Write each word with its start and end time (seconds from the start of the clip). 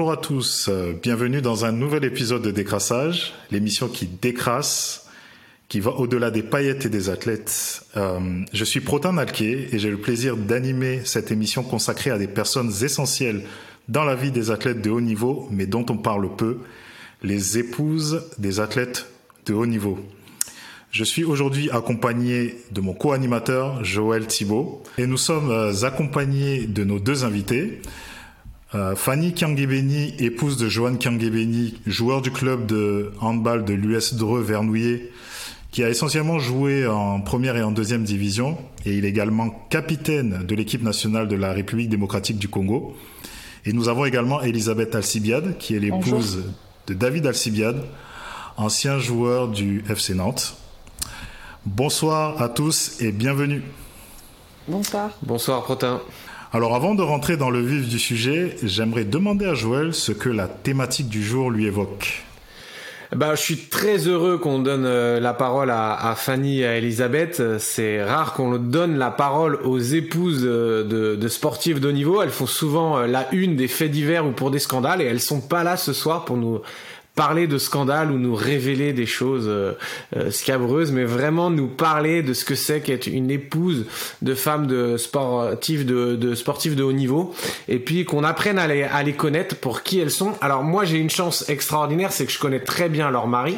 Bonjour 0.00 0.12
à 0.12 0.16
tous, 0.16 0.68
euh, 0.70 0.94
bienvenue 0.94 1.42
dans 1.42 1.66
un 1.66 1.72
nouvel 1.72 2.06
épisode 2.06 2.40
de 2.40 2.50
Décrassage, 2.50 3.34
l'émission 3.50 3.86
qui 3.86 4.06
décrasse, 4.06 5.10
qui 5.68 5.78
va 5.78 5.90
au-delà 5.90 6.30
des 6.30 6.42
paillettes 6.42 6.86
et 6.86 6.88
des 6.88 7.10
athlètes. 7.10 7.84
Euh, 7.98 8.18
je 8.50 8.64
suis 8.64 8.80
Protin 8.80 9.12
Nalké 9.12 9.68
et 9.70 9.78
j'ai 9.78 9.90
le 9.90 9.98
plaisir 9.98 10.38
d'animer 10.38 11.02
cette 11.04 11.30
émission 11.30 11.62
consacrée 11.62 12.10
à 12.10 12.16
des 12.16 12.28
personnes 12.28 12.72
essentielles 12.82 13.42
dans 13.88 14.04
la 14.04 14.14
vie 14.14 14.30
des 14.30 14.50
athlètes 14.50 14.80
de 14.80 14.88
haut 14.88 15.02
niveau, 15.02 15.46
mais 15.50 15.66
dont 15.66 15.84
on 15.90 15.98
parle 15.98 16.34
peu, 16.34 16.60
les 17.22 17.58
épouses 17.58 18.22
des 18.38 18.58
athlètes 18.58 19.06
de 19.44 19.52
haut 19.52 19.66
niveau. 19.66 19.98
Je 20.92 21.04
suis 21.04 21.24
aujourd'hui 21.24 21.68
accompagné 21.70 22.56
de 22.72 22.80
mon 22.80 22.94
co-animateur 22.94 23.84
Joël 23.84 24.26
Thibault 24.26 24.82
et 24.96 25.06
nous 25.06 25.18
sommes 25.18 25.50
euh, 25.50 25.84
accompagnés 25.84 26.66
de 26.66 26.84
nos 26.84 26.98
deux 26.98 27.22
invités. 27.24 27.82
Euh, 28.72 28.94
Fanny 28.94 29.32
Kiangebeni, 29.32 30.14
épouse 30.20 30.56
de 30.56 30.68
Johan 30.68 30.94
Kiangebeni, 30.94 31.74
joueur 31.86 32.22
du 32.22 32.30
club 32.30 32.66
de 32.66 33.12
handball 33.20 33.64
de 33.64 33.74
l'US 33.74 34.14
Dreux 34.14 34.42
Vernouillet, 34.42 35.10
qui 35.72 35.82
a 35.82 35.88
essentiellement 35.88 36.38
joué 36.38 36.86
en 36.86 37.20
première 37.20 37.56
et 37.56 37.62
en 37.64 37.72
deuxième 37.72 38.04
division, 38.04 38.56
et 38.86 38.96
il 38.96 39.04
est 39.04 39.08
également 39.08 39.50
capitaine 39.70 40.44
de 40.46 40.54
l'équipe 40.54 40.84
nationale 40.84 41.26
de 41.26 41.34
la 41.34 41.52
République 41.52 41.88
démocratique 41.88 42.38
du 42.38 42.48
Congo. 42.48 42.96
Et 43.64 43.72
nous 43.72 43.88
avons 43.88 44.04
également 44.04 44.40
Elisabeth 44.40 44.94
Alcibiade, 44.94 45.58
qui 45.58 45.74
est 45.74 45.80
l'épouse 45.80 46.44
de 46.86 46.94
David 46.94 47.26
Alcibiade, 47.26 47.84
ancien 48.56 49.00
joueur 49.00 49.48
du 49.48 49.84
FC 49.88 50.14
Nantes. 50.14 50.56
Bonsoir 51.66 52.40
à 52.40 52.48
tous 52.48 53.00
et 53.00 53.10
bienvenue. 53.10 53.62
Bonsoir. 54.68 55.10
Bonsoir 55.22 55.64
Protin. 55.64 56.00
Alors 56.52 56.74
avant 56.74 56.96
de 56.96 57.02
rentrer 57.02 57.36
dans 57.36 57.50
le 57.50 57.60
vif 57.60 57.88
du 57.88 58.00
sujet, 58.00 58.56
j'aimerais 58.64 59.04
demander 59.04 59.46
à 59.46 59.54
Joël 59.54 59.94
ce 59.94 60.10
que 60.10 60.28
la 60.28 60.48
thématique 60.48 61.08
du 61.08 61.22
jour 61.22 61.48
lui 61.48 61.66
évoque. 61.66 62.24
Bah, 63.14 63.36
je 63.36 63.40
suis 63.40 63.56
très 63.56 64.08
heureux 64.08 64.36
qu'on 64.38 64.58
donne 64.58 64.84
euh, 64.84 65.20
la 65.20 65.32
parole 65.32 65.70
à, 65.70 66.14
Fanny 66.16 66.60
et 66.60 66.66
à 66.66 66.76
Elisabeth. 66.76 67.40
C'est 67.58 68.02
rare 68.02 68.34
qu'on 68.34 68.56
donne 68.56 68.98
la 68.98 69.12
parole 69.12 69.60
aux 69.62 69.78
épouses 69.78 70.42
euh, 70.44 70.82
de, 70.82 71.14
de 71.14 71.28
sportifs 71.28 71.80
de 71.80 71.88
haut 71.88 71.92
niveau. 71.92 72.20
Elles 72.20 72.30
font 72.30 72.46
souvent 72.46 72.98
euh, 72.98 73.06
la 73.06 73.32
une 73.32 73.54
des 73.54 73.68
faits 73.68 73.92
divers 73.92 74.26
ou 74.26 74.32
pour 74.32 74.50
des 74.50 74.60
scandales 74.60 75.02
et 75.02 75.04
elles 75.04 75.20
sont 75.20 75.40
pas 75.40 75.62
là 75.62 75.76
ce 75.76 75.92
soir 75.92 76.24
pour 76.24 76.36
nous 76.36 76.60
parler 77.14 77.46
de 77.46 77.58
scandales 77.58 78.10
ou 78.12 78.18
nous 78.18 78.34
révéler 78.34 78.92
des 78.92 79.06
choses 79.06 79.46
euh, 79.46 79.72
euh, 80.16 80.30
scabreuses, 80.30 80.92
mais 80.92 81.04
vraiment 81.04 81.50
nous 81.50 81.66
parler 81.66 82.22
de 82.22 82.32
ce 82.32 82.44
que 82.44 82.54
c'est 82.54 82.80
qu'être 82.80 83.08
une 83.08 83.30
épouse 83.30 83.84
de 84.22 84.34
femmes 84.34 84.66
de 84.66 84.96
sportifs 84.96 85.84
de, 85.84 86.16
de 86.16 86.34
sportifs 86.34 86.76
de 86.76 86.82
haut 86.82 86.92
niveau, 86.92 87.34
et 87.68 87.78
puis 87.78 88.04
qu'on 88.04 88.24
apprenne 88.24 88.58
à 88.58 88.66
les, 88.66 88.84
à 88.84 89.02
les 89.02 89.12
connaître 89.12 89.56
pour 89.56 89.82
qui 89.82 89.98
elles 89.98 90.10
sont. 90.10 90.32
Alors 90.40 90.62
moi 90.62 90.84
j'ai 90.84 90.98
une 90.98 91.10
chance 91.10 91.48
extraordinaire, 91.48 92.12
c'est 92.12 92.26
que 92.26 92.32
je 92.32 92.38
connais 92.38 92.60
très 92.60 92.88
bien 92.88 93.10
leur 93.10 93.26
mari, 93.26 93.56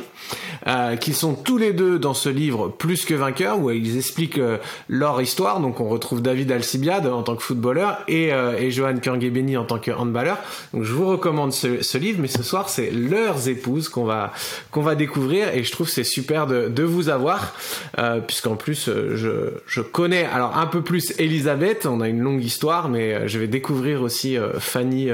euh, 0.67 0.97
qui 0.97 1.13
sont 1.13 1.35
tous 1.35 1.59
les 1.59 1.73
deux 1.73 1.99
dans 1.99 2.15
ce 2.15 2.29
livre 2.29 2.69
plus 2.69 3.05
que 3.05 3.15
vainqueurs, 3.15 3.61
où 3.61 3.71
ils 3.71 3.97
expliquent 3.97 4.39
euh, 4.39 4.59
leur 4.89 5.21
histoire. 5.21 5.61
Donc 5.61 5.79
on 5.81 5.89
retrouve 5.89 6.23
David 6.23 6.51
Alcibiade 6.51 7.07
en 7.07 7.23
tant 7.23 7.37
que 7.37 7.43
footballeur 7.43 7.99
et, 8.09 8.31
et 8.59 8.71
Johan 8.71 8.97
Kurgebeni 8.97 9.57
en 9.57 9.65
tant 9.65 9.79
que 9.79 9.91
handballeur. 9.91 10.39
Donc 10.73 10.85
je 10.85 10.93
vous 10.93 11.07
recommande 11.07 11.53
ce, 11.53 11.83
ce 11.83 11.99
livre, 11.99 12.19
mais 12.21 12.29
ce 12.29 12.43
soir 12.43 12.69
c'est 12.69 12.91
leurs 12.91 13.49
épouses 13.53 13.89
qu'on 13.89 14.05
va 14.05 14.33
qu'on 14.71 14.83
va 14.83 14.95
découvrir. 14.95 15.55
Et 15.55 15.63
je 15.63 15.71
trouve 15.71 15.89
c'est 15.89 16.05
super 16.05 16.47
de, 16.47 16.69
de 16.69 16.83
vous 16.83 17.09
avoir 17.09 17.55
euh, 17.99 18.21
puisqu'en 18.21 18.57
plus 18.57 18.89
euh, 18.89 19.17
je, 19.17 19.31
je 19.67 19.81
connais 19.81 20.25
alors 20.25 20.57
un 20.57 20.67
peu 20.67 20.83
plus 20.83 21.13
Elisabeth. 21.19 21.87
On 21.87 22.01
a 22.01 22.09
une 22.09 22.21
longue 22.21 22.43
histoire 22.43 22.89
mais 22.89 23.15
euh, 23.15 23.29
je 23.29 23.39
vais 23.39 23.47
découvrir 23.47 24.03
aussi 24.03 24.37
Fanny 24.59 25.09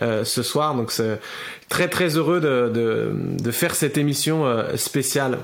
ce 0.00 0.42
soir. 0.42 0.74
Donc 0.74 0.92
c'est 0.92 1.18
très 1.68 1.88
très 1.88 2.16
heureux 2.16 2.40
de, 2.40 2.70
de 3.42 3.50
faire 3.50 3.74
cette 3.74 3.98
émission 3.98 4.44
spéciale 4.76 5.38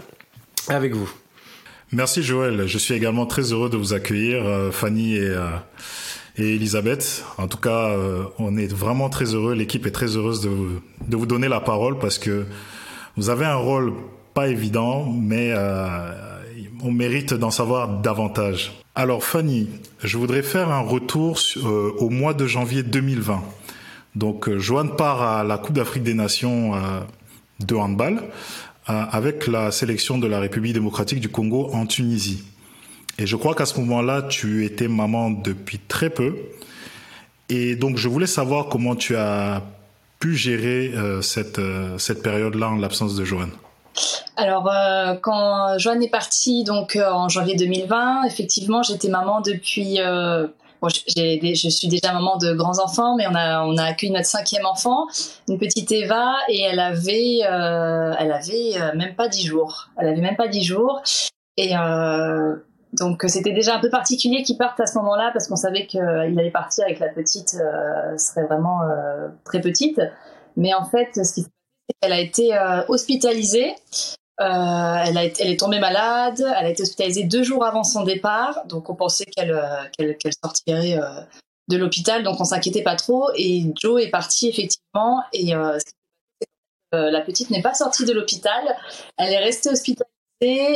avec 0.68 0.94
vous. 0.94 1.10
Merci 1.92 2.22
Joël, 2.22 2.66
je 2.66 2.78
suis 2.78 2.94
également 2.94 3.26
très 3.26 3.52
heureux 3.52 3.70
de 3.70 3.76
vous 3.76 3.92
accueillir 3.92 4.70
Fanny 4.72 5.16
et 5.16 5.34
et 6.38 6.54
Elisabeth. 6.54 7.24
En 7.38 7.48
tout 7.48 7.58
cas, 7.58 7.90
euh, 7.90 8.24
on 8.38 8.56
est 8.56 8.72
vraiment 8.72 9.08
très 9.08 9.34
heureux, 9.34 9.54
l'équipe 9.54 9.86
est 9.86 9.90
très 9.90 10.16
heureuse 10.16 10.40
de 10.40 11.16
vous, 11.16 11.26
donner 11.26 11.48
la 11.48 11.60
parole 11.60 11.98
parce 11.98 12.18
que 12.18 12.46
vous 13.16 13.30
avez 13.30 13.46
un 13.46 13.56
rôle 13.56 13.94
pas 14.34 14.48
évident, 14.48 15.06
mais 15.06 15.52
euh, 15.52 16.12
on 16.82 16.92
mérite 16.92 17.32
d'en 17.32 17.50
savoir 17.50 18.00
davantage. 18.00 18.72
Alors 18.94 19.24
Fanny, 19.24 19.68
je 20.02 20.18
voudrais 20.18 20.42
faire 20.42 20.70
un 20.70 20.80
retour 20.80 21.38
euh, 21.56 21.92
au 21.98 22.10
mois 22.10 22.34
de 22.34 22.46
janvier 22.46 22.82
2020. 22.82 23.42
Donc 24.14 24.54
Joanne 24.56 24.96
part 24.96 25.22
à 25.22 25.44
la 25.44 25.58
Coupe 25.58 25.74
d'Afrique 25.74 26.02
des 26.02 26.14
Nations 26.14 26.72
de 27.60 27.74
handball 27.74 28.22
avec 28.86 29.46
la 29.46 29.70
sélection 29.70 30.16
de 30.16 30.26
la 30.26 30.40
République 30.40 30.72
démocratique 30.72 31.20
du 31.20 31.28
Congo 31.28 31.68
en 31.74 31.84
Tunisie. 31.84 32.42
Et 33.18 33.26
je 33.26 33.36
crois 33.36 33.54
qu'à 33.54 33.66
ce 33.66 33.80
moment-là, 33.80 34.22
tu 34.22 34.64
étais 34.64 34.88
maman 34.88 35.30
depuis 35.30 35.78
très 35.78 36.10
peu. 36.10 36.36
Et 37.48 37.76
donc, 37.76 37.96
je 37.96 38.08
voulais 38.08 38.26
savoir 38.26 38.66
comment 38.66 38.94
tu 38.94 39.16
as 39.16 39.62
pu 40.18 40.34
gérer 40.34 40.92
euh, 40.94 41.22
cette, 41.22 41.58
euh, 41.58 41.98
cette 41.98 42.22
période-là 42.22 42.68
en 42.68 42.76
l'absence 42.76 43.16
de 43.16 43.24
Joanne. 43.24 43.52
Alors, 44.36 44.68
euh, 44.70 45.14
quand 45.22 45.78
Joanne 45.78 46.02
est 46.02 46.10
partie, 46.10 46.64
donc 46.64 46.96
en 46.96 47.28
janvier 47.28 47.56
2020, 47.56 48.24
effectivement, 48.24 48.82
j'étais 48.82 49.08
maman 49.08 49.40
depuis. 49.40 49.98
Bon, 50.82 50.88
j'ai, 50.90 51.40
je 51.54 51.70
suis 51.70 51.88
déjà 51.88 52.12
maman 52.12 52.36
de 52.36 52.52
grands 52.52 52.78
enfants, 52.84 53.16
mais 53.16 53.26
on 53.26 53.34
a, 53.34 53.64
on 53.64 53.78
a 53.78 53.84
accueilli 53.84 54.12
notre 54.12 54.26
cinquième 54.26 54.66
enfant, 54.66 55.06
une 55.48 55.58
petite 55.58 55.90
Eva, 55.90 56.34
et 56.50 56.60
elle 56.60 56.80
avait, 56.80 57.38
elle 57.38 58.30
avait 58.30 58.94
même 58.94 59.14
pas 59.14 59.28
dix 59.28 59.46
jours. 59.46 59.88
Elle 59.96 60.08
avait 60.08 60.20
même 60.20 60.36
pas 60.36 60.48
dix 60.48 60.64
jours. 60.64 61.00
Et 61.56 61.72
donc 62.92 63.24
euh, 63.24 63.28
c'était 63.28 63.52
déjà 63.52 63.76
un 63.76 63.80
peu 63.80 63.90
particulier 63.90 64.42
qu'il 64.42 64.56
parte 64.56 64.78
à 64.80 64.86
ce 64.86 64.96
moment-là 64.98 65.30
parce 65.32 65.48
qu'on 65.48 65.56
savait 65.56 65.86
qu'il 65.86 66.00
allait 66.00 66.50
partir 66.50 66.84
avec 66.84 66.98
la 66.98 67.08
petite 67.08 67.56
euh, 67.60 68.16
serait 68.16 68.44
vraiment 68.44 68.82
euh, 68.82 69.28
très 69.44 69.60
petite. 69.60 70.00
Mais 70.56 70.72
en 70.72 70.84
fait, 70.84 71.10
ce 71.14 71.40
elle 72.00 72.12
a 72.12 72.20
été 72.20 72.54
euh, 72.54 72.82
hospitalisée. 72.88 73.74
Elle, 74.38 74.46
a 75.16 75.24
elle 75.24 75.50
est 75.50 75.58
tombée 75.58 75.78
malade. 75.78 76.40
Elle 76.58 76.66
a 76.66 76.68
été 76.68 76.82
hospitalisée 76.82 77.24
deux 77.24 77.42
jours 77.42 77.64
avant 77.64 77.84
son 77.84 78.04
départ. 78.04 78.66
Donc 78.66 78.90
on 78.90 78.94
pensait 78.94 79.24
qu'elle 79.24 79.58
qu'elle 79.96 80.16
qu'elle 80.18 80.34
sortirait 80.44 80.98
de 81.68 81.76
l'hôpital. 81.76 82.22
Donc 82.22 82.38
on 82.40 82.44
s'inquiétait 82.44 82.82
pas 82.82 82.96
trop. 82.96 83.30
Et 83.34 83.64
Joe 83.80 84.02
est 84.02 84.10
parti 84.10 84.48
effectivement. 84.48 85.22
Et 85.32 85.54
la 86.92 87.20
petite 87.22 87.50
n'est 87.50 87.62
pas 87.62 87.72
sortie 87.72 88.04
de 88.04 88.12
l'hôpital. 88.12 88.62
Elle 89.16 89.32
est 89.32 89.38
restée 89.38 89.70
hospitalisée 89.70 90.15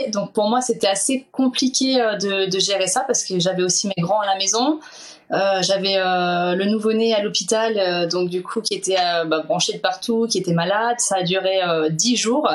donc 0.08 0.32
pour 0.32 0.48
moi, 0.48 0.62
c'était 0.62 0.86
assez 0.86 1.26
compliqué 1.32 2.00
euh, 2.00 2.16
de, 2.16 2.58
gérer 2.58 2.86
ça 2.86 3.04
parce 3.06 3.24
que 3.24 3.38
j'avais 3.38 3.62
aussi 3.62 3.88
mes 3.88 4.02
grands 4.02 4.20
à 4.20 4.26
la 4.26 4.36
maison. 4.36 4.80
Euh, 5.32 5.60
j'avais 5.60 5.96
euh, 5.96 6.54
le 6.56 6.64
nouveau-né 6.64 7.14
à 7.14 7.22
l'hôpital, 7.22 8.08
donc 8.08 8.30
du 8.30 8.42
coup 8.42 8.60
qui 8.62 8.74
était 8.74 8.96
bah, 9.26 9.42
branché 9.46 9.74
de 9.74 9.78
partout, 9.78 10.26
qui 10.28 10.38
était 10.38 10.54
malade. 10.54 10.96
Ça 10.98 11.16
a 11.18 11.22
duré 11.22 11.60
dix 11.90 12.16
jours 12.16 12.48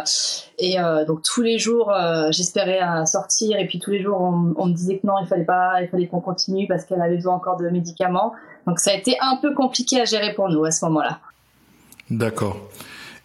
et 0.57 0.75
donc 1.07 1.21
tous 1.21 1.41
les 1.41 1.57
jours 1.57 1.93
j'espérais 2.31 2.81
sortir 3.05 3.57
et 3.59 3.66
puis 3.66 3.79
tous 3.79 3.91
les 3.91 4.01
jours 4.01 4.19
on, 4.19 4.53
on, 4.57 4.66
me 4.66 4.73
disait 4.73 4.97
que 4.97 5.07
non, 5.07 5.13
il 5.22 5.27
fallait 5.27 5.45
pas, 5.45 5.81
il 5.81 5.87
fallait 5.87 6.07
qu'on 6.07 6.19
continue 6.19 6.67
parce 6.67 6.83
qu'elle 6.83 7.01
avait 7.01 7.16
besoin 7.16 7.35
encore 7.35 7.55
de 7.55 7.69
médicaments. 7.69 8.33
Donc 8.67 8.79
ça 8.79 8.91
a 8.91 8.93
été 8.95 9.16
un 9.22 9.37
peu 9.37 9.53
compliqué 9.53 10.01
à 10.01 10.05
gérer 10.05 10.33
pour 10.33 10.49
nous 10.49 10.66
à 10.66 10.72
ce 10.72 10.83
moment-là. 10.83 11.19
D'accord. 12.09 12.57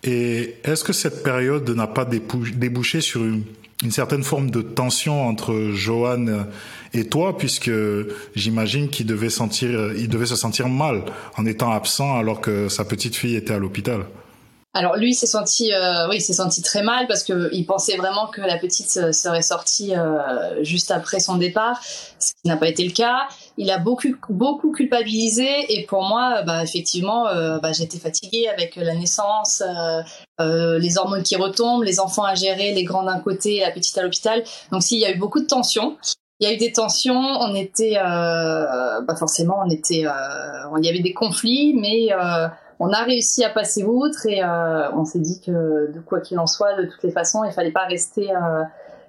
Et 0.04 0.54
est-ce 0.62 0.84
que 0.84 0.92
cette 0.92 1.24
période 1.24 1.68
n'a 1.70 1.88
pas 1.88 2.04
débouché 2.04 3.00
sur 3.00 3.24
une 3.24 3.42
une 3.82 3.90
certaine 3.90 4.22
forme 4.22 4.50
de 4.50 4.62
tension 4.62 5.26
entre 5.26 5.70
Johan 5.72 6.26
et 6.92 7.08
toi, 7.08 7.38
puisque 7.38 7.70
j'imagine 8.34 8.90
qu'il 8.90 9.06
devait 9.06 9.30
sentir, 9.30 9.92
il 9.96 10.08
devait 10.08 10.26
se 10.26 10.36
sentir 10.36 10.68
mal 10.68 11.04
en 11.38 11.46
étant 11.46 11.70
absent 11.70 12.16
alors 12.18 12.40
que 12.40 12.68
sa 12.68 12.84
petite 12.84 13.16
fille 13.16 13.36
était 13.36 13.54
à 13.54 13.58
l'hôpital. 13.58 14.04
Alors 14.72 14.96
lui 14.96 15.14
s'est 15.14 15.26
senti, 15.26 15.72
euh, 15.72 16.08
oui, 16.08 16.20
s'est 16.20 16.32
senti 16.32 16.62
très 16.62 16.82
mal 16.82 17.08
parce 17.08 17.24
que 17.24 17.48
il 17.52 17.66
pensait 17.66 17.96
vraiment 17.96 18.28
que 18.28 18.40
la 18.40 18.56
petite 18.56 19.12
serait 19.12 19.42
sortie 19.42 19.96
euh, 19.96 20.62
juste 20.62 20.92
après 20.92 21.18
son 21.18 21.36
départ, 21.36 21.80
ce 21.82 22.32
qui 22.40 22.48
n'a 22.48 22.56
pas 22.56 22.68
été 22.68 22.84
le 22.84 22.92
cas. 22.92 23.26
Il 23.62 23.70
a 23.70 23.76
beaucoup, 23.76 24.08
beaucoup 24.30 24.72
culpabilisé 24.72 25.46
et 25.68 25.84
pour 25.84 26.02
moi, 26.02 26.40
bah, 26.46 26.62
effectivement, 26.62 27.28
euh, 27.28 27.58
bah, 27.58 27.72
j'étais 27.72 27.98
fatiguée 27.98 28.48
avec 28.48 28.74
la 28.76 28.94
naissance, 28.94 29.62
euh, 29.62 30.00
euh, 30.40 30.78
les 30.78 30.96
hormones 30.96 31.22
qui 31.22 31.36
retombent, 31.36 31.82
les 31.82 32.00
enfants 32.00 32.22
à 32.24 32.34
gérer, 32.34 32.72
les 32.72 32.84
grands 32.84 33.02
d'un 33.02 33.20
côté, 33.20 33.60
la 33.60 33.70
petite 33.70 33.98
à 33.98 34.02
l'hôpital. 34.02 34.42
Donc 34.72 34.82
s'il 34.82 34.98
y 34.98 35.04
a 35.04 35.10
eu 35.14 35.18
beaucoup 35.18 35.40
de 35.40 35.46
tensions. 35.46 35.98
Il 36.38 36.48
y 36.48 36.50
a 36.50 36.54
eu 36.54 36.56
des 36.56 36.72
tensions, 36.72 37.20
on 37.20 37.54
était, 37.54 37.96
bah 37.96 39.14
forcément, 39.18 39.58
on 39.62 39.68
était, 39.68 40.06
il 40.06 40.84
y 40.84 40.88
avait 40.88 41.00
des 41.00 41.12
conflits, 41.12 41.74
mais 41.74 42.08
on 42.78 42.90
a 42.94 43.02
réussi 43.02 43.44
à 43.44 43.50
passer 43.50 43.84
outre 43.84 44.24
et 44.24 44.42
on 44.42 45.04
s'est 45.04 45.18
dit 45.18 45.38
que 45.44 45.92
de 45.92 46.00
quoi 46.00 46.20
qu'il 46.20 46.38
en 46.38 46.46
soit, 46.46 46.80
de 46.80 46.86
toutes 46.86 47.02
les 47.02 47.10
façons, 47.10 47.44
il 47.44 47.52
fallait 47.52 47.72
pas 47.72 47.84
rester, 47.84 48.26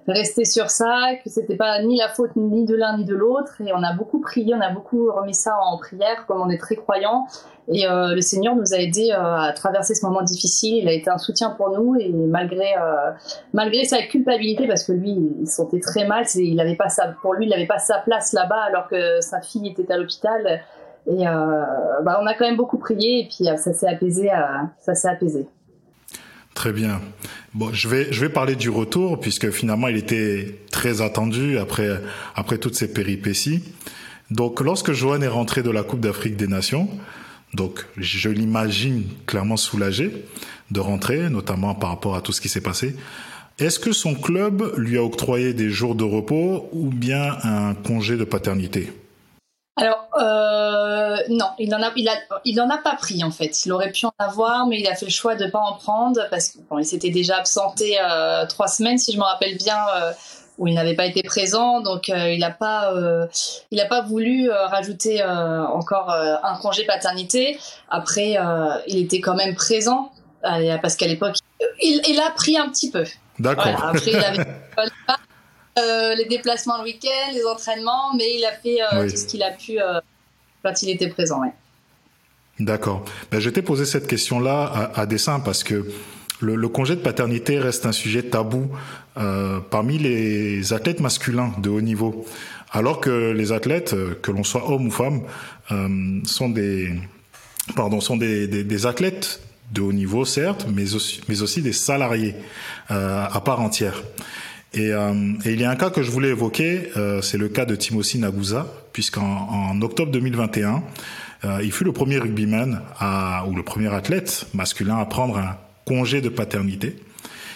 rester 0.08 0.44
sur 0.44 0.70
ça, 0.70 1.10
que 1.22 1.30
c'était 1.30 1.56
pas 1.56 1.82
ni 1.82 1.96
la 1.96 2.08
faute 2.08 2.34
ni 2.36 2.64
de 2.64 2.74
l'un 2.74 2.98
ni 2.98 3.04
de 3.04 3.14
l'autre. 3.14 3.60
Et 3.60 3.72
on 3.72 3.82
a 3.82 3.92
beaucoup 3.92 4.20
prié, 4.20 4.54
on 4.54 4.60
a 4.60 4.70
beaucoup 4.70 5.10
remis 5.12 5.34
ça 5.34 5.56
en 5.62 5.78
prière, 5.78 6.26
comme 6.26 6.40
on 6.40 6.50
est 6.50 6.58
très 6.58 6.76
croyants. 6.76 7.26
Et 7.68 7.86
euh, 7.86 8.14
le 8.14 8.20
Seigneur 8.20 8.56
nous 8.56 8.74
a 8.74 8.78
aidés 8.78 9.10
euh, 9.12 9.36
à 9.36 9.52
traverser 9.52 9.94
ce 9.94 10.04
moment 10.04 10.22
difficile. 10.22 10.78
Il 10.78 10.88
a 10.88 10.92
été 10.92 11.10
un 11.10 11.18
soutien 11.18 11.50
pour 11.50 11.70
nous 11.70 11.94
et 11.96 12.08
malgré 12.08 12.74
euh, 12.76 13.12
malgré 13.52 13.84
sa 13.84 14.02
culpabilité, 14.02 14.66
parce 14.66 14.84
que 14.84 14.92
lui, 14.92 15.16
il 15.40 15.46
se 15.46 15.56
sentait 15.56 15.80
très 15.80 16.06
mal. 16.06 16.24
Il 16.34 16.58
avait 16.60 16.76
pas 16.76 16.88
sa, 16.88 17.08
pour 17.08 17.34
lui, 17.34 17.46
il 17.46 17.50
n'avait 17.50 17.66
pas 17.66 17.78
sa 17.78 17.98
place 17.98 18.32
là-bas 18.32 18.62
alors 18.66 18.88
que 18.88 19.20
sa 19.20 19.40
fille 19.40 19.68
était 19.68 19.92
à 19.92 19.96
l'hôpital. 19.96 20.62
Et 21.06 21.24
bah, 21.24 22.20
on 22.22 22.26
a 22.26 22.34
quand 22.34 22.44
même 22.44 22.56
beaucoup 22.56 22.78
prié 22.78 23.20
et 23.20 23.24
puis 23.24 23.46
ça 23.58 23.72
s'est 23.72 23.88
apaisé. 23.88 24.30
ça 24.78 24.94
s'est 24.94 25.08
apaisé. 25.08 25.48
Très 26.54 26.72
bien. 26.72 27.00
Bon, 27.54 27.72
je 27.72 27.88
vais 27.88 28.12
je 28.12 28.20
vais 28.20 28.28
parler 28.28 28.56
du 28.56 28.70
retour 28.70 29.20
puisque 29.20 29.50
finalement 29.50 29.88
il 29.88 29.96
était 29.96 30.58
très 30.70 31.00
attendu 31.00 31.58
après 31.58 32.00
après 32.34 32.58
toutes 32.58 32.74
ces 32.74 32.92
péripéties. 32.92 33.62
Donc 34.30 34.60
lorsque 34.60 34.92
Johan 34.92 35.20
est 35.22 35.28
rentré 35.28 35.62
de 35.62 35.70
la 35.70 35.82
Coupe 35.82 36.00
d'Afrique 36.00 36.36
des 36.36 36.46
Nations, 36.46 36.88
donc 37.54 37.86
je 37.96 38.28
l'imagine 38.30 39.04
clairement 39.26 39.56
soulagé 39.56 40.10
de 40.70 40.80
rentrer, 40.80 41.28
notamment 41.28 41.74
par 41.74 41.90
rapport 41.90 42.16
à 42.16 42.22
tout 42.22 42.32
ce 42.32 42.40
qui 42.40 42.48
s'est 42.48 42.62
passé. 42.62 42.96
Est-ce 43.58 43.78
que 43.78 43.92
son 43.92 44.14
club 44.14 44.72
lui 44.78 44.96
a 44.96 45.04
octroyé 45.04 45.52
des 45.52 45.68
jours 45.68 45.94
de 45.94 46.04
repos 46.04 46.68
ou 46.72 46.88
bien 46.88 47.36
un 47.42 47.74
congé 47.74 48.16
de 48.16 48.24
paternité? 48.24 48.90
Alors 49.76 50.06
euh, 50.20 51.16
non, 51.30 51.46
il 51.58 51.70
n'en 51.70 51.82
a, 51.82 51.90
il 51.96 52.06
a, 52.06 52.12
il 52.44 52.60
en 52.60 52.68
a 52.68 52.76
pas 52.76 52.94
pris 52.96 53.24
en 53.24 53.30
fait. 53.30 53.64
Il 53.64 53.72
aurait 53.72 53.90
pu 53.90 54.04
en 54.04 54.12
avoir, 54.18 54.66
mais 54.66 54.78
il 54.80 54.86
a 54.86 54.94
fait 54.94 55.06
le 55.06 55.10
choix 55.10 55.34
de 55.34 55.46
pas 55.46 55.60
en 55.60 55.74
prendre 55.74 56.20
parce 56.30 56.48
qu'il 56.50 56.84
s'était 56.84 57.10
déjà 57.10 57.38
absenté 57.38 57.96
euh, 57.98 58.44
trois 58.46 58.68
semaines, 58.68 58.98
si 58.98 59.12
je 59.12 59.18
me 59.18 59.22
rappelle 59.22 59.56
bien, 59.56 59.78
euh, 59.96 60.12
où 60.58 60.66
il 60.66 60.74
n'avait 60.74 60.94
pas 60.94 61.06
été 61.06 61.22
présent. 61.22 61.80
Donc 61.80 62.08
il 62.08 62.38
n'a 62.38 62.50
pas, 62.50 62.92
il 63.70 63.80
a 63.80 63.86
pas 63.86 64.02
voulu 64.02 64.50
rajouter 64.50 65.24
encore 65.24 66.10
un 66.10 66.56
congé 66.58 66.84
paternité. 66.84 67.58
Après, 67.88 68.36
il 68.86 68.98
était 68.98 69.20
quand 69.20 69.34
même 69.34 69.54
présent 69.54 70.12
parce 70.42 70.96
qu'à 70.96 71.06
l'époque, 71.06 71.36
il, 71.80 72.02
il, 72.06 72.20
a 72.20 72.30
pris 72.30 72.58
un 72.58 72.68
petit 72.68 72.90
peu. 72.90 73.04
D'accord. 73.38 73.66
après, 73.66 74.10
il 74.10 74.16
avait 74.16 74.44
Euh, 75.78 76.14
les 76.14 76.26
déplacements 76.26 76.76
le 76.78 76.84
week-end, 76.84 77.32
les 77.32 77.44
entraînements, 77.44 78.14
mais 78.14 78.36
il 78.36 78.44
a 78.44 78.52
fait 78.52 78.82
euh, 78.82 79.08
tout 79.08 79.16
ce 79.16 79.24
qu'il 79.26 79.42
a 79.42 79.52
pu 79.52 79.80
euh, 79.80 80.00
quand 80.62 80.82
il 80.82 80.90
était 80.90 81.08
présent. 81.08 81.40
D'accord. 82.60 83.06
Ben, 83.30 83.40
je 83.40 83.48
t'ai 83.48 83.62
posé 83.62 83.86
cette 83.86 84.06
question-là 84.06 84.90
à, 84.94 85.06
dessein 85.06 85.40
parce 85.40 85.64
que 85.64 85.86
le, 86.40 86.68
congé 86.68 86.94
de 86.94 87.00
paternité 87.00 87.58
reste 87.58 87.86
un 87.86 87.92
sujet 87.92 88.22
tabou 88.24 88.70
parmi 89.70 89.98
les 89.98 90.72
athlètes 90.72 91.00
masculins 91.00 91.54
de 91.58 91.70
haut 91.70 91.80
niveau, 91.80 92.26
alors 92.70 93.00
que 93.00 93.30
les 93.30 93.52
athlètes, 93.52 93.94
que 94.20 94.30
l'on 94.30 94.44
soit 94.44 94.70
homme 94.70 94.88
ou 94.88 94.90
femme, 94.90 95.22
sont 96.26 96.50
des 96.50 97.00
pardon 97.74 98.00
sont 98.00 98.16
des, 98.16 98.46
des, 98.46 98.86
athlètes 98.86 99.40
de 99.72 99.80
haut 99.80 99.92
niveau 99.92 100.24
certes, 100.24 100.66
mais 100.68 100.94
aussi, 100.94 101.22
mais 101.28 101.42
aussi 101.42 101.62
des 101.62 101.72
salariés 101.72 102.34
à 102.88 103.40
part 103.42 103.60
entière. 103.60 104.02
Et, 104.74 104.92
euh, 104.92 105.12
il 105.44 105.60
y 105.60 105.64
a 105.64 105.70
un 105.70 105.76
cas 105.76 105.90
que 105.90 106.02
je 106.02 106.10
voulais 106.10 106.30
évoquer, 106.30 106.90
euh, 106.96 107.20
c'est 107.22 107.38
le 107.38 107.48
cas 107.48 107.64
de 107.64 107.76
Timothy 107.76 108.18
Nagusa, 108.18 108.66
puisqu'en 108.92 109.22
en 109.22 109.80
octobre 109.82 110.10
2021, 110.10 110.82
euh, 111.44 111.60
il 111.62 111.72
fut 111.72 111.84
le 111.84 111.92
premier 111.92 112.18
rugbyman 112.18 112.82
à, 112.98 113.44
ou 113.48 113.56
le 113.56 113.62
premier 113.62 113.92
athlète 113.92 114.46
masculin 114.54 114.98
à 114.98 115.04
prendre 115.04 115.38
un 115.38 115.56
congé 115.84 116.20
de 116.20 116.28
paternité. 116.28 116.96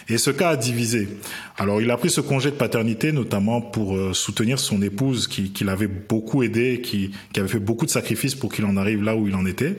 Et 0.09 0.19
ce 0.19 0.31
cas 0.31 0.51
a 0.51 0.57
divisé. 0.57 1.09
Alors 1.57 1.81
il 1.81 1.91
a 1.91 1.97
pris 1.97 2.11
ce 2.11 2.21
congé 2.21 2.51
de 2.51 2.57
paternité 2.57 3.13
notamment 3.13 3.61
pour 3.61 3.97
euh, 3.97 4.13
soutenir 4.13 4.59
son 4.59 4.81
épouse 4.83 5.27
qui, 5.27 5.53
qui 5.53 5.65
l'avait 5.65 5.89
beaucoup 5.89 6.43
aidé, 6.43 6.81
qui, 6.81 7.11
qui 7.33 7.41
avait 7.41 7.49
fait 7.49 7.59
beaucoup 7.59 7.87
de 7.87 7.91
sacrifices 7.91 8.35
pour 8.35 8.53
qu'il 8.53 8.65
en 8.65 8.77
arrive 8.77 9.03
là 9.03 9.17
où 9.17 9.27
il 9.27 9.35
en 9.35 9.47
était. 9.47 9.77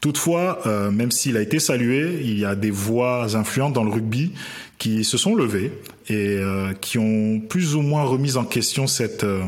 Toutefois, 0.00 0.60
euh, 0.66 0.90
même 0.90 1.10
s'il 1.10 1.36
a 1.36 1.42
été 1.42 1.58
salué, 1.58 2.20
il 2.22 2.38
y 2.38 2.44
a 2.44 2.54
des 2.54 2.70
voix 2.70 3.36
influentes 3.36 3.74
dans 3.74 3.84
le 3.84 3.90
rugby 3.90 4.32
qui 4.78 5.04
se 5.04 5.18
sont 5.18 5.34
levées 5.34 5.72
et 6.10 6.38
euh, 6.38 6.72
qui 6.74 6.98
ont 6.98 7.40
plus 7.40 7.76
ou 7.76 7.82
moins 7.82 8.02
remis 8.02 8.36
en 8.36 8.44
question 8.44 8.86
cette 8.86 9.24
euh, 9.24 9.44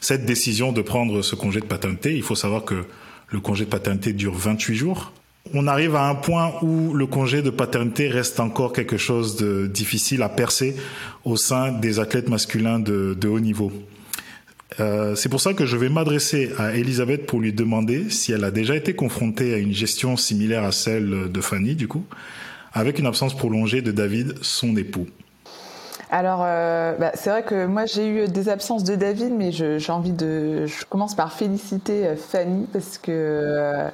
cette 0.00 0.24
décision 0.24 0.72
de 0.72 0.80
prendre 0.82 1.22
ce 1.22 1.34
congé 1.34 1.60
de 1.60 1.66
paternité. 1.66 2.16
Il 2.16 2.22
faut 2.22 2.34
savoir 2.34 2.64
que 2.64 2.84
le 3.28 3.40
congé 3.40 3.64
de 3.64 3.70
paternité 3.70 4.12
dure 4.12 4.34
28 4.34 4.74
jours. 4.74 5.12
On 5.54 5.66
arrive 5.66 5.94
à 5.94 6.08
un 6.08 6.14
point 6.14 6.54
où 6.62 6.92
le 6.94 7.06
congé 7.06 7.42
de 7.42 7.50
paternité 7.50 8.08
reste 8.08 8.40
encore 8.40 8.72
quelque 8.72 8.96
chose 8.96 9.36
de 9.36 9.66
difficile 9.66 10.22
à 10.22 10.28
percer 10.28 10.76
au 11.24 11.36
sein 11.36 11.72
des 11.72 11.98
athlètes 12.00 12.28
masculins 12.28 12.78
de, 12.78 13.16
de 13.18 13.28
haut 13.28 13.40
niveau. 13.40 13.72
Euh, 14.80 15.14
c'est 15.14 15.28
pour 15.28 15.40
ça 15.40 15.54
que 15.54 15.64
je 15.64 15.76
vais 15.76 15.88
m'adresser 15.88 16.52
à 16.58 16.76
Elisabeth 16.76 17.26
pour 17.26 17.40
lui 17.40 17.52
demander 17.52 18.10
si 18.10 18.32
elle 18.32 18.44
a 18.44 18.50
déjà 18.50 18.74
été 18.74 18.94
confrontée 18.94 19.54
à 19.54 19.58
une 19.58 19.72
gestion 19.72 20.16
similaire 20.16 20.64
à 20.64 20.72
celle 20.72 21.30
de 21.30 21.40
Fanny, 21.40 21.74
du 21.74 21.88
coup, 21.88 22.04
avec 22.72 22.98
une 22.98 23.06
absence 23.06 23.36
prolongée 23.36 23.82
de 23.82 23.92
David, 23.92 24.34
son 24.42 24.76
époux. 24.76 25.06
Alors, 26.10 26.40
euh, 26.42 26.94
bah, 26.98 27.10
c'est 27.14 27.30
vrai 27.30 27.42
que 27.42 27.66
moi 27.66 27.84
j'ai 27.86 28.06
eu 28.06 28.28
des 28.28 28.48
absences 28.48 28.84
de 28.84 28.94
David, 28.94 29.32
mais 29.32 29.50
j'ai 29.50 29.92
envie 29.92 30.12
de. 30.12 30.66
Je 30.66 30.84
commence 30.84 31.14
par 31.14 31.32
féliciter 31.32 32.06
euh, 32.06 32.16
Fanny 32.16 32.66
parce 32.72 32.98
que 32.98 33.90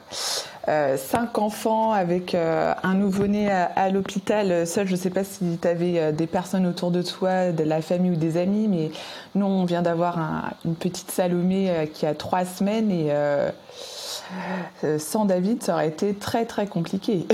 euh, 0.69 0.97
cinq 0.97 1.38
enfants 1.38 1.91
avec 1.91 2.37
euh, 2.37 2.73
un 2.85 2.94
nouveau-né 2.94 3.50
à, 3.50 3.88
l'hôpital. 3.91 4.64
Seul, 4.67 4.87
je 4.87 4.93
ne 4.93 4.97
sais 4.97 5.11
pas 5.11 5.25
si 5.25 5.59
tu 5.61 5.67
avais 5.67 5.99
euh, 5.99 6.12
des 6.12 6.29
personnes 6.29 6.67
autour 6.67 6.93
de 6.93 7.03
toi, 7.03 7.50
de 7.50 7.64
la 7.64 7.82
famille 7.82 8.12
ou 8.12 8.17
des 8.17 8.37
amis, 8.37 8.69
mais 8.69 8.93
nous, 9.35 9.47
on 9.47 9.64
vient 9.64 9.82
d'avoir 9.82 10.19
une 10.64 10.76
petite 10.76 11.11
Salomé 11.11 11.91
qui 11.93 12.06
a 12.06 12.14
trois 12.14 12.44
semaines 12.44 12.91
et 12.91 13.12
sans 14.99 15.25
David, 15.25 15.62
ça 15.62 15.75
aurait 15.75 15.88
été 15.88 16.14
très 16.14 16.44
très 16.44 16.67
compliqué. 16.67 17.26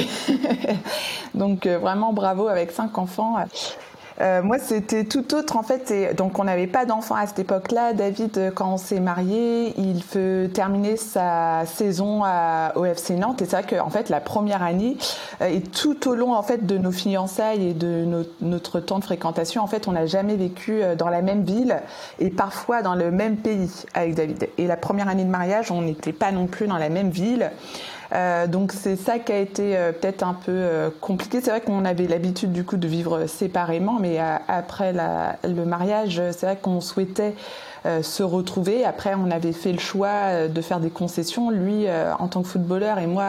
Donc 1.35 1.67
vraiment 1.67 2.13
bravo 2.13 2.49
avec 2.49 2.71
cinq 2.71 2.99
enfants. 2.99 3.37
Euh, 4.21 4.43
moi, 4.43 4.59
c'était 4.59 5.05
tout 5.05 5.35
autre 5.35 5.57
en 5.57 5.63
fait. 5.63 5.91
Et 5.91 6.15
donc, 6.15 6.39
on 6.39 6.45
n'avait 6.45 6.67
pas 6.67 6.85
d'enfant 6.85 7.15
à 7.15 7.27
cette 7.27 7.39
époque-là. 7.39 7.93
David, 7.93 8.37
euh, 8.39 8.51
quand 8.51 8.73
on 8.73 8.77
s'est 8.77 9.01
marié, 9.01 9.75
il 9.79 10.03
veut 10.13 10.51
terminer 10.53 10.97
sa 10.97 11.65
saison 11.67 12.23
à, 12.25 12.73
au 12.77 12.85
FC 12.85 13.15
Nantes. 13.15 13.43
Et 13.43 13.45
c'est 13.45 13.63
vrai 13.63 13.77
qu'en 13.77 13.91
fait, 13.91 14.09
la 14.09 14.21
première 14.21 14.63
année 14.63 14.97
euh, 15.41 15.47
et 15.47 15.61
tout 15.61 16.09
au 16.09 16.15
long 16.15 16.35
en 16.35 16.43
fait 16.43 16.67
de 16.67 16.79
nos 16.79 16.93
fiançailles 16.93 17.69
et 17.69 17.75
de 17.75 18.07
notre 18.41 18.81
temps 18.81 18.99
de 18.99 19.05
fréquentation, 19.05 19.63
en 19.63 19.67
fait, 19.67 19.87
on 19.89 19.93
n'a 19.93 20.07
jamais 20.07 20.37
vécu 20.37 20.83
dans 20.97 21.09
la 21.09 21.23
même 21.23 21.45
ville 21.45 21.81
et 22.19 22.31
parfois 22.31 22.83
dans 22.83 22.95
le 22.95 23.11
même 23.11 23.37
pays 23.37 23.71
avec 23.95 24.15
David. 24.15 24.49
Et 24.59 24.67
la 24.67 24.77
première 24.77 25.09
année 25.09 25.25
de 25.25 25.31
mariage, 25.31 25.71
on 25.71 25.83
n'était 25.83 26.13
pas 26.13 26.33
non 26.33 26.47
plus 26.47 26.67
dans 26.67 26.79
la 26.79 26.89
même 26.89 27.11
ville. 27.11 27.51
Euh, 28.15 28.47
donc 28.47 28.73
c'est 28.73 28.97
ça 28.97 29.19
qui 29.19 29.33
a 29.33 29.39
été 29.39 29.77
euh, 29.77 29.93
peut-être 29.93 30.23
un 30.23 30.35
peu 30.35 30.53
euh, 30.53 30.91
compliqué. 31.01 31.41
C'est 31.43 31.51
vrai 31.51 31.61
qu'on 31.61 31.85
avait 31.85 32.07
l'habitude 32.07 32.53
du 32.53 32.65
coup 32.65 32.77
de 32.77 32.89
vivre 32.89 33.27
séparément, 33.27 33.99
mais 34.01 34.19
après 34.49 34.93
le 35.45 35.65
mariage, 35.65 36.23
c'est 36.33 36.47
vrai 36.47 36.57
qu'on 36.61 36.81
souhaitait 36.81 37.35
se 38.03 38.23
retrouver. 38.23 38.85
Après, 38.85 39.15
on 39.15 39.31
avait 39.31 39.53
fait 39.53 39.73
le 39.73 39.79
choix 39.79 40.49
de 40.49 40.61
faire 40.61 40.81
des 40.81 40.91
concessions. 40.91 41.51
Lui, 41.51 41.87
en 42.19 42.29
tant 42.29 42.43
que 42.43 42.49
footballeur, 42.49 42.99
et 42.99 43.07
moi, 43.07 43.27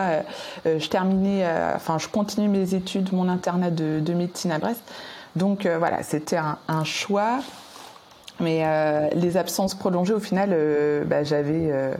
je 0.66 0.88
terminais, 0.90 1.46
enfin, 1.76 1.98
je 1.98 2.08
continue 2.08 2.50
mes 2.50 2.74
études, 2.74 3.14
mon 3.14 3.30
internat 3.30 3.72
de, 3.72 4.14
médecine 4.14 4.52
à 4.52 4.60
Brest. 4.60 4.82
Donc 5.36 5.68
voilà, 5.68 6.04
c'était 6.04 6.38
un, 6.38 6.84
choix. 6.84 7.40
Mais 8.40 8.64
les 9.14 9.38
absences 9.38 9.76
prolongées, 9.76 10.14
au 10.14 10.20
final, 10.20 10.50
bah, 11.06 11.24
j'avais 11.24 11.70
euh, 11.72 11.94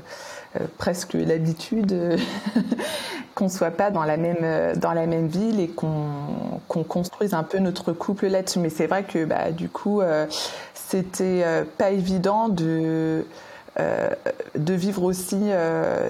presque 0.78 1.14
l'habitude 1.14 1.92
euh, 1.92 2.18
qu'on 3.36 3.50
soit 3.50 3.72
pas 3.72 3.92
dans 3.92 4.04
la 4.04 4.18
même 4.18 4.38
euh, 4.42 4.76
dans 4.76 4.94
la 4.94 5.06
même 5.06 5.28
ville 5.28 5.60
et 5.60 5.68
qu'on 5.68 6.84
construise 6.88 7.34
un 7.34 7.44
peu 7.44 7.60
notre 7.60 7.94
couple 7.94 8.28
là-dessus. 8.28 8.60
Mais 8.60 8.70
c'est 8.70 8.88
vrai 8.88 9.04
que 9.04 9.26
bah, 9.26 9.52
du 9.52 9.70
coup, 9.70 10.02
c'était 10.74 11.44
pas 11.78 11.92
évident 11.92 12.50
de 12.50 13.26
de 13.78 14.74
vivre 14.74 15.04
aussi 15.04 15.52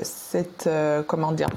cette 0.02 0.70
comment 1.08 1.32
dire 1.32 1.50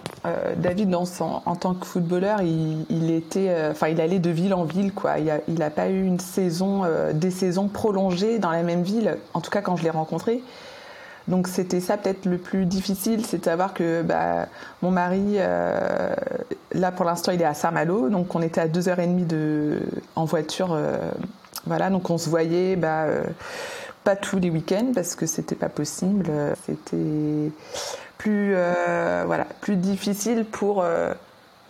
David 0.57 0.91
dans 0.91 1.05
en 1.21 1.57
tant 1.57 1.75
que 1.75 1.87
footballeur 1.87 2.43
il, 2.43 2.85
il 2.91 3.11
était 3.11 3.55
enfin 3.71 3.89
il 3.89 4.01
allait 4.01 4.19
de 4.19 4.31
ville 4.31 4.53
en 4.53 4.65
ville 4.65 4.93
quoi 4.93 5.19
il 5.19 5.31
a, 5.31 5.39
il 5.49 5.63
a 5.63 5.71
pas 5.71 5.89
eu 5.89 6.05
une 6.05 6.21
saison 6.21 6.83
des 7.15 7.31
saisons 7.31 7.69
prolongées 7.69 8.39
dans 8.39 8.51
la 8.51 8.63
même 8.63 8.83
ville 8.83 9.17
en 9.33 9.41
tout 9.41 9.51
cas 9.51 9.63
quand 9.63 9.77
je 9.77 9.85
l'ai 9.85 9.91
rencontré 9.91 10.43
donc 11.29 11.47
c'était 11.47 11.81
ça 11.81 11.97
peut-être 11.97 12.27
le 12.27 12.39
plus 12.39 12.67
difficile, 12.67 13.25
c'est 13.25 13.39
de 13.39 13.45
savoir 13.45 13.75
que 13.75 14.03
bah, 14.03 14.47
mon 14.83 14.91
mari, 14.91 15.37
euh, 15.37 16.15
là 16.73 16.91
pour 16.91 17.05
l'instant 17.05 17.33
il 17.33 17.41
est 17.41 17.47
à 17.47 17.55
Saint-Malo, 17.55 18.09
donc 18.09 18.35
on 18.35 18.43
était 18.43 18.61
à 18.61 18.69
2h30 18.69 19.27
de, 19.27 19.81
en 20.17 20.25
voiture, 20.25 20.73
euh, 20.73 20.97
voilà, 21.67 21.91
donc 21.91 22.11
on 22.11 22.19
se 22.19 22.29
voyait 22.29 22.75
bah, 22.75 23.05
euh, 23.05 23.23
pas 24.03 24.17
tous 24.17 24.41
les 24.41 24.51
week-ends 24.51 24.91
parce 24.95 25.15
que 25.15 25.27
c'était 25.27 25.55
pas 25.55 25.69
possible, 25.69 26.27
c'était 26.67 27.53
plus, 28.19 28.55
voilà, 29.27 29.47
plus 29.61 29.77
difficile 29.77 30.45
pour 30.45 30.85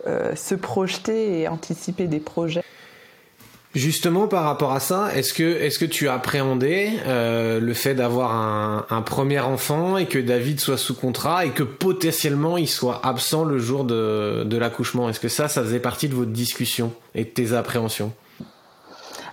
se 0.05 0.55
projeter 0.55 1.41
et 1.41 1.47
anticiper 1.47 2.07
des 2.07 2.19
projets. 2.19 2.63
Justement, 3.75 4.27
par 4.27 4.43
rapport 4.43 4.71
à 4.73 4.79
ça, 4.79 5.09
est-ce 5.15 5.33
que 5.33 5.43
est-ce 5.43 5.79
que 5.79 5.85
tu 5.85 6.07
appréhendais 6.07 6.91
euh, 7.07 7.59
le 7.59 7.73
fait 7.73 7.95
d'avoir 7.95 8.31
un, 8.31 9.01
premier 9.01 9.39
enfant 9.39 9.97
et 9.97 10.05
que 10.05 10.19
David 10.19 10.59
soit 10.59 10.77
sous 10.77 10.93
contrat 10.95 11.45
et 11.45 11.49
que 11.49 11.63
potentiellement 11.63 12.57
il 12.57 12.69
soit 12.69 13.01
absent 13.03 13.43
le 13.43 13.57
jour 13.57 13.83
de, 13.83 14.57
l'accouchement? 14.57 15.09
Est-ce 15.09 15.19
que 15.19 15.27
ça, 15.27 15.47
ça 15.47 15.63
faisait 15.63 15.79
partie 15.79 16.07
de 16.07 16.13
votre 16.13 16.29
discussion 16.29 16.93
et 17.15 17.23
de 17.23 17.29
tes 17.29 17.53
appréhensions? 17.53 18.13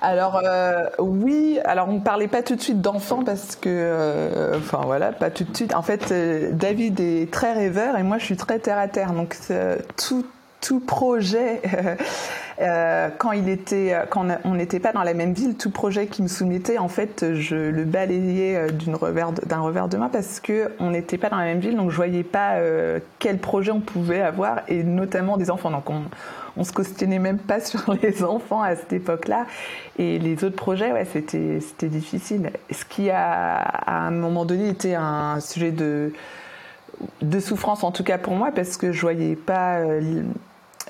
Alors 0.01 0.41
euh, 0.43 0.87
oui, 0.99 1.59
alors 1.67 1.91
on 1.91 1.97
ne 1.97 2.01
parlait 2.01 2.27
pas 2.27 2.43
tout 2.43 2.57
de 2.57 2.63
suite 2.63 2.81
d'enfant 2.81 3.23
parce 3.23 3.57
que, 3.57 3.69
euh, 3.69 4.57
enfin 4.57 4.81
voilà, 4.87 5.13
pas 5.13 5.29
tout 5.29 5.45
de 5.45 5.55
suite. 5.55 5.75
En 5.75 5.83
fait, 5.83 6.15
David 6.55 6.99
est 7.01 7.31
très 7.31 7.53
rêveur 7.53 7.99
et 7.99 8.03
moi 8.03 8.17
je 8.17 8.25
suis 8.25 8.37
très 8.39 8.59
terre 8.59 8.79
à 8.79 8.89
terre. 8.89 9.13
Donc 9.13 9.37
tout 9.99 10.25
tout 10.61 10.81
projet, 10.81 11.63
euh, 12.61 13.09
quand 13.17 13.33
il 13.33 13.49
était, 13.49 13.97
quand 14.11 14.26
on 14.45 14.55
n'était 14.55 14.81
pas 14.81 14.93
dans 14.93 15.02
la 15.02 15.14
même 15.14 15.33
ville, 15.33 15.57
tout 15.57 15.71
projet 15.71 16.07
qui 16.07 16.23
me 16.23 16.29
soumettait, 16.29 16.79
en 16.79 16.88
fait, 16.88 17.33
je 17.35 17.57
le 17.57 17.85
balayais 17.85 18.57
euh, 18.57 18.69
d'un 19.47 19.61
revers 19.61 19.88
de 19.88 19.97
main 19.97 20.11
parce 20.11 20.40
que 20.40 20.73
on 20.79 20.90
n'était 20.90 21.17
pas 21.17 21.31
dans 21.31 21.38
la 21.38 21.45
même 21.45 21.61
ville, 21.61 21.76
donc 21.76 21.90
je 21.90 21.97
voyais 21.97 22.23
pas 22.23 22.57
euh, 22.57 22.99
quel 23.19 23.38
projet 23.38 23.71
on 23.71 23.81
pouvait 23.81 24.21
avoir 24.21 24.61
et 24.69 24.85
notamment 24.85 25.38
des 25.38 25.50
enfants. 25.50 25.71
Donc 25.71 25.88
on, 25.88 26.02
on 26.59 26.64
se 26.64 26.73
questionnait 26.73 27.19
même 27.19 27.38
pas 27.38 27.61
sur 27.64 27.95
les 28.02 28.23
enfants 28.23 28.62
à 28.62 28.76
cette 28.76 28.93
époque-là. 28.93 29.47
Et 29.99 30.19
les 30.19 30.45
autres 30.45 30.57
projets, 30.57 30.93
ouais, 30.93 31.07
c'était, 31.11 31.88
difficile. 31.88 32.50
Ce 32.71 32.85
qui 32.85 33.11
a, 33.11 33.55
à 33.57 34.00
un 34.00 34.11
moment 34.11 34.45
donné, 34.45 34.69
été 34.69 34.95
un 34.95 35.40
sujet 35.40 35.73
de, 35.73 36.12
de 37.23 37.40
souffrance, 37.40 37.85
en 37.85 37.90
tout 37.90 38.05
cas 38.05 38.19
pour 38.19 38.35
moi, 38.35 38.50
parce 38.55 38.76
que 38.76 38.93
je 38.93 39.00
voyais 39.00 39.35
pas 39.35 39.79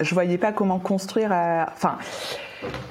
je 0.01 0.15
voyais 0.15 0.39
pas 0.39 0.53
comment 0.53 0.79
construire. 0.79 1.31
Enfin, 1.31 1.99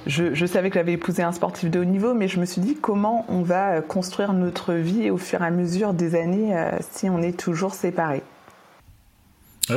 je, 0.07 0.45
savais 0.45 0.69
que 0.69 0.75
j'avais 0.75 0.93
épousé 0.93 1.21
un 1.21 1.31
sportif 1.31 1.69
de 1.69 1.79
haut 1.79 1.85
niveau, 1.85 2.13
mais 2.13 2.27
je 2.27 2.39
me 2.39 2.45
suis 2.45 2.61
dit 2.61 2.75
comment 2.75 3.25
on 3.29 3.41
va 3.41 3.81
construire 3.81 4.33
notre 4.33 4.73
vie 4.73 5.09
au 5.09 5.17
fur 5.17 5.41
et 5.41 5.45
à 5.45 5.51
mesure 5.51 5.93
des 5.93 6.15
années 6.15 6.57
euh, 6.57 6.71
si 6.91 7.09
on 7.09 7.21
est 7.21 7.37
toujours 7.37 7.73
séparés. 7.73 8.23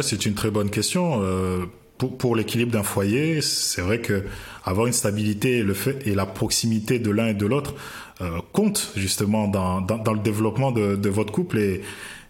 c'est 0.00 0.26
une 0.26 0.34
très 0.34 0.50
bonne 0.50 0.70
question. 0.70 1.20
Euh, 1.22 1.64
pour, 2.18 2.34
l'équilibre 2.34 2.72
d'un 2.72 2.82
foyer, 2.82 3.40
c'est 3.42 3.82
vrai 3.82 4.00
que 4.00 4.24
avoir 4.64 4.86
une 4.88 4.92
stabilité 4.92 5.58
et, 5.58 5.62
le 5.62 5.74
fait, 5.74 6.04
et 6.04 6.16
la 6.16 6.26
proximité 6.26 6.98
de 6.98 7.10
l'un 7.10 7.28
et 7.28 7.34
de 7.34 7.46
l'autre 7.46 7.74
euh, 8.20 8.40
compte 8.52 8.92
justement 8.96 9.46
dans, 9.46 9.80
le 9.80 10.18
développement 10.20 10.72
de, 10.72 11.08
votre 11.08 11.32
couple 11.32 11.58
et, 11.58 11.82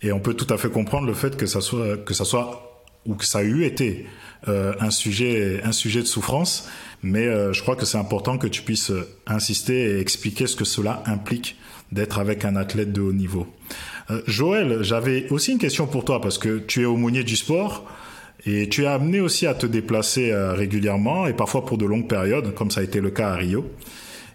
et 0.03 0.13
on 0.13 0.21
peut 0.21 0.35
tout 0.35 0.53
à 0.53 0.59
fait 0.59 0.69
comprendre 0.69 1.07
le 1.07 1.15
fait 1.15 1.39
que 1.39 1.47
ça 1.47 1.63
soit 1.63 1.97
que 2.05 2.13
ça 2.13 2.27
soit 2.27 2.72
ou 3.07 3.15
que 3.15 3.25
ça 3.25 3.39
a 3.39 3.43
eu 3.43 3.65
été 3.65 4.07
euh, 4.49 4.73
un 4.81 4.91
sujet 4.91 5.61
un 5.63 5.71
sujet 5.71 6.01
de 6.01 6.07
souffrance, 6.07 6.69
mais 7.03 7.27
euh, 7.27 7.53
je 7.53 7.63
crois 7.63 7.77
que 7.77 7.87
c'est 7.87 7.99
important 7.99 8.39
que 8.39 8.49
tu 8.49 8.63
puisses 8.63 8.93
insister 9.27 9.91
et 9.91 10.01
expliquer 10.01 10.49
ce 10.49 10.57
que 10.57 10.65
cela 10.65 11.03
implique 11.07 11.57
d'être 11.93 12.19
avec 12.19 12.45
un 12.45 12.57
athlète 12.57 12.93
de 12.93 13.01
haut 13.01 13.13
niveau. 13.13 13.47
Euh, 14.11 14.21
Joël, 14.27 14.79
j'avais 14.83 15.29
aussi 15.31 15.53
une 15.53 15.59
question 15.59 15.87
pour 15.87 16.05
toi 16.05 16.21
parce 16.21 16.39
que 16.39 16.59
tu 16.59 16.83
es 16.83 16.85
aumônier 16.85 17.25
du 17.25 17.37
sport. 17.37 17.85
Et 18.45 18.69
tu 18.69 18.83
es 18.83 18.87
amené 18.87 19.21
aussi 19.21 19.47
à 19.47 19.55
te 19.55 19.67
déplacer 19.67 20.35
régulièrement 20.35 21.29
et 21.29 21.33
parfois 21.33 21.65
pour 21.65 21.79
de 21.79 21.87
longues 21.87 22.09
périodes, 22.09 22.55
comme 22.55 22.73
ça 22.73 22.81
a 22.81 22.83
été 22.83 23.01
le 23.01 23.13
cas 23.13 23.29
à 23.29 23.37
Rio. 23.37 23.65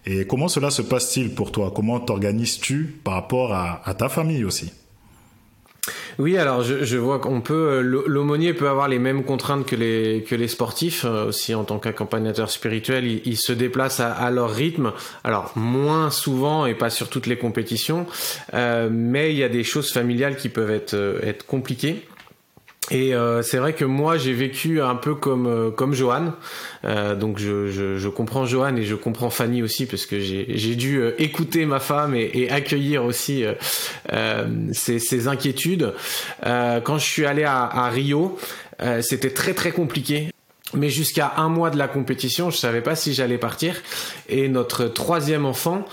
Et 0.06 0.24
comment 0.26 0.48
cela 0.48 0.70
se 0.70 0.80
passe-t-il 0.80 1.34
pour 1.34 1.52
toi? 1.52 1.70
Comment 1.76 2.00
t'organises-tu 2.00 3.00
par 3.04 3.12
rapport 3.12 3.52
à 3.52 3.94
ta 3.98 4.08
famille 4.08 4.44
aussi? 4.44 4.72
Oui, 6.18 6.36
alors 6.36 6.62
je, 6.62 6.96
vois 6.96 7.20
qu'on 7.20 7.40
peut, 7.40 7.54
euh, 7.54 8.02
l'aumônier 8.06 8.52
peut 8.52 8.68
avoir 8.68 8.88
les 8.88 8.98
mêmes 8.98 9.22
contraintes 9.22 9.64
que 9.64 9.76
les 9.76 10.24
que 10.28 10.34
les 10.34 10.48
sportifs 10.48 11.04
euh, 11.04 11.26
aussi 11.26 11.54
en 11.54 11.62
tant 11.62 11.78
qu'accompagnateur 11.78 12.50
spirituel. 12.50 13.06
Ils, 13.24 13.36
se 13.36 13.52
déplacent 13.52 14.00
à, 14.00 14.28
leur 14.32 14.50
rythme, 14.50 14.92
alors 15.22 15.52
moins 15.54 16.10
souvent 16.10 16.66
et 16.66 16.74
pas 16.74 16.90
sur 16.90 17.08
toutes 17.08 17.26
les 17.26 17.36
compétitions, 17.38 18.06
euh, 18.52 18.88
mais 18.90 19.30
il 19.30 19.38
y 19.38 19.44
a 19.44 19.48
des 19.48 19.62
choses 19.62 19.92
familiales 19.92 20.34
qui 20.34 20.48
peuvent 20.48 20.72
être 20.72 21.20
être 21.22 21.46
compliquées. 21.46 22.07
Et 22.90 23.14
euh, 23.14 23.42
c'est 23.42 23.58
vrai 23.58 23.74
que 23.74 23.84
moi 23.84 24.16
j'ai 24.16 24.32
vécu 24.32 24.80
un 24.80 24.94
peu 24.94 25.14
comme 25.14 25.46
euh, 25.46 25.70
comme 25.70 25.92
Johan, 25.92 26.32
euh, 26.84 27.14
donc 27.14 27.38
je, 27.38 27.66
je, 27.70 27.98
je, 27.98 28.08
comprends 28.08 28.46
Johan 28.46 28.76
et 28.76 28.84
je 28.84 28.94
comprends 28.94 29.28
Fanny 29.28 29.62
aussi 29.62 29.84
parce 29.84 30.06
que 30.06 30.18
j'ai 30.18 30.74
dû 30.74 30.98
euh, 30.98 31.14
écouter 31.18 31.66
ma 31.66 31.80
femme 31.80 32.14
et, 32.14 32.30
et 32.32 32.50
accueillir 32.50 33.04
aussi 33.04 33.44
ses, 34.72 34.98
ses, 34.98 35.28
inquiétudes. 35.28 35.92
quand 36.42 36.98
je 36.98 37.04
suis 37.04 37.26
allé 37.26 37.44
à, 37.44 37.64
à 37.64 37.90
Rio, 37.90 38.38
c'était 39.00 39.30
très 39.30 39.52
très 39.52 39.70
compliqué 39.70 40.30
mais 40.74 40.90
jusqu'à 40.90 41.34
un 41.36 41.48
mois 41.48 41.70
de 41.70 41.78
la 41.78 41.88
compétition, 41.88 42.50
je 42.50 42.56
savais 42.56 42.82
pas 42.82 42.94
si 42.94 43.14
j'allais 43.14 43.38
partir. 43.38 43.74
Et 44.28 44.48
notre 44.48 44.86
troisième 44.86 45.46
enfant 45.46 45.84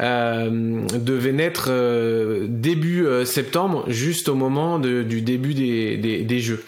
euh, 0.00 0.84
devait 0.98 1.32
naître 1.32 1.66
euh, 1.68 2.46
début 2.48 3.06
euh, 3.06 3.24
septembre, 3.24 3.84
juste 3.88 4.28
au 4.28 4.34
moment 4.34 4.78
du 4.78 5.22
début 5.22 5.54
des, 5.54 5.96
des, 5.96 6.22
des 6.22 6.40
Jeux. 6.40 6.64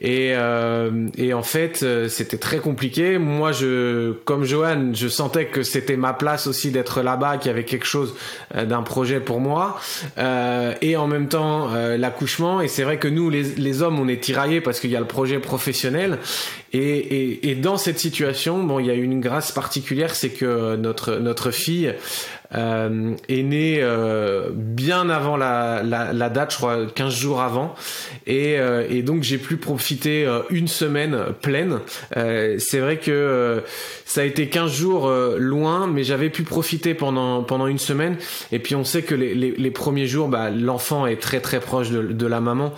Et, 0.00 0.32
euh, 0.34 1.08
et 1.16 1.32
en 1.32 1.42
fait, 1.42 1.82
euh, 1.82 2.08
c'était 2.08 2.36
très 2.36 2.58
compliqué. 2.58 3.18
Moi, 3.18 3.52
je, 3.52 4.12
comme 4.24 4.44
Johan, 4.44 4.90
je 4.92 5.08
sentais 5.08 5.46
que 5.46 5.62
c'était 5.62 5.96
ma 5.96 6.12
place 6.12 6.46
aussi 6.46 6.70
d'être 6.70 7.00
là-bas, 7.00 7.38
qu'il 7.38 7.48
y 7.50 7.54
avait 7.54 7.64
quelque 7.64 7.86
chose 7.86 8.14
euh, 8.54 8.66
d'un 8.66 8.82
projet 8.82 9.20
pour 9.20 9.40
moi. 9.40 9.80
Euh, 10.18 10.74
et 10.82 10.96
en 10.96 11.06
même 11.06 11.28
temps, 11.28 11.70
l'accouchement. 11.96 12.60
Et 12.60 12.68
c'est 12.68 12.82
vrai 12.82 12.98
que 12.98 13.08
nous, 13.08 13.30
les, 13.30 13.42
les, 13.42 13.82
hommes, 13.82 13.98
on 13.98 14.08
est 14.08 14.22
tiraillés 14.22 14.60
parce 14.60 14.80
qu'il 14.80 14.90
y 14.90 14.96
a 14.96 15.00
le 15.00 15.06
projet 15.06 15.38
professionnel. 15.38 16.18
Et, 16.72 16.78
et, 16.78 17.50
et, 17.50 17.54
dans 17.54 17.78
cette 17.78 17.98
situation, 17.98 18.62
bon, 18.62 18.78
il 18.78 18.86
y 18.86 18.90
a 18.90 18.94
une 18.94 19.20
grâce 19.20 19.50
particulière, 19.50 20.14
c'est 20.14 20.30
que 20.30 20.76
notre 20.76 21.16
notre 21.16 21.50
fille 21.50 21.94
euh, 22.54 23.14
est 23.28 23.42
né 23.42 23.78
euh, 23.80 24.50
bien 24.52 25.10
avant 25.10 25.36
la, 25.36 25.82
la, 25.82 26.12
la, 26.12 26.28
date, 26.28 26.52
je 26.52 26.56
crois 26.56 26.86
15 26.86 27.14
jours 27.14 27.40
avant, 27.40 27.74
et, 28.26 28.58
euh, 28.58 28.86
et 28.88 29.02
donc 29.02 29.22
j'ai 29.22 29.38
pu 29.38 29.56
profiter 29.56 30.26
euh, 30.26 30.40
une 30.50 30.68
semaine 30.68 31.16
pleine. 31.42 31.80
Euh, 32.16 32.56
c'est 32.58 32.78
vrai 32.78 32.98
que 32.98 33.62
ça 34.04 34.20
a 34.20 34.24
été 34.24 34.48
15 34.48 34.72
jours 34.72 35.10
loin, 35.38 35.86
mais 35.86 36.04
j'avais 36.04 36.30
pu 36.30 36.42
profiter 36.42 36.94
pendant 36.94 37.42
pendant 37.42 37.66
une 37.66 37.78
semaine. 37.78 38.16
Et 38.52 38.58
puis 38.58 38.74
on 38.74 38.84
sait 38.84 39.02
que 39.02 39.14
les, 39.14 39.34
les, 39.34 39.52
les 39.52 39.70
premiers 39.70 40.06
jours, 40.06 40.28
bah, 40.28 40.50
l'enfant 40.50 41.06
est 41.06 41.20
très 41.20 41.40
très 41.40 41.60
proche 41.60 41.90
de, 41.90 42.02
de 42.02 42.26
la 42.26 42.40
maman, 42.40 42.72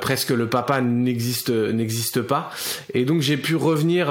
presque 0.00 0.30
le 0.30 0.48
papa 0.48 0.80
n'existe 0.80 1.50
n'existe 1.50 2.22
pas. 2.22 2.50
Et 2.94 3.04
donc 3.04 3.20
j'ai 3.20 3.36
pu 3.36 3.56
revenir 3.56 4.08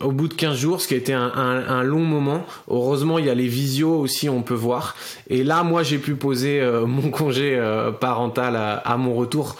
au 0.00 0.12
bout 0.12 0.28
de 0.28 0.34
15 0.34 0.56
jours, 0.56 0.80
ce 0.80 0.88
qui 0.88 0.94
a 0.94 0.98
été 0.98 1.12
un, 1.12 1.32
un, 1.34 1.66
un 1.68 1.82
long 1.82 2.00
moment. 2.00 2.44
Heureusement, 2.68 3.18
il 3.18 3.26
y 3.26 3.30
a 3.30 3.34
les 3.34 3.48
visios 3.48 3.98
aussi 3.98 4.25
on 4.28 4.42
peut 4.42 4.54
voir. 4.54 4.96
Et 5.28 5.44
là, 5.44 5.62
moi, 5.62 5.82
j'ai 5.82 5.98
pu 5.98 6.14
poser 6.14 6.60
euh, 6.60 6.86
mon 6.86 7.10
congé 7.10 7.56
euh, 7.56 7.92
parental 7.92 8.56
à, 8.56 8.96
mon 8.96 9.14
retour. 9.14 9.56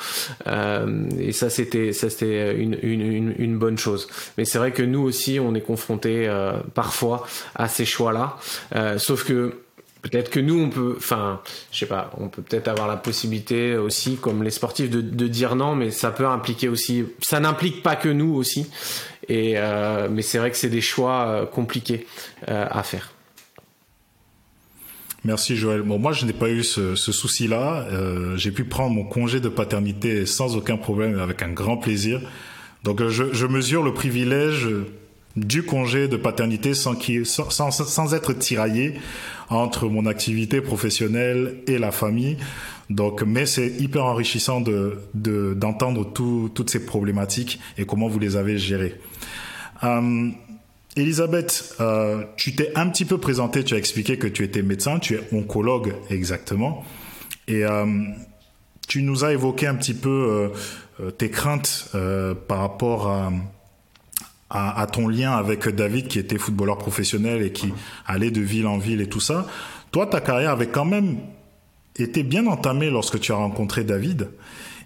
Euh, 0.47 1.09
et 1.19 1.33
ça, 1.33 1.51
c'était 1.51 1.93
ça, 1.93 2.11
c'était 2.11 2.57
une, 2.57 3.59
bonne 3.59 3.79
chose. 3.79 4.09
Mais 4.37 4.45
c'est 4.45 4.59
vrai 4.59 4.73
que 4.73 4.83
nous 4.83 5.01
aussi, 5.01 5.41
on 5.41 5.55
est 5.55 5.61
confrontés 5.61 6.31
parfois 6.75 7.27
à 7.55 7.69
ces 7.69 7.85
choix-là. 7.85 8.37
sauf 8.99 9.25
que 9.25 9.55
peut-être 10.03 10.31
que 10.31 10.41
nous 10.41 10.61
on 10.61 10.69
peut 10.69 10.95
enfin 10.97 11.41
je 11.73 11.79
sais 11.79 11.87
pas 11.87 12.11
on 12.19 12.29
peut 12.29 12.43
peut-être 12.43 12.69
avoir 12.69 12.87
la 12.87 12.97
possibilité 12.97 13.77
aussi 13.77 14.17
comme 14.17 14.43
les 14.43 14.51
sportifs 14.51 14.91
de, 14.91 15.27
dire 15.27 15.57
non 15.57 15.75
mais 15.75 15.91
ça 15.91 16.11
peut 16.11 16.27
impliquer 16.27 16.69
aussi 16.69 17.07
ça 17.21 17.41
n'implique 17.41 17.83
pas 17.83 17.97
que 17.97 18.09
nous 18.09 18.35
aussi 18.35 18.71
mais 19.29 20.23
c'est 20.23 20.39
vrai 20.39 20.51
que 20.51 20.57
c'est 20.57 20.69
des 20.69 20.81
choix 20.81 21.49
compliqués 21.53 22.07
à 22.47 22.83
faire 22.83 23.16
Merci 25.27 25.57
Joël. 25.57 25.83
Bon, 25.83 25.99
moi, 25.99 26.13
je 26.13 26.25
n'ai 26.25 26.33
pas 26.33 26.49
eu 26.51 26.63
ce, 26.63 26.95
souci-là. 26.95 27.85
Euh, 27.91 28.37
j'ai 28.37 28.53
pu 28.53 28.63
prendre 28.63 28.95
mon 28.95 29.03
congé 29.03 29.41
de 29.41 29.49
paternité 29.49 30.25
sans 30.25 30.57
aucun 30.57 30.77
problème, 30.77 31.19
avec 31.19 31.43
un 31.43 31.51
grand 31.51 31.77
plaisir. 31.77 32.21
Donc, 32.85 33.05
je, 33.09 33.25
je 33.33 33.47
mesure 33.47 33.83
le 33.83 33.93
privilège 33.93 34.69
du 35.35 35.65
congé 35.65 36.07
de 36.07 36.17
paternité 36.17 36.75
sans, 36.75 36.95
être 38.15 38.33
tiraillé 38.35 39.01
entre 39.51 39.89
mon 39.89 40.07
activité 40.07 40.61
professionnelle 40.61 41.57
et 41.67 41.79
la 41.79 41.91
famille. 41.91 42.37
Donc, 42.89 43.25
mais 43.25 43.47
c'est 43.47 43.67
hyper 43.67 44.05
enrichissant 44.05 44.61
de 44.61 45.01
d'entendre 45.13 46.05
tout, 46.05 46.53
toutes 46.55 46.71
ces 46.71 46.87
problématiques 46.87 47.59
et 47.79 47.85
comment 47.85 48.07
vous 48.07 48.21
les 48.21 48.37
avez 48.37 48.59
gérées. 48.59 48.95
Euh, 49.83 50.31
Elisabeth, 50.97 51.77
euh, 51.81 52.25
tu 52.37 52.55
t'es 52.55 52.73
un 52.75 52.89
petit 52.89 53.05
peu 53.05 53.19
présentée, 53.19 53.63
tu 53.63 53.75
as 53.75 53.79
expliqué 53.79 54.17
que 54.17 54.27
tu 54.27 54.45
étais 54.45 54.63
médecin, 54.63 54.99
tu 54.99 55.15
es 55.15 55.21
oncologue 55.33 55.95
exactement. 56.09 56.85
Et 57.49 57.65
euh, 57.65 57.87
tu 58.89 59.03
nous 59.03 59.25
as 59.25 59.33
évoqué 59.33 59.67
un 59.67 59.75
petit 59.75 59.95
peu 59.95 60.51
euh, 61.01 61.11
tes 61.11 61.31
craintes 61.31 61.91
par 62.49 62.59
rapport 62.61 63.09
à, 63.09 63.31
à, 64.49 64.87
ton 64.87 65.09
lien 65.09 65.33
avec 65.33 65.69
David 65.69 66.09
qui 66.09 66.19
était 66.19 66.39
footballeur 66.39 66.79
professionnel 66.79 67.43
et 67.43 67.53
qui 67.53 67.75
allait 68.07 68.31
de 68.31 68.41
ville 68.41 68.67
en 68.67 68.79
ville 68.79 69.03
et 69.03 69.09
tout 69.09 69.21
ça. 69.21 69.47
Toi, 69.91 70.07
ta 70.07 70.23
carrière 70.23 70.53
avait 70.53 70.69
quand 70.69 70.87
même 70.87 71.19
été 71.99 72.23
bien 72.23 72.47
entamée 72.47 72.91
lorsque 72.91 73.21
tu 73.21 73.33
as 73.33 73.37
rencontré 73.37 73.85
David. 73.85 74.29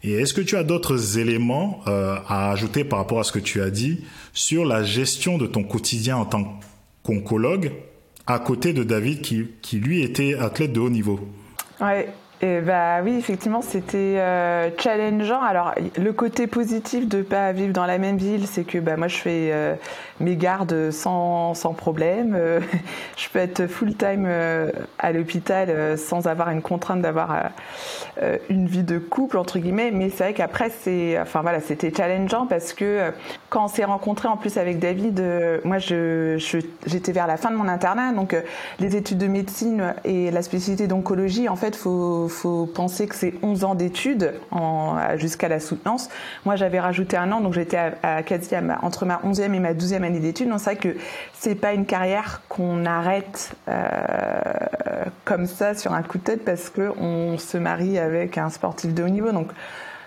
Et 0.03 0.13
est-ce 0.13 0.33
que 0.33 0.41
tu 0.41 0.57
as 0.57 0.65
d'autres 0.65 1.19
éléments 1.19 1.81
euh, 1.87 2.17
à 2.27 2.51
ajouter 2.51 2.85
par 2.85 2.99
rapport 2.99 3.21
à 3.21 3.25
ce 3.25 3.33
que 3.33 3.39
tu 3.39 3.61
as 3.61 3.71
dit 3.71 4.05
sur 4.33 4.65
la 4.65 4.83
gestion 4.83 5.37
de 5.37 5.47
ton 5.47 5.63
quotidien 5.63 6.17
en 6.17 6.25
tant 6.25 6.59
qu'oncologue 7.03 7.73
à 8.27 8.39
côté 8.39 8.73
de 8.73 8.85
David 8.85 9.21
qui, 9.21 9.47
qui 9.61 9.79
lui 9.79 10.03
était 10.03 10.35
athlète 10.35 10.73
de 10.73 10.81
haut 10.81 10.91
niveau? 10.91 11.21
Ouais, 11.81 12.09
et 12.43 12.63
bah 12.63 13.03
oui, 13.05 13.17
effectivement, 13.19 13.61
c'était 13.61 14.17
euh, 14.17 14.71
challengeant. 14.79 15.43
Alors, 15.43 15.75
le 15.99 16.13
côté 16.15 16.47
positif 16.47 17.07
de 17.07 17.21
pas 17.21 17.53
vivre 17.53 17.75
dans 17.75 17.85
la 17.85 17.99
même 17.99 18.17
ville, 18.17 18.47
c'est 18.47 18.65
que 18.65 18.79
bah 18.79 18.97
moi, 18.97 19.09
je 19.09 19.17
fais 19.19 19.51
euh, 19.53 19.75
mes 20.21 20.37
gardes 20.37 20.91
sans, 20.91 21.53
sans 21.53 21.75
problème. 21.75 22.35
Euh, 22.35 22.61
je 23.19 23.29
peux 23.29 23.41
être 23.41 23.67
full 23.67 23.95
time 23.95 24.27
à 24.99 25.13
l'hôpital 25.13 25.99
sans 25.99 26.29
avoir 26.29 26.49
une 26.49 26.63
contrainte 26.63 27.03
d'avoir 27.03 27.51
une 28.49 28.67
vie 28.67 28.85
de 28.85 28.99
couple 28.99 29.37
entre 29.37 29.59
guillemets. 29.59 29.91
Mais 29.91 30.09
c'est 30.09 30.25
vrai 30.25 30.33
qu'après, 30.33 30.71
c'est, 30.71 31.19
enfin 31.21 31.43
voilà, 31.43 31.61
c'était 31.61 31.93
challengeant 31.95 32.47
parce 32.47 32.73
que 32.73 33.13
quand 33.51 33.65
on 33.65 33.69
s'est 33.69 33.85
rencontrés 33.85 34.29
en 34.29 34.39
plus 34.39 34.57
avec 34.57 34.79
David, 34.79 35.23
moi, 35.65 35.79
je, 35.79 36.37
j'étais 36.87 37.13
vers 37.13 37.27
la 37.27 37.37
fin 37.37 37.51
de 37.51 37.57
mon 37.57 37.69
internat, 37.69 38.13
donc 38.13 38.35
les 38.79 38.97
études 38.97 39.19
de 39.19 39.27
médecine 39.27 39.95
et 40.05 40.31
la 40.31 40.41
spécialité 40.41 40.87
d'oncologie, 40.87 41.49
en 41.49 41.57
fait, 41.57 41.77
faut 41.77 42.30
faut 42.31 42.67
penser 42.67 43.07
que 43.07 43.15
c'est 43.15 43.35
11 43.43 43.65
ans 43.65 43.75
d'études 43.75 44.35
jusqu'à 45.17 45.49
la 45.49 45.61
soutenance. 45.61 46.09
Moi, 46.45 46.57
j'avais 46.57 46.81
rajouté 46.81 47.17
un 47.17 47.31
an, 47.33 47.41
donc 47.41 47.55
j'étais 47.55 47.79
à, 48.03 48.23
quasi 48.23 48.55
entre 48.83 49.07
ma 49.07 49.17
11e 49.19 49.55
et 49.55 49.61
ma 49.61 49.75
12e 49.75 50.03
année 50.03 50.21
d'études. 50.21 50.49
Donc 50.49 50.61
c'est 50.61 50.75
vrai 50.75 50.77
que 50.77 50.97
c'est 51.33 51.55
pas 51.55 51.73
une 51.73 51.87
carrière 51.87 52.43
qu'on 52.49 52.87
arrête 52.87 53.53
euh, 53.69 54.41
comme 55.25 55.47
ça 55.47 55.75
sur 55.75 55.93
un 55.93 56.03
coup 56.03 56.19
de 56.19 56.25
tête 56.25 56.45
parce 56.45 56.71
que 56.71 56.93
on 56.99 57.39
se 57.39 57.59
marie 57.59 57.99
avec 57.99 58.39
un 58.39 58.51
sportif 58.51 58.95
de 58.95 59.03
haut 59.03 59.09
niveau. 59.09 59.33
Donc 59.33 59.49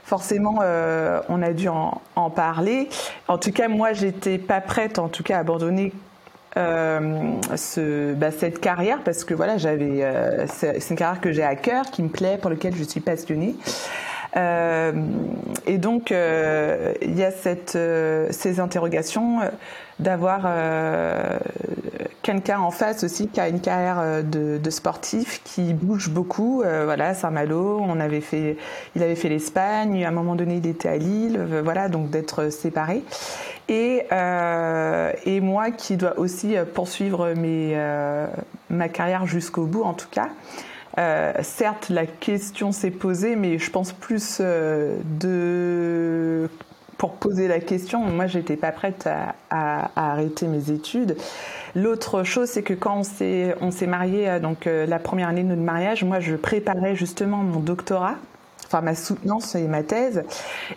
forcément, 0.03 0.59
euh, 0.61 1.21
on 1.29 1.41
a 1.41 1.53
dû 1.53 1.69
en, 1.69 2.01
en, 2.15 2.29
parler. 2.29 2.89
En 3.27 3.37
tout 3.37 3.51
cas, 3.51 3.67
moi, 3.67 3.93
j'étais 3.93 4.37
pas 4.37 4.61
prête, 4.61 4.99
en 4.99 5.07
tout 5.07 5.23
cas, 5.23 5.37
à 5.37 5.39
abandonner 5.39 5.93
euh, 6.57 7.31
ce, 7.55 8.13
bah, 8.13 8.31
cette 8.31 8.59
carrière 8.59 8.99
parce 9.03 9.23
que 9.23 9.33
voilà, 9.33 9.57
j'avais, 9.57 10.03
euh, 10.03 10.45
c'est 10.47 10.89
une 10.89 10.95
carrière 10.95 11.21
que 11.21 11.31
j'ai 11.31 11.43
à 11.43 11.55
cœur, 11.55 11.85
qui 11.85 12.03
me 12.03 12.09
plaît, 12.09 12.37
pour 12.39 12.49
laquelle 12.49 12.75
je 12.75 12.83
suis 12.83 12.99
passionnée. 12.99 13.55
Euh, 14.35 14.91
et 15.67 15.77
donc, 15.77 16.11
euh, 16.11 16.93
il 17.01 17.17
y 17.17 17.23
a 17.23 17.31
cette, 17.31 17.75
euh, 17.75 18.27
ces 18.31 18.59
interrogations 18.59 19.39
d'avoir 19.99 20.47
quelqu'un 22.23 22.59
en 22.59 22.71
face 22.71 23.03
aussi 23.03 23.27
qui 23.27 23.39
a 23.39 23.47
une 23.47 23.61
carrière 23.61 24.23
de, 24.23 24.57
de 24.57 24.69
sportif 24.69 25.41
qui 25.43 25.73
bouge 25.73 26.09
beaucoup. 26.09 26.63
voilà, 26.83 27.13
Saint-Malo, 27.13 27.79
on 27.79 27.99
avait 27.99 28.21
fait, 28.21 28.57
il 28.95 29.03
avait 29.03 29.15
fait 29.15 29.29
l'Espagne. 29.29 30.03
À 30.03 30.07
un 30.07 30.11
moment 30.11 30.35
donné, 30.35 30.55
il 30.55 30.67
était 30.67 30.89
à 30.89 30.97
Lille. 30.97 31.39
voilà, 31.63 31.89
donc 31.89 32.09
d'être 32.09 32.49
séparé. 32.49 33.03
Et, 33.73 34.05
et 35.25 35.41
moi 35.41 35.71
qui 35.71 35.97
dois 35.97 36.19
aussi 36.19 36.55
poursuivre 36.75 37.33
mes, 37.33 37.75
ma 38.69 38.89
carrière 38.89 39.25
jusqu'au 39.25 39.65
bout, 39.65 39.83
en 39.83 39.93
tout 39.93 40.09
cas. 40.11 40.29
Euh, 40.99 41.33
certes, 41.41 41.89
la 41.89 42.05
question 42.05 42.71
s'est 42.71 42.91
posée, 42.91 43.35
mais 43.35 43.57
je 43.57 43.71
pense 43.71 43.93
plus 43.93 44.37
euh, 44.39 44.97
de 45.19 46.49
pour 46.97 47.15
poser 47.15 47.47
la 47.47 47.59
question. 47.59 47.99
Moi, 48.01 48.27
j'étais 48.27 48.55
pas 48.55 48.71
prête 48.71 49.09
à, 49.49 49.89
arrêter 49.95 50.47
mes 50.47 50.71
études. 50.71 51.17
L'autre 51.75 52.23
chose, 52.23 52.47
c'est 52.47 52.61
que 52.61 52.75
quand 52.75 52.97
on 52.97 53.03
s'est 53.03 53.55
on 53.59 53.71
marié, 53.87 54.29
euh, 54.29 54.39
donc 54.39 54.65
la 54.65 54.99
première 54.99 55.29
année 55.29 55.43
de 55.43 55.49
notre 55.49 55.61
mariage, 55.61 56.03
moi, 56.03 56.19
je 56.19 56.35
préparais 56.35 56.95
justement 56.95 57.37
mon 57.37 57.59
doctorat 57.59 58.15
enfin 58.73 58.81
ma 58.81 58.95
soutenance 58.95 59.55
et 59.55 59.67
ma 59.67 59.83
thèse. 59.83 60.23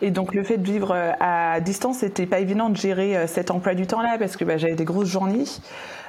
Et 0.02 0.10
donc 0.10 0.34
le 0.34 0.42
fait 0.42 0.58
de 0.58 0.66
vivre 0.66 0.96
à 1.20 1.60
distance, 1.60 1.98
c'était 1.98 2.26
pas 2.26 2.40
évident 2.40 2.68
de 2.68 2.76
gérer 2.76 3.26
cet 3.26 3.50
emploi 3.50 3.74
du 3.74 3.86
temps 3.86 4.02
là 4.02 4.16
parce 4.18 4.36
que 4.36 4.44
bah, 4.44 4.56
j'avais 4.56 4.74
des 4.74 4.84
grosses 4.84 5.08
journées. 5.08 5.44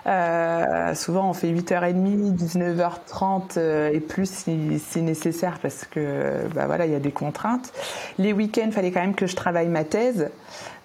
Euh, 0.07 0.95
souvent, 0.95 1.29
on 1.29 1.33
fait 1.33 1.51
8h30, 1.51 2.35
19h30 2.35 3.57
euh, 3.57 3.89
et 3.91 3.99
plus 3.99 4.29
si, 4.29 4.79
si, 4.79 5.01
nécessaire 5.01 5.59
parce 5.61 5.83
que 5.85 6.47
bah 6.55 6.65
voilà, 6.65 6.85
il 6.85 6.93
y 6.93 6.95
a 6.95 6.99
des 6.99 7.11
contraintes. 7.11 7.73
Les 8.17 8.31
week-ends, 8.31 8.67
il 8.67 8.71
fallait 8.71 8.91
quand 8.91 9.01
même 9.01 9.15
que 9.15 9.27
je 9.27 9.35
travaille 9.35 9.67
ma 9.67 9.83
thèse. 9.83 10.29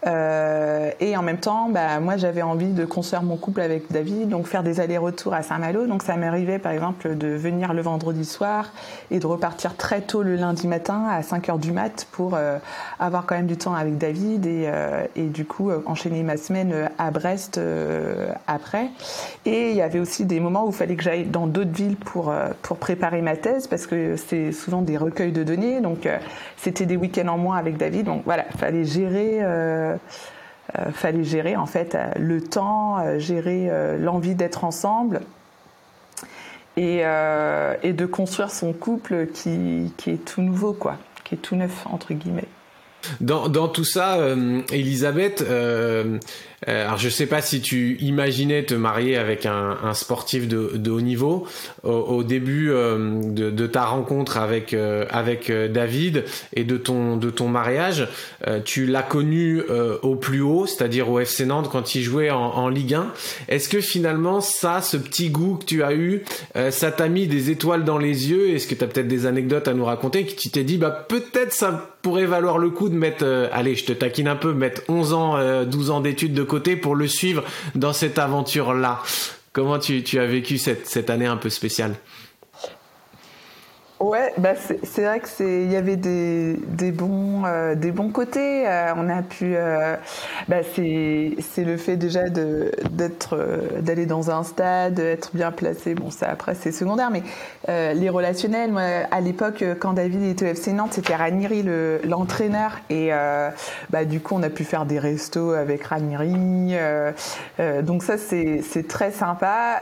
Euh, 0.06 0.90
et 1.00 1.16
en 1.16 1.22
même 1.22 1.38
temps, 1.38 1.68
bah, 1.68 2.00
moi, 2.00 2.16
j'avais 2.16 2.42
envie 2.42 2.72
de 2.72 2.84
construire 2.84 3.22
mon 3.22 3.36
couple 3.36 3.60
avec 3.60 3.90
David, 3.92 4.28
donc 4.28 4.46
faire 4.46 4.62
des 4.62 4.80
allers-retours 4.80 5.34
à 5.34 5.42
Saint-Malo. 5.42 5.86
Donc, 5.86 6.02
ça 6.02 6.16
m'arrivait, 6.16 6.58
par 6.58 6.72
exemple, 6.72 7.16
de 7.16 7.28
venir 7.28 7.72
le 7.72 7.82
vendredi 7.82 8.24
soir 8.24 8.72
et 9.10 9.20
de 9.20 9.26
repartir 9.26 9.76
très 9.76 10.00
tôt 10.00 10.22
le 10.22 10.34
lundi 10.34 10.66
matin 10.66 11.06
à 11.08 11.22
5 11.22 11.48
heures 11.50 11.58
du 11.58 11.72
mat 11.72 12.06
pour 12.10 12.34
euh, 12.34 12.58
avoir 12.98 13.26
quand 13.26 13.36
même 13.36 13.46
du 13.46 13.56
temps 13.56 13.74
avec 13.74 13.96
David 13.98 14.46
et, 14.46 14.64
euh, 14.66 15.04
et 15.14 15.26
du 15.26 15.44
coup 15.44 15.70
enchaîner 15.86 16.22
ma 16.22 16.36
semaine 16.36 16.90
à 16.98 17.10
Brest 17.10 17.60
après. 18.46 18.88
Et 19.44 19.70
il 19.70 19.76
y 19.76 19.82
avait 19.82 20.00
aussi 20.00 20.24
des 20.24 20.40
moments 20.40 20.64
où 20.64 20.70
il 20.70 20.74
fallait 20.74 20.96
que 20.96 21.02
j'aille 21.02 21.24
dans 21.24 21.46
d'autres 21.46 21.72
villes 21.72 21.96
pour 21.96 22.32
pour 22.62 22.76
préparer 22.76 23.22
ma 23.22 23.36
thèse 23.36 23.66
parce 23.66 23.86
que 23.86 24.16
c'est 24.16 24.52
souvent 24.52 24.82
des 24.82 24.96
recueils 24.96 25.32
de 25.32 25.44
données. 25.44 25.80
Donc, 25.80 26.08
c'était 26.56 26.86
des 26.86 26.96
week-ends 26.96 27.28
en 27.28 27.38
moins 27.38 27.56
avec 27.56 27.76
David. 27.76 28.06
Donc 28.06 28.22
voilà, 28.24 28.44
il 28.52 28.58
fallait 28.58 28.84
gérer 28.84 29.38
euh, 29.42 29.91
euh, 29.91 29.91
fallait 30.92 31.24
gérer 31.24 31.56
en 31.56 31.66
fait 31.66 31.94
euh, 31.94 32.06
le 32.16 32.40
temps, 32.40 33.18
gérer 33.18 33.70
l'envie 33.98 34.34
d'être 34.34 34.64
ensemble 34.64 35.20
et, 36.76 37.02
de 37.02 38.06
construire 38.06 38.50
son 38.50 38.72
couple 38.72 39.26
qui, 39.26 39.92
est 40.06 40.24
tout 40.24 40.42
nouveau, 40.42 40.72
quoi, 40.72 40.98
qui 41.24 41.34
est 41.34 41.38
tout 41.38 41.56
neuf 41.56 41.86
entre 41.86 42.14
guillemets. 42.14 42.48
Dans, 43.20 43.68
tout 43.68 43.84
ça, 43.84 44.16
Elisabeth, 44.70 45.42
euh, 45.42 46.18
alors 46.66 46.98
je 46.98 47.08
sais 47.08 47.26
pas 47.26 47.42
si 47.42 47.60
tu 47.60 47.96
imaginais 48.00 48.62
te 48.62 48.74
marier 48.74 49.16
avec 49.16 49.46
un, 49.46 49.78
un 49.82 49.94
sportif 49.94 50.46
de, 50.46 50.72
de, 50.76 50.90
haut 50.90 51.00
niveau 51.00 51.46
au, 51.82 51.90
au 51.90 52.22
début 52.22 52.70
euh, 52.70 53.20
de, 53.24 53.50
de, 53.50 53.66
ta 53.66 53.84
rencontre 53.84 54.36
avec 54.36 54.72
euh, 54.74 55.04
avec 55.10 55.50
euh, 55.50 55.68
David 55.68 56.24
et 56.54 56.64
de 56.64 56.76
ton 56.76 57.16
de 57.16 57.30
ton 57.30 57.48
mariage. 57.48 58.08
tu 58.64 58.86
l'as 58.86 59.02
connu 59.02 59.62
au 60.02 60.16
plus 60.16 60.40
haut, 60.40 60.66
c'est-à-dire 60.66 61.08
au 61.10 61.18
FC 61.18 61.46
Nantes 61.46 61.68
quand 61.70 61.94
il 61.94 62.02
jouait 62.02 62.30
en, 62.30 62.38
en 62.38 62.68
Ligue 62.68 62.94
1. 62.94 63.12
Est-ce 63.48 63.68
que 63.68 63.80
finalement 63.80 64.40
ça, 64.40 64.80
ce 64.82 64.96
petit 64.96 65.30
goût 65.30 65.56
que 65.56 65.64
tu 65.64 65.82
as 65.82 65.94
eu, 65.94 66.22
ça 66.70 66.90
t'a 66.90 67.08
mis 67.08 67.26
des 67.26 67.50
étoiles 67.50 67.84
dans 67.84 67.98
les 67.98 68.30
yeux? 68.30 68.50
Est-ce 68.50 68.66
que 68.66 68.74
tu 68.74 68.84
as 68.84 68.86
peut-être 68.86 69.08
des 69.08 69.26
anecdotes 69.26 69.68
à 69.68 69.74
nous 69.74 69.84
raconter 69.84 70.24
qui 70.24 70.36
tu 70.36 70.50
t'es 70.50 70.64
dit 70.64 70.78
bah 70.78 71.06
peut-être 71.08 71.52
ça 71.52 71.90
pourrait 72.02 72.26
valoir 72.26 72.58
le 72.58 72.70
coup 72.70 72.88
de 72.88 72.94
mettre 72.94 73.24
allez 73.52 73.74
je 73.74 73.84
te 73.84 73.92
taquine 73.92 74.28
un 74.28 74.36
peu 74.36 74.52
mettre 74.52 74.82
11 74.88 75.12
ans 75.12 75.64
12 75.64 75.90
ans 75.90 76.00
d'études 76.00 76.34
de 76.34 76.42
pour 76.76 76.94
le 76.94 77.08
suivre 77.08 77.44
dans 77.74 77.92
cette 77.92 78.18
aventure-là. 78.18 79.02
Comment 79.52 79.78
tu, 79.78 80.02
as 80.18 80.26
vécu 80.26 80.58
cette 80.58 81.10
année 81.10 81.26
un 81.26 81.36
peu 81.36 81.50
spéciale? 81.50 81.94
Ouais, 84.12 84.34
bah 84.36 84.50
c'est 84.56 85.04
vrai 85.04 85.20
que 85.20 85.28
c'est 85.28 85.62
il 85.62 85.72
y 85.72 85.76
avait 85.76 85.96
des, 85.96 86.58
des 86.68 86.92
bons 86.92 87.46
euh, 87.46 87.74
des 87.74 87.92
bons 87.92 88.10
côtés. 88.10 88.68
Euh, 88.68 88.92
on 88.94 89.08
a 89.08 89.22
pu 89.22 89.54
euh, 89.56 89.96
bah 90.48 90.58
c'est 90.74 91.30
c'est 91.40 91.64
le 91.64 91.78
fait 91.78 91.96
déjà 91.96 92.28
de 92.28 92.72
d'être 92.90 93.38
d'aller 93.80 94.04
dans 94.04 94.30
un 94.30 94.42
stade, 94.42 94.98
être 94.98 95.30
bien 95.32 95.50
placé. 95.50 95.94
Bon 95.94 96.10
ça 96.10 96.28
après 96.28 96.54
c'est 96.54 96.72
secondaire, 96.72 97.10
mais 97.10 97.22
les 97.94 98.10
relationnels. 98.10 98.70
Moi 98.70 98.82
à 99.10 99.20
l'époque 99.22 99.64
quand 99.80 99.94
David 99.94 100.24
était 100.24 100.44
au 100.44 100.48
FC 100.48 100.74
Nantes, 100.74 100.92
c'était 100.92 101.16
Ranieri 101.16 101.62
le 101.62 102.02
l'entraîneur 102.04 102.80
et 102.90 103.12
bah 103.88 104.04
du 104.04 104.20
coup 104.20 104.34
on 104.34 104.42
a 104.42 104.50
pu 104.50 104.64
faire 104.64 104.84
des 104.84 104.98
restos 104.98 105.52
avec 105.52 105.84
Ranieri. 105.84 106.74
donc 107.82 108.02
ça 108.02 108.18
c'est 108.18 108.60
c'est 108.62 108.86
très 108.86 109.10
sympa. 109.10 109.80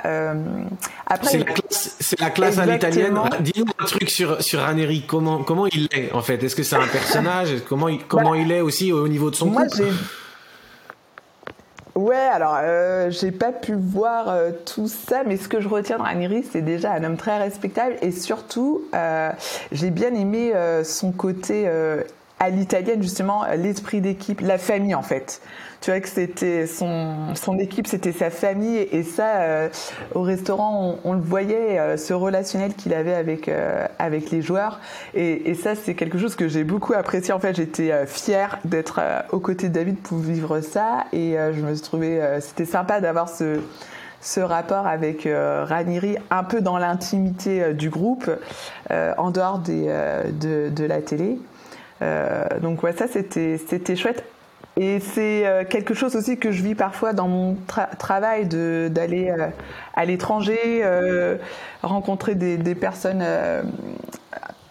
après 1.08 1.30
c'est 1.30 1.38
la 1.38 1.44
classe, 1.46 1.96
c'est 1.98 2.20
la 2.20 2.30
classe 2.30 2.58
à 2.58 2.66
l'italienne. 2.66 3.18
Dis-nous 3.40 3.64
un 3.76 3.84
truc 3.86 4.08
sur, 4.20 4.42
sur 4.42 4.60
Ranieri, 4.60 5.02
comment, 5.06 5.42
comment 5.42 5.66
il 5.66 5.88
est 5.92 6.12
en 6.12 6.20
fait? 6.20 6.42
Est-ce 6.42 6.54
que 6.54 6.62
c'est 6.62 6.76
un 6.76 6.86
personnage? 6.86 7.54
Comment, 7.66 7.88
il, 7.88 8.04
comment 8.04 8.32
bah, 8.32 8.36
il 8.36 8.52
est 8.52 8.60
aussi 8.60 8.92
au 8.92 9.08
niveau 9.08 9.30
de 9.30 9.34
son 9.34 9.46
moi, 9.46 9.64
couple? 9.64 9.84
Ouais, 11.94 12.16
alors 12.16 12.58
euh, 12.60 13.10
j'ai 13.10 13.30
pas 13.30 13.50
pu 13.50 13.74
voir 13.74 14.28
euh, 14.28 14.50
tout 14.66 14.88
ça, 14.88 15.22
mais 15.26 15.38
ce 15.38 15.48
que 15.48 15.62
je 15.62 15.68
retiens 15.68 15.96
de 15.96 16.02
Ranieri, 16.02 16.44
c'est 16.52 16.60
déjà 16.60 16.92
un 16.92 17.02
homme 17.02 17.16
très 17.16 17.38
respectable 17.38 17.96
et 18.02 18.10
surtout, 18.10 18.82
euh, 18.94 19.30
j'ai 19.72 19.88
bien 19.88 20.12
aimé 20.12 20.52
son 20.84 21.12
côté 21.12 21.66
à 22.40 22.50
l'italienne 22.50 23.02
justement, 23.02 23.44
l'esprit 23.56 24.00
d'équipe, 24.00 24.40
la 24.40 24.58
famille 24.58 24.94
en 24.94 25.02
fait 25.02 25.40
tu 25.80 25.90
vois 25.90 26.00
que 26.00 26.08
c'était 26.08 26.66
son, 26.66 27.34
son 27.34 27.58
équipe, 27.58 27.86
c'était 27.86 28.12
sa 28.12 28.30
famille 28.30 28.76
et 28.76 29.02
ça, 29.02 29.36
euh, 29.40 29.68
au 30.14 30.22
restaurant, 30.22 30.96
on, 31.04 31.12
le 31.14 31.20
voyait, 31.20 31.78
euh, 31.78 31.96
ce 31.96 32.12
relationnel 32.12 32.74
qu'il 32.74 32.92
avait 32.92 33.14
avec 33.14 33.48
euh, 33.48 33.86
avec 33.98 34.30
les 34.30 34.42
joueurs 34.42 34.80
et, 35.14 35.50
et 35.50 35.54
ça, 35.54 35.74
c'est 35.74 35.94
quelque 35.94 36.18
chose 36.18 36.36
que 36.36 36.48
j'ai 36.48 36.64
beaucoup 36.64 36.92
apprécié. 36.92 37.32
En 37.32 37.40
fait, 37.40 37.56
j'étais 37.56 38.06
fière 38.06 38.58
d'être 38.64 39.00
aux 39.30 39.40
côtés 39.40 39.68
de 39.68 39.74
David 39.74 39.98
pour 39.98 40.18
vivre 40.18 40.60
ça 40.60 41.06
et 41.12 41.36
je 41.36 41.60
me 41.60 41.74
suis 41.74 41.82
trouvé, 41.82 42.20
c'était 42.40 42.64
sympa 42.64 43.00
d'avoir 43.00 43.28
ce 43.28 43.60
ce 44.22 44.40
rapport 44.40 44.86
avec 44.86 45.26
Ranieri 45.26 46.16
un 46.30 46.44
peu 46.44 46.60
dans 46.60 46.76
l'intimité 46.76 47.72
du 47.72 47.88
groupe, 47.88 48.30
en 48.90 49.30
dehors 49.30 49.58
des, 49.58 49.86
de, 50.40 50.68
de 50.68 50.84
la 50.84 51.00
télé. 51.00 51.38
Donc 52.60 52.82
ouais, 52.82 52.92
ça 52.92 53.06
c'était 53.08 53.58
c'était 53.58 53.96
chouette. 53.96 54.24
Et 54.76 55.00
c'est 55.00 55.46
euh, 55.46 55.64
quelque 55.64 55.94
chose 55.94 56.16
aussi 56.16 56.38
que 56.38 56.52
je 56.52 56.62
vis 56.62 56.74
parfois 56.74 57.12
dans 57.12 57.28
mon 57.28 57.56
travail, 57.98 58.46
d'aller 58.46 59.30
euh, 59.30 59.48
à 59.94 60.04
l'étranger, 60.04 60.80
euh, 60.82 61.36
rencontrer 61.82 62.34
des, 62.34 62.74
personnes 62.74 63.24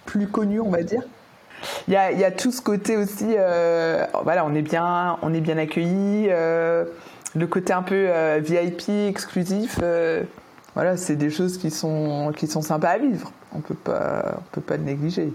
plus 0.06 0.28
connues, 0.28 0.62
on 0.62 0.72
va 0.72 0.84
dire. 0.84 1.04
Il 1.88 1.94
y 1.94 1.98
a, 1.98 2.12
y 2.12 2.24
a, 2.24 2.32
tout 2.32 2.52
ce 2.52 2.62
côté 2.62 2.96
aussi, 2.96 3.36
voilà, 4.24 4.46
on 4.46 4.56
est 4.56 4.62
bien, 4.62 5.18
on 5.22 5.34
est 5.34 5.42
bien 5.42 5.58
accueilli, 5.58 6.30
le 6.30 7.48
côté 7.48 7.74
un 7.74 7.84
peu 7.84 8.08
VIP, 8.40 8.90
exclusif. 9.10 9.80
voilà, 10.74 10.98
c'est 10.98 11.18
des 11.18 11.30
choses 11.30 11.58
qui 11.58 11.70
sont 11.70 12.32
qui 12.36 12.48
sont 12.48 12.62
sympas 12.62 12.92
à 12.92 12.98
vivre. 12.98 13.32
On 13.54 13.60
peut 13.60 13.76
pas, 13.76 14.38
on 14.38 14.44
peut 14.54 14.62
pas 14.62 14.78
le 14.78 14.84
négliger. 14.84 15.34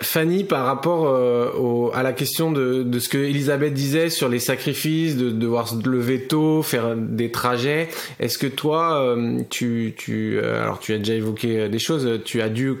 Fanny, 0.00 0.44
par 0.44 0.66
rapport 0.66 1.06
euh, 1.06 1.90
à 1.94 2.02
la 2.02 2.12
question 2.12 2.52
de, 2.52 2.98
ce 2.98 3.08
que 3.08 3.18
Elisabeth 3.18 3.74
disait 3.74 4.10
sur 4.10 4.28
les 4.28 4.38
sacrifices, 4.38 5.16
de, 5.16 5.30
devoir 5.30 5.68
se 5.68 5.76
lever 5.88 6.26
tôt, 6.26 6.62
faire 6.62 6.96
des 6.96 7.30
trajets, 7.30 7.88
est-ce 8.18 8.38
que 8.38 8.46
toi, 8.46 9.00
euh, 9.00 9.42
tu, 9.50 9.94
euh, 10.08 10.62
alors 10.62 10.78
tu 10.78 10.94
as 10.94 10.98
déjà 10.98 11.14
évoqué 11.14 11.68
des 11.68 11.78
choses, 11.78 12.22
tu 12.24 12.40
as 12.40 12.48
dû 12.48 12.76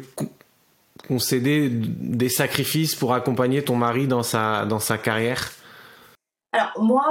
concéder 1.08 1.68
des 1.70 2.28
sacrifices 2.30 2.94
pour 2.94 3.12
accompagner 3.12 3.62
ton 3.62 3.76
mari 3.76 4.06
dans 4.06 4.22
sa, 4.22 4.64
dans 4.64 4.78
sa 4.78 4.96
carrière? 4.96 5.50
Alors 6.52 6.70
moi, 6.78 7.04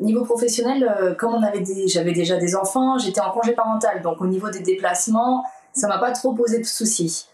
niveau 0.00 0.24
professionnel, 0.24 1.16
comme 1.18 1.34
on 1.34 1.40
j'avais 1.86 2.12
déjà 2.12 2.36
des 2.36 2.56
enfants, 2.56 2.98
j'étais 2.98 3.20
en 3.20 3.30
congé 3.30 3.52
parental, 3.52 4.02
donc 4.02 4.20
au 4.20 4.26
niveau 4.26 4.50
des 4.50 4.60
déplacements, 4.60 5.44
ça 5.72 5.86
m'a 5.88 5.98
pas 5.98 6.10
trop 6.10 6.32
posé 6.32 6.58
de 6.58 6.64
soucis. 6.64 7.28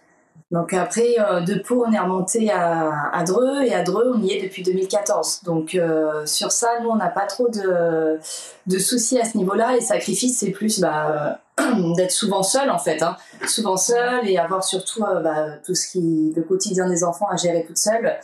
Donc 0.51 0.73
après, 0.73 1.15
euh, 1.19 1.41
de 1.43 1.55
Pau, 1.61 1.85
on 1.87 1.93
est 1.93 1.99
remonté 1.99 2.51
à, 2.51 3.13
à, 3.13 3.23
Dreux 3.23 3.63
et 3.63 3.73
à 3.73 3.85
Dreux, 3.85 4.13
on 4.17 4.21
y 4.21 4.33
est 4.33 4.43
depuis 4.43 4.65
2014. 4.65 5.43
Donc 5.45 5.77
euh, 5.77 6.27
sur 6.27 6.51
ça, 6.51 6.81
nous, 6.83 6.91
on 6.91 6.97
n'a 6.97 7.09
pas 7.09 7.27
trop 7.27 7.49
de, 7.49 8.19
de, 8.67 8.79
soucis 8.79 9.21
à 9.21 9.25
ce 9.25 9.39
niveau-là. 9.39 9.75
Les 9.75 9.81
sacrifices, 9.81 10.41
c'est 10.41 10.51
plus 10.51 10.81
bah, 10.81 11.41
d'être 11.97 12.11
souvent 12.11 12.43
seul 12.43 12.69
en 12.69 12.79
fait, 12.79 13.01
hein. 13.01 13.17
souvent 13.47 13.77
seul 13.77 14.29
et 14.29 14.39
avoir 14.39 14.65
surtout 14.65 15.05
euh, 15.05 15.21
bah, 15.21 15.59
tout 15.65 15.77
ce 15.77 15.89
qui, 15.89 16.33
le 16.35 16.43
quotidien 16.43 16.89
des 16.89 17.05
enfants 17.05 17.29
à 17.29 17.37
gérer 17.37 17.65
toute 17.65 17.79
seule. 17.79 18.19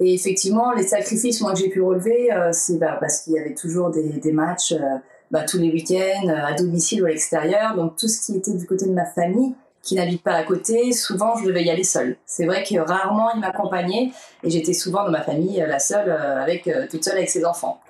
Et 0.00 0.12
effectivement, 0.12 0.72
les 0.72 0.82
sacrifices 0.88 1.40
moi 1.40 1.52
que 1.52 1.60
j'ai 1.60 1.68
pu 1.68 1.82
relever, 1.82 2.30
c'est 2.52 2.78
bah, 2.78 2.96
parce 2.98 3.20
qu'il 3.20 3.34
y 3.34 3.38
avait 3.38 3.54
toujours 3.54 3.90
des, 3.90 4.14
des 4.14 4.32
matchs 4.32 4.74
bah, 5.30 5.42
tous 5.42 5.58
les 5.58 5.70
week-ends 5.70 6.26
à 6.28 6.54
domicile 6.54 7.02
ou 7.02 7.06
à 7.06 7.10
l'extérieur. 7.10 7.76
Donc 7.76 7.96
tout 7.96 8.08
ce 8.08 8.24
qui 8.24 8.36
était 8.36 8.54
du 8.54 8.66
côté 8.66 8.86
de 8.86 8.92
ma 8.92 9.04
famille 9.04 9.54
qui 9.82 9.94
n'habite 9.94 10.22
pas 10.22 10.34
à 10.34 10.44
côté, 10.44 10.92
souvent 10.92 11.36
je 11.36 11.46
devais 11.46 11.64
y 11.64 11.70
aller 11.70 11.84
seule. 11.84 12.16
C'est 12.26 12.46
vrai 12.46 12.62
que 12.62 12.78
rarement 12.78 13.30
il 13.34 13.40
m'accompagnait 13.40 14.12
et 14.42 14.50
j'étais 14.50 14.72
souvent 14.72 15.04
dans 15.04 15.10
ma 15.10 15.22
famille 15.22 15.64
la 15.66 15.78
seule, 15.78 16.10
euh, 16.10 16.42
avec, 16.42 16.66
euh, 16.68 16.86
toute 16.90 17.04
seule 17.04 17.16
avec 17.16 17.30
ses 17.30 17.44
enfants. 17.44 17.80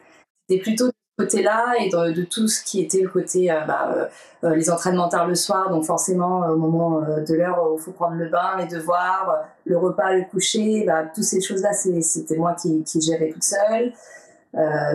C'était 0.48 0.62
plutôt 0.62 0.86
de 0.86 0.92
ce 0.92 1.24
côté-là 1.24 1.74
et 1.80 1.88
de, 1.88 2.22
tout 2.22 2.46
ce 2.48 2.62
qui 2.62 2.80
était 2.80 3.00
le 3.00 3.08
côté 3.08 3.50
euh, 3.50 3.60
bah, 3.66 4.08
les 4.54 4.70
entraînements 4.70 5.08
tard 5.08 5.26
le 5.26 5.34
soir, 5.34 5.70
donc 5.70 5.84
forcément 5.84 6.40
au 6.48 6.56
moment 6.56 7.00
de 7.00 7.34
l'heure 7.34 7.70
où 7.70 7.76
il 7.76 7.82
faut 7.82 7.92
prendre 7.92 8.14
le 8.14 8.28
bain, 8.28 8.56
les 8.58 8.66
devoirs, 8.66 9.44
le 9.64 9.76
repas, 9.76 10.12
le 10.12 10.24
coucher, 10.24 10.84
bah, 10.86 11.04
toutes 11.14 11.24
ces 11.24 11.40
choses-là, 11.40 11.72
c'était 11.72 12.36
moi 12.36 12.54
qui, 12.54 12.82
qui, 12.84 13.00
gérais 13.00 13.30
toute 13.30 13.44
seule. 13.44 13.92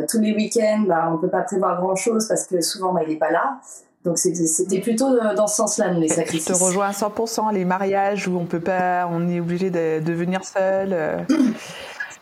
tous 0.10 0.20
les 0.20 0.34
week-ends, 0.34 0.86
bah, 0.88 1.12
on 1.14 1.18
peut 1.18 1.30
pas 1.30 1.44
prévoir 1.44 1.80
grand-chose 1.80 2.28
parce 2.28 2.48
que 2.48 2.60
souvent 2.62 2.94
bah, 2.94 3.02
il 3.04 3.10
n'est 3.10 3.20
pas 3.20 3.32
là. 3.32 3.60
Donc 4.06 4.20
c'était 4.20 4.80
plutôt 4.80 5.18
dans 5.36 5.48
ce 5.48 5.56
sens-là, 5.56 5.92
les 5.94 6.08
sacrifices. 6.08 6.48
Je 6.48 6.54
te 6.54 6.64
rejoins 6.64 6.90
à 6.90 6.92
100%, 6.92 7.52
les 7.54 7.66
mariages 7.66 8.28
où 8.28 8.38
on 8.38 8.46
peut 8.46 8.60
pas, 8.60 9.10
on 9.12 9.28
est 9.28 9.40
obligé 9.40 9.72
de, 9.72 10.12
venir 10.14 10.42
seul. 10.44 10.90
Euh? 10.92 11.18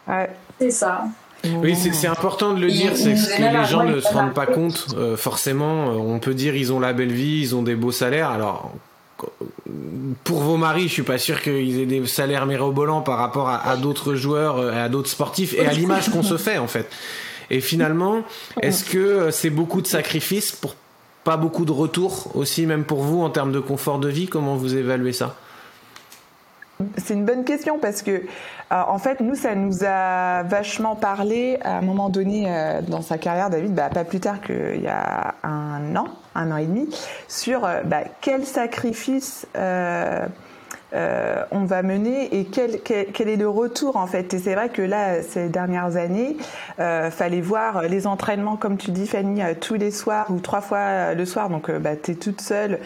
C'est 0.59 0.71
ça. 0.71 1.03
Oui, 1.61 1.75
c'est 1.75 2.07
important 2.07 2.53
de 2.53 2.61
le 2.61 2.71
dire, 2.71 2.95
c'est 2.95 3.15
que 3.15 3.59
les 3.59 3.65
gens 3.65 3.83
ne 3.83 3.99
se 3.99 4.07
rendent 4.07 4.33
pas 4.33 4.45
compte. 4.45 4.87
Euh, 4.95 5.17
forcément, 5.17 5.89
euh, 5.89 5.95
on 5.95 6.19
peut 6.19 6.33
dire 6.33 6.55
ils 6.55 6.71
ont 6.71 6.79
la 6.79 6.93
belle 6.93 7.11
vie, 7.11 7.41
ils 7.41 7.53
ont 7.53 7.63
des 7.63 7.75
beaux 7.75 7.91
salaires. 7.91 8.29
Alors, 8.29 8.71
pour 10.23 10.39
vos 10.39 10.55
maris, 10.55 10.83
je 10.83 10.93
suis 10.93 11.03
pas 11.03 11.17
sûr 11.17 11.41
qu'ils 11.41 11.81
aient 11.81 11.85
des 11.85 12.05
salaires 12.07 12.45
mirobolants 12.45 13.01
par 13.01 13.17
rapport 13.17 13.49
à, 13.49 13.67
à 13.67 13.75
d'autres 13.75 14.15
joueurs, 14.15 14.57
à 14.73 14.87
d'autres 14.87 15.09
sportifs 15.09 15.53
et 15.53 15.65
à 15.65 15.73
l'image 15.73 16.09
qu'on 16.11 16.23
se 16.23 16.37
fait 16.37 16.59
en 16.59 16.67
fait. 16.67 16.89
Et 17.49 17.59
finalement, 17.59 18.21
est-ce 18.61 18.85
que 18.85 19.29
c'est 19.31 19.49
beaucoup 19.49 19.81
de 19.81 19.87
sacrifices 19.87 20.53
pour 20.53 20.75
pas 21.23 21.37
beaucoup 21.37 21.65
de 21.65 21.71
retours 21.71 22.35
aussi, 22.35 22.65
même 22.65 22.83
pour 22.83 23.01
vous, 23.01 23.21
en 23.21 23.29
termes 23.29 23.51
de 23.51 23.59
confort 23.59 23.99
de 23.99 24.09
vie. 24.09 24.27
Comment 24.27 24.55
vous 24.55 24.75
évaluez 24.75 25.13
ça? 25.13 25.35
C'est 26.97 27.13
une 27.13 27.25
bonne 27.25 27.45
question 27.45 27.79
parce 27.79 28.01
que, 28.01 28.11
euh, 28.11 28.21
en 28.69 28.97
fait, 28.97 29.19
nous, 29.21 29.35
ça 29.35 29.55
nous 29.55 29.83
a 29.85 30.43
vachement 30.43 30.95
parlé 30.95 31.57
à 31.61 31.77
un 31.77 31.81
moment 31.81 32.09
donné 32.09 32.45
euh, 32.47 32.81
dans 32.81 33.01
sa 33.01 33.17
carrière, 33.17 33.49
David, 33.49 33.73
bah, 33.73 33.89
pas 33.89 34.03
plus 34.03 34.19
tard 34.19 34.41
qu'il 34.41 34.81
y 34.81 34.87
a 34.87 35.35
un 35.43 35.95
an, 35.95 36.07
un 36.35 36.51
an 36.51 36.57
et 36.57 36.65
demi, 36.65 36.89
sur 37.27 37.63
euh, 37.63 37.81
bah, 37.83 38.01
quel 38.21 38.45
sacrifice 38.45 39.47
euh, 40.93 41.43
on 41.51 41.65
va 41.65 41.81
mener 41.81 42.37
et 42.37 42.45
quel, 42.45 42.75
est 42.75 43.35
le 43.35 43.49
retour 43.49 43.97
en 43.97 44.05
fait. 44.05 44.33
Et 44.33 44.39
c'est 44.39 44.53
vrai 44.53 44.69
que 44.69 44.81
là, 44.81 45.21
ces 45.23 45.49
dernières 45.49 45.95
années, 45.95 46.37
euh, 46.79 47.09
fallait 47.09 47.41
voir 47.41 47.83
les 47.83 48.05
entraînements, 48.05 48.57
comme 48.57 48.77
tu 48.77 48.91
dis 48.91 49.07
Fanny, 49.07 49.41
euh, 49.41 49.53
tous 49.59 49.73
les 49.73 49.91
soirs 49.91 50.27
ou 50.29 50.39
trois 50.39 50.61
fois 50.61 51.13
le 51.13 51.25
soir. 51.25 51.49
Donc 51.49 51.71
bah, 51.71 51.95
tu 51.95 52.11
es 52.11 52.15
toute 52.15 52.41
seule. 52.41 52.79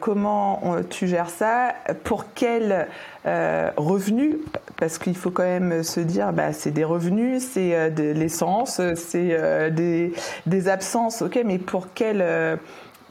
comment 0.00 0.60
tu 0.88 1.06
gères 1.06 1.30
ça? 1.30 1.74
Pour 2.04 2.26
quel 2.34 2.86
revenu? 3.24 4.38
Parce 4.76 4.98
qu'il 4.98 5.16
faut 5.16 5.30
quand 5.30 5.42
même 5.42 5.82
se 5.82 6.00
dire, 6.00 6.32
bah, 6.32 6.52
c'est 6.52 6.70
des 6.70 6.84
revenus, 6.84 7.42
c'est 7.42 7.90
de 7.90 8.12
l'essence, 8.12 8.80
c'est 8.94 9.70
des, 9.70 10.12
des 10.46 10.68
absences, 10.68 11.22
ok, 11.22 11.40
mais 11.44 11.58
pour 11.58 11.88
quel 11.94 12.58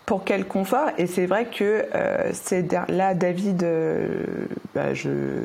pour 0.10 0.24
quel 0.24 0.46
confort 0.46 0.90
Et 0.98 1.06
c'est 1.06 1.28
vrai 1.28 1.46
que 1.46 1.86
euh, 1.94 2.32
c'est 2.34 2.66
là, 2.88 3.14
David, 3.14 3.62
euh, 3.62 4.24
bah, 4.74 4.86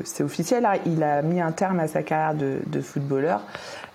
c'est 0.04 0.22
officiel, 0.22 0.64
hein, 0.64 0.76
il 0.86 1.02
a 1.02 1.20
mis 1.20 1.38
un 1.38 1.52
terme 1.52 1.80
à 1.80 1.86
sa 1.86 2.02
carrière 2.02 2.34
de, 2.34 2.80
footballeur. 2.80 3.42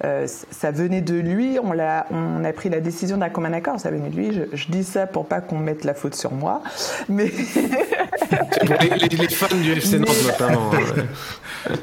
Euh, 0.03 0.27
ça 0.27 0.69
venait 0.69 1.01
de 1.01 1.15
lui, 1.15 1.57
on 1.63 1.71
a, 1.79 2.05
on 2.11 2.43
a 2.43 2.53
pris 2.53 2.69
la 2.69 2.81
décision 2.81 3.17
d'un 3.17 3.29
commun 3.29 3.51
accord, 3.51 3.79
ça 3.79 3.89
venait 3.89 4.11
de 4.11 4.15
lui. 4.15 4.41
Je, 4.53 4.67
dis 4.67 4.83
ça 4.83 5.07
pour 5.07 5.25
pas 5.25 5.41
qu'on 5.41 5.57
mette 5.57 5.85
la 5.85 5.95
faute 5.95 6.13
sur 6.13 6.33
moi, 6.33 6.61
mais 7.09 7.25
les, 8.61 9.07
les, 9.07 9.27
fans 9.29 9.47
du 9.55 9.71
FC 9.71 9.97
Nantes 9.97 10.23
notamment. 10.23 10.69
Hein, 11.67 11.73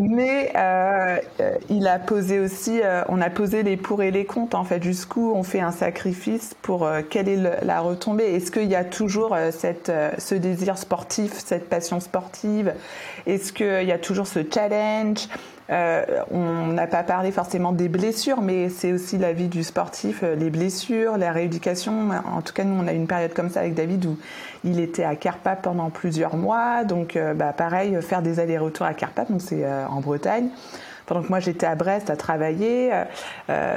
mais 0.00 0.52
euh, 0.56 1.18
euh, 1.40 1.54
il 1.68 1.86
a 1.86 1.98
posé 1.98 2.38
aussi, 2.38 2.80
euh, 2.82 3.02
on 3.08 3.20
a 3.20 3.28
posé 3.30 3.62
les 3.62 3.76
pour 3.76 4.02
et 4.02 4.10
les 4.10 4.24
contre 4.24 4.56
en 4.56 4.64
fait. 4.64 4.82
Jusqu'où 4.82 5.32
on 5.34 5.42
fait 5.42 5.60
un 5.60 5.72
sacrifice 5.72 6.54
pour 6.62 6.88
quelle 7.10 7.28
est 7.28 7.64
la 7.64 7.80
retombée 7.80 8.24
Est-ce 8.24 8.50
qu'il 8.50 8.68
y 8.68 8.74
a 8.74 8.84
toujours 8.84 9.36
cette, 9.52 9.92
ce 10.18 10.34
désir 10.34 10.78
sportif, 10.78 11.32
cette 11.34 11.68
passion 11.68 12.00
sportive? 12.00 12.74
Est-ce 13.26 13.52
qu'il 13.52 13.86
y 13.86 13.92
a 13.92 13.98
toujours 13.98 14.26
ce 14.26 14.40
challenge? 14.52 15.28
euh, 15.28 15.59
on 15.70 16.66
n'a 16.66 16.86
pas 16.86 17.02
parlé 17.02 17.30
forcément 17.30 17.72
des 17.72 17.88
blessures, 17.88 18.42
mais 18.42 18.68
c'est 18.68 18.92
aussi 18.92 19.18
la 19.18 19.32
vie 19.32 19.48
du 19.48 19.62
sportif, 19.62 20.22
euh, 20.22 20.34
les 20.34 20.50
blessures, 20.50 21.16
la 21.16 21.32
rééducation. 21.32 22.10
En 22.10 22.42
tout 22.42 22.52
cas, 22.52 22.64
nous, 22.64 22.82
on 22.82 22.86
a 22.88 22.92
eu 22.92 22.96
une 22.96 23.06
période 23.06 23.32
comme 23.32 23.50
ça 23.50 23.60
avec 23.60 23.74
David 23.74 24.04
où 24.06 24.18
il 24.64 24.80
était 24.80 25.04
à 25.04 25.14
Carpath 25.14 25.62
pendant 25.62 25.90
plusieurs 25.90 26.36
mois. 26.36 26.84
Donc, 26.84 27.14
euh, 27.16 27.34
bah, 27.34 27.52
pareil, 27.52 27.96
faire 28.02 28.22
des 28.22 28.40
allers-retours 28.40 28.86
à 28.86 28.94
Carpath, 28.94 29.30
donc 29.30 29.42
c'est 29.42 29.64
en 29.66 30.00
Bretagne. 30.00 30.48
Pendant 31.06 31.22
que 31.22 31.28
moi, 31.28 31.40
j'étais 31.40 31.66
à 31.66 31.74
Brest 31.74 32.10
à 32.10 32.16
travailler. 32.16 32.90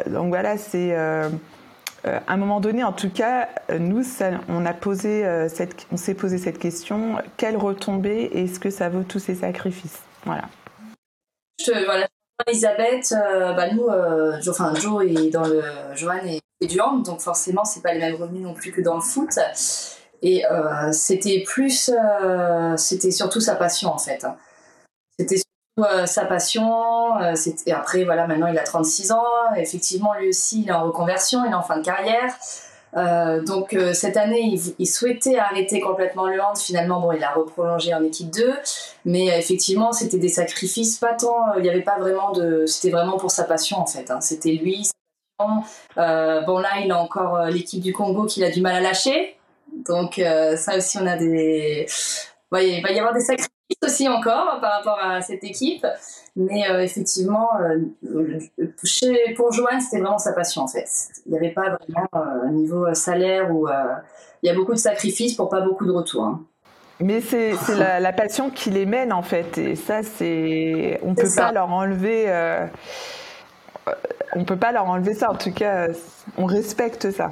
donc 0.07 0.27
voilà, 0.27 0.57
c'est... 0.57 0.95
à 0.95 1.29
un 2.27 2.37
moment 2.37 2.59
donné, 2.59 2.83
en 2.83 2.91
tout 2.91 3.09
cas, 3.09 3.47
nous, 3.79 4.03
on 4.49 4.65
a 4.65 4.73
posé 4.73 5.25
on 5.91 5.97
s'est 5.97 6.13
posé 6.13 6.37
cette 6.37 6.59
question 6.59 7.15
quelle 7.37 7.57
retombée 7.57 8.29
est-ce 8.33 8.59
que 8.59 8.69
ça 8.69 8.89
vaut 8.89 9.03
tous 9.03 9.19
ces 9.19 9.35
sacrifices? 9.35 9.99
Voilà. 10.25 10.43
Je, 11.59 11.71
Elisabeth, 12.47 13.13
euh, 13.13 13.53
bah 13.53 13.71
nous, 13.71 13.87
euh, 13.87 14.39
enfin 14.49 14.73
Joe 14.75 15.05
est 15.05 15.29
dans 15.29 15.45
le, 15.45 15.63
Johan 15.95 16.19
est, 16.25 16.41
du 16.65 16.79
hand, 16.79 17.03
donc 17.03 17.19
forcément 17.19 17.65
c'est 17.65 17.81
pas 17.81 17.93
les 17.93 17.99
mêmes 17.99 18.15
revenus 18.15 18.41
non 18.41 18.53
plus 18.53 18.71
que 18.71 18.81
dans 18.81 18.95
le 18.95 19.01
foot. 19.01 19.37
Et 20.21 20.45
euh, 20.45 20.91
c'était 20.93 21.43
plus, 21.45 21.91
c'était 22.77 23.11
surtout 23.11 23.41
sa 23.41 23.55
passion 23.55 23.89
en 23.89 23.97
fait. 23.97 24.25
C'était 25.19 25.37
surtout 25.37 26.07
sa 26.07 26.25
passion. 26.25 27.19
et 27.65 27.73
après 27.73 28.05
voilà, 28.05 28.27
maintenant 28.27 28.47
il 28.47 28.57
a 28.57 28.63
36 28.63 29.11
ans. 29.11 29.23
Effectivement, 29.57 30.13
lui 30.13 30.29
aussi, 30.29 30.61
il 30.61 30.69
est 30.69 30.73
en 30.73 30.85
reconversion, 30.85 31.43
il 31.45 31.51
est 31.51 31.55
en 31.55 31.61
fin 31.61 31.77
de 31.77 31.83
carrière. 31.83 32.33
Euh, 32.95 33.41
donc 33.41 33.73
euh, 33.73 33.93
cette 33.93 34.17
année, 34.17 34.55
il, 34.77 34.87
souhaitait 34.87 35.37
arrêter 35.37 35.79
complètement 35.79 36.27
le 36.27 36.39
hand. 36.41 36.57
Finalement, 36.57 36.99
bon, 36.99 37.11
il 37.11 37.23
a 37.23 37.31
reprolongé 37.31 37.93
en 37.93 38.03
équipe 38.03 38.29
2, 38.29 38.53
mais 39.05 39.31
euh, 39.31 39.37
effectivement, 39.37 39.93
c'était 39.93 40.19
des 40.19 40.29
sacrifices. 40.29 40.99
Pas 40.99 41.13
tant, 41.13 41.53
il 41.57 41.63
n'y 41.63 41.69
avait 41.69 41.81
pas 41.81 41.97
vraiment 41.97 42.31
de. 42.31 42.65
C'était 42.65 42.91
vraiment 42.91 43.17
pour 43.17 43.31
sa 43.31 43.45
passion 43.45 43.77
en 43.77 43.87
fait. 43.87 44.11
Hein. 44.11 44.21
C'était 44.21 44.51
lui. 44.51 44.89
Bon 45.97 46.59
là, 46.59 46.79
il 46.81 46.91
a 46.91 46.97
encore 46.97 47.45
l'équipe 47.47 47.81
du 47.81 47.91
Congo 47.91 48.25
qu'il 48.25 48.43
a 48.45 48.51
du 48.51 48.61
mal 48.61 48.75
à 48.75 48.79
lâcher. 48.79 49.35
Donc 49.85 50.21
ça 50.55 50.77
aussi, 50.77 50.97
on 50.99 51.07
a 51.07 51.17
des. 51.17 51.85
il 52.53 52.81
va 52.81 52.91
y 52.91 52.99
avoir 52.99 53.13
des 53.13 53.19
sacrifices 53.19 53.52
aussi 53.83 54.07
encore 54.07 54.59
par 54.61 54.73
rapport 54.73 54.99
à 54.99 55.21
cette 55.21 55.43
équipe. 55.43 55.85
Mais 56.35 56.69
euh, 56.69 56.81
effectivement, 56.81 57.49
euh, 57.61 58.39
chez, 58.83 59.33
pour 59.35 59.51
Joanne, 59.51 59.81
c'était 59.81 60.01
vraiment 60.01 60.17
sa 60.17 60.33
passion 60.33 60.63
en 60.63 60.67
fait. 60.67 60.89
Il 61.25 61.31
n'y 61.31 61.37
avait 61.37 61.51
pas 61.51 61.77
vraiment 61.87 62.07
un 62.43 62.51
niveau 62.51 62.93
salaire 62.93 63.51
où 63.51 63.67
il 64.41 64.47
y 64.47 64.49
a 64.49 64.55
beaucoup 64.55 64.73
de 64.73 64.79
sacrifices 64.79 65.35
pour 65.35 65.49
pas 65.49 65.61
beaucoup 65.61 65.85
de 65.85 65.91
retours. 65.91 66.23
Hein. 66.23 66.41
Mais 66.99 67.21
c'est 67.21 67.53
la, 67.77 68.13
passion 68.13 68.49
qui 68.49 68.69
les 68.69 68.85
mène 68.85 69.11
en 69.11 69.23
fait, 69.23 69.57
et 69.57 69.75
ça 69.75 70.03
c'est, 70.03 70.99
on 71.03 71.15
peut 71.15 71.29
pas 71.35 71.51
leur 71.51 71.69
enlever, 71.71 72.31
on 74.35 74.45
peut 74.45 74.57
pas 74.57 74.71
leur 74.71 74.85
enlever 74.89 75.13
ça. 75.13 75.31
En 75.31 75.35
tout 75.35 75.51
cas, 75.51 75.87
on 76.37 76.45
respecte 76.45 77.11
ça. 77.11 77.31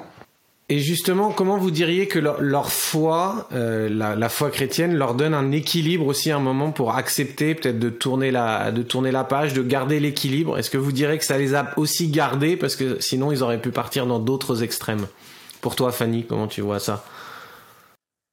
Et 0.72 0.80
justement, 0.80 1.32
comment 1.32 1.58
vous 1.58 1.70
diriez 1.70 2.08
que 2.08 2.18
leur, 2.18 2.72
foi, 2.72 3.46
euh, 3.52 3.90
la, 3.90 4.30
foi 4.30 4.50
chrétienne, 4.50 4.96
leur 4.96 5.16
donne 5.16 5.34
un 5.34 5.52
équilibre 5.52 6.08
aussi 6.08 6.32
un 6.32 6.40
moment 6.40 6.72
pour 6.72 6.96
accepter 6.96 7.56
peut-être 7.56 7.78
de 7.78 7.90
tourner 7.90 8.32
la, 8.32 8.72
de 8.72 8.82
tourner 8.82 9.12
la 9.12 9.26
page, 9.26 9.54
de 9.54 9.64
garder 9.64 10.00
l'équilibre? 10.00 10.58
Est-ce 10.58 10.70
que 10.70 10.78
vous 10.78 10.94
direz 10.94 11.18
que 11.18 11.26
ça 11.26 11.38
les 11.38 11.56
a 11.56 11.74
aussi 11.76 12.08
gardés 12.08 12.56
parce 12.56 12.78
que 12.78 13.02
sinon 13.02 13.34
ils 13.34 13.44
auraient 13.44 13.60
pu 13.60 13.72
partir 13.72 14.06
dans 14.06 14.20
d'autres 14.20 14.64
extrêmes? 14.64 15.08
Pour 15.60 15.76
toi, 15.76 15.92
Fanny, 15.92 16.26
comment 16.26 16.48
tu 16.48 16.62
vois 16.62 16.80
ça? 16.80 17.04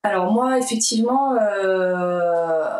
Alors 0.05 0.31
moi, 0.31 0.59
effectivement, 0.59 1.35
euh... 1.35 2.71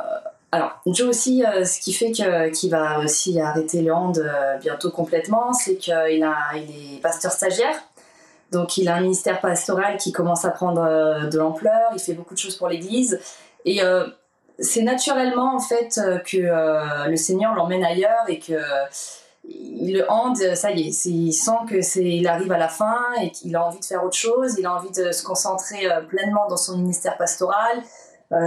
alors 0.53 0.81
Joe 0.87 1.09
aussi, 1.09 1.45
euh, 1.45 1.65
ce 1.65 1.81
qui 1.81 1.93
fait 1.93 2.13
qu'il 2.13 2.71
va 2.71 3.01
aussi 3.01 3.41
arrêter 3.41 3.83
le 3.83 3.93
hand 3.93 4.25
bientôt 4.61 4.93
complètement, 4.93 5.53
c'est 5.53 5.75
qu'il 5.75 6.23
a, 6.23 6.37
il 6.55 6.95
est 6.95 7.01
pasteur 7.03 7.33
stagiaire. 7.33 7.75
Donc 8.53 8.77
il 8.77 8.89
a 8.89 8.97
un 8.97 9.01
ministère 9.01 9.41
pastoral 9.41 9.97
qui 9.99 10.13
commence 10.13 10.45
à 10.45 10.51
prendre 10.51 10.83
euh, 10.83 11.27
de 11.27 11.39
l'ampleur, 11.39 11.91
il 11.93 11.99
fait 11.99 12.15
beaucoup 12.15 12.35
de 12.35 12.39
choses 12.39 12.57
pour 12.57 12.69
l'Église. 12.69 13.21
Et 13.65 13.83
euh, 13.83 14.07
c'est 14.59 14.83
naturellement 14.83 15.55
en 15.55 15.61
fait 15.61 15.99
euh, 15.99 16.19
que 16.19 17.09
le 17.09 17.17
Seigneur 17.17 17.55
l'emmène 17.55 17.85
ailleurs 17.85 18.25
et 18.29 18.39
que 18.39 18.59
il 19.51 19.95
le 19.95 20.05
hande, 20.11 20.37
ça 20.37 20.73
y 20.73 20.89
est, 20.89 21.05
il 21.07 21.33
sent 21.33 21.57
que 21.71 21.81
c'est, 21.81 22.05
il 22.05 22.27
arrive 22.27 22.53
à 22.53 22.59
la 22.59 22.69
fin 22.69 22.99
et 23.23 23.31
qu'il 23.31 23.57
a 23.57 23.67
envie 23.67 23.81
de 23.81 23.85
faire 23.85 24.05
autre 24.05 24.17
chose, 24.17 24.57
il 24.59 24.67
a 24.67 24.75
envie 24.75 24.91
de 24.91 25.11
se 25.11 25.23
concentrer 25.23 25.89
pleinement 26.09 26.47
dans 26.51 26.59
son 26.59 26.77
ministère 26.77 27.17
pastoral. 27.17 27.83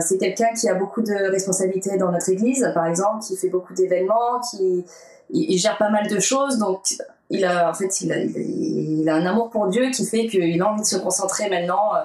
c'est 0.02 0.20
quelqu'un 0.20 0.54
qui 0.54 0.70
a 0.70 0.76
beaucoup 0.76 1.02
de 1.02 1.32
responsabilités 1.32 1.98
dans 1.98 2.12
notre 2.12 2.30
église, 2.30 2.70
par 2.76 2.86
exemple, 2.86 3.24
qui 3.26 3.36
fait 3.36 3.50
beaucoup 3.50 3.74
d'événements, 3.74 4.42
qui 4.52 4.86
il, 5.32 5.58
gère 5.58 5.78
pas 5.78 5.90
mal 5.90 6.08
de 6.08 6.20
choses, 6.20 6.58
donc 6.58 6.84
il 7.32 7.46
a 7.46 7.70
en 7.70 7.74
fait 7.74 8.02
il 8.02 9.10
a, 9.10 9.16
un 9.16 9.26
amour 9.26 9.50
pour 9.50 9.68
Dieu 9.68 9.90
qui 9.90 10.06
fait 10.06 10.28
qu'il 10.28 10.62
a 10.62 10.68
envie 10.68 10.82
de 10.82 10.86
se 10.86 10.98
concentrer 10.98 11.50
maintenant 11.50 11.96
euh, 11.96 12.00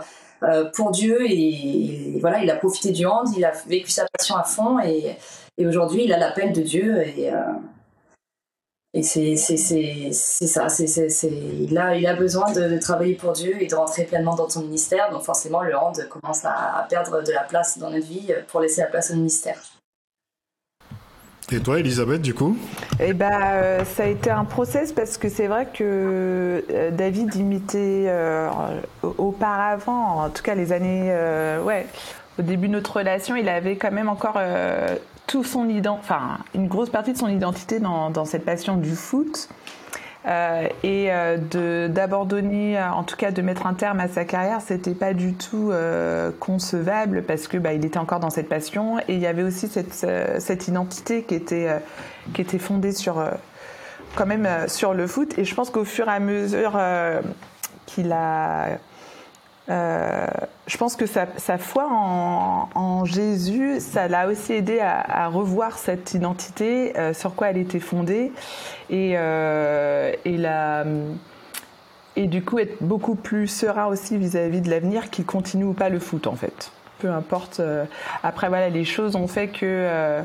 euh, 0.45 0.71
pour 0.71 0.93
Dieu 0.93 1.19
et, 1.29 2.19
voilà 2.21 2.41
il 2.43 2.51
a 2.51 2.57
profité 2.57 2.93
du 2.93 3.05
hand 3.07 3.29
il 3.37 3.45
a 3.45 3.53
vécu 3.67 3.91
sa 3.91 4.07
passion 4.07 4.37
à 4.37 4.45
fond 4.45 4.79
et, 4.81 5.17
aujourd'hui 5.59 6.05
il 6.05 6.12
a 6.12 6.19
l'appel 6.19 6.53
de 6.53 6.62
Dieu 6.62 7.03
et 7.03 7.33
euh, 7.33 7.39
et 8.95 9.03
c'est 9.03 9.37
ça, 9.37 10.69
il, 10.81 11.79
a, 11.79 11.97
il 11.97 12.07
a 12.07 12.15
besoin 12.15 12.51
de, 12.51 12.79
travailler 12.79 13.15
pour 13.15 13.33
Dieu 13.33 13.61
et 13.61 13.67
de 13.67 13.75
rentrer 13.75 14.05
pleinement 14.05 14.35
dans 14.35 14.49
son 14.49 14.62
ministère. 14.62 15.11
Donc 15.11 15.23
forcément, 15.23 15.61
le 15.61 15.77
hand 15.77 16.09
commence 16.09 16.47
à, 16.47 16.79
à 16.79 16.83
perdre 16.89 17.23
de 17.23 17.31
la 17.31 17.43
place 17.43 17.77
dans 17.77 17.91
notre 17.91 18.07
vie 18.07 18.33
pour 18.49 18.61
laisser 18.61 18.81
la 18.81 18.87
place 18.87 19.11
au 19.11 19.17
ministère. 19.17 19.76
Et 21.53 21.61
toi, 21.61 21.79
Elisabeth, 21.79 22.23
du 22.23 22.35
coup? 22.35 22.57
Eh 22.99 23.13
ben, 23.13 23.31
euh, 23.33 23.85
ça 23.85 24.03
a 24.03 24.07
été 24.07 24.31
un 24.31 24.45
process 24.45 24.93
parce 24.93 25.17
que 25.17 25.29
c'est 25.29 25.47
vrai 25.47 25.69
que 25.73 26.65
euh, 26.71 26.91
David 26.91 27.37
imitait 27.37 28.07
euh, 28.09 28.49
auparavant, 29.03 30.25
en 30.25 30.31
tout 30.31 30.43
cas 30.43 30.57
les 30.57 30.73
années, 30.73 31.15
ouais, 31.65 31.87
au 32.41 32.43
début 32.43 32.67
de 32.67 32.73
notre 32.73 32.97
relation, 32.97 33.37
il 33.37 33.49
avait 33.49 33.77
quand 33.77 33.93
même 33.93 34.09
encore 34.09 34.41
tout 35.29 35.45
son 35.45 35.69
enfin 35.87 36.39
une 36.55 36.67
grosse 36.67 36.91
partie 36.91 37.13
de 37.13 37.19
son 37.19 37.29
identité 37.29 37.79
dans 37.79 38.25
cette 38.25 38.45
passion 38.45 38.77
du 38.77 38.97
foot. 38.97 39.49
Euh, 40.27 40.67
et 40.83 41.09
euh, 41.11 41.89
d'abandonner, 41.89 42.81
en 42.81 43.05
tout 43.05 43.17
cas 43.17 43.31
de 43.31 43.43
mettre 43.43 43.67
un 43.67 43.75
terme 43.75 44.01
à 44.01 44.09
sa 44.09 44.25
carrière, 44.25 44.61
c'était 44.61 44.95
pas 44.95 45.15
du 45.15 45.35
tout 45.35 45.71
euh, 45.71 46.33
concevable 46.41 47.23
parce 47.23 47.47
que 47.47 47.59
bah, 47.59 47.75
il 47.75 47.85
était 47.85 47.99
encore 47.99 48.19
dans 48.19 48.31
cette 48.31 48.49
passion 48.49 48.99
et 48.99 49.15
il 49.15 49.21
y 49.21 49.27
avait 49.27 49.45
aussi 49.45 49.69
cette, 49.69 49.93
cette 50.39 50.69
identité 50.69 51.23
qui 51.23 51.35
était 51.35 51.81
qui 52.35 52.41
était 52.41 52.59
fondée 52.59 52.93
sur 52.93 53.25
quand 54.17 54.27
même 54.27 54.49
sur 54.67 54.95
le 54.95 55.07
foot. 55.07 55.39
Et 55.39 55.45
je 55.45 55.55
pense 55.55 55.71
qu'au 55.71 55.85
fur 55.85 56.09
et 56.09 56.12
à 56.12 56.21
mesure 56.21 56.81
qu'il 57.87 58.11
a 58.11 58.79
euh, 59.68 60.26
je 60.66 60.76
pense 60.76 60.96
que 60.96 61.07
sa, 61.07 61.59
foi 61.59 61.88
en, 61.90 63.05
Jésus, 63.05 63.81
ça 63.81 64.09
l'a 64.09 64.29
aussi 64.29 64.52
aidé 64.52 64.81
à, 64.81 65.29
revoir 65.29 65.79
cette 65.79 66.14
identité, 66.14 66.98
euh, 66.98 67.12
sur 67.12 67.35
quoi 67.35 67.50
elle 67.50 67.59
était 67.59 67.81
fondée, 67.81 68.33
et, 68.90 69.14
euh, 69.16 70.12
et, 70.24 70.37
la, 70.37 70.85
et 72.16 72.26
du 72.26 72.44
coup 72.44 72.59
être 72.59 72.76
beaucoup 72.81 73.14
plus 73.14 73.48
serein 73.48 73.87
aussi 73.87 74.16
vis-à-vis 74.16 74.61
de 74.61 74.70
l'avenir, 74.70 75.11
qu'il 75.11 75.26
continue 75.26 75.64
ou 75.64 75.72
pas 75.72 75.88
le 75.88 75.98
foot 75.98 76.26
en 76.26 76.37
fait. 76.37 76.72
Peu 76.98 77.11
importe. 77.11 77.61
après 78.22 78.48
voilà, 78.48 78.70
les 78.70 78.85
choses 78.85 79.16
ont 79.16 79.29
fait 79.29 79.48
que 79.48 80.22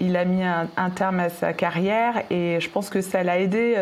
il 0.00 0.16
a 0.16 0.24
mis 0.24 0.42
un, 0.42 0.90
terme 0.90 1.20
à 1.20 1.30
sa 1.30 1.52
carrière 1.52 2.22
et 2.30 2.58
je 2.60 2.68
pense 2.68 2.90
que 2.90 3.00
ça 3.00 3.22
l'a 3.22 3.38
aidé 3.38 3.74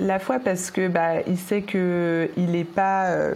la 0.00 0.18
foi 0.18 0.38
parce 0.38 0.70
que 0.70 0.88
bah, 0.88 1.20
il 1.26 1.38
sait 1.38 1.62
que 1.62 2.30
il 2.36 2.52
n'est 2.52 2.64
pas 2.64 3.34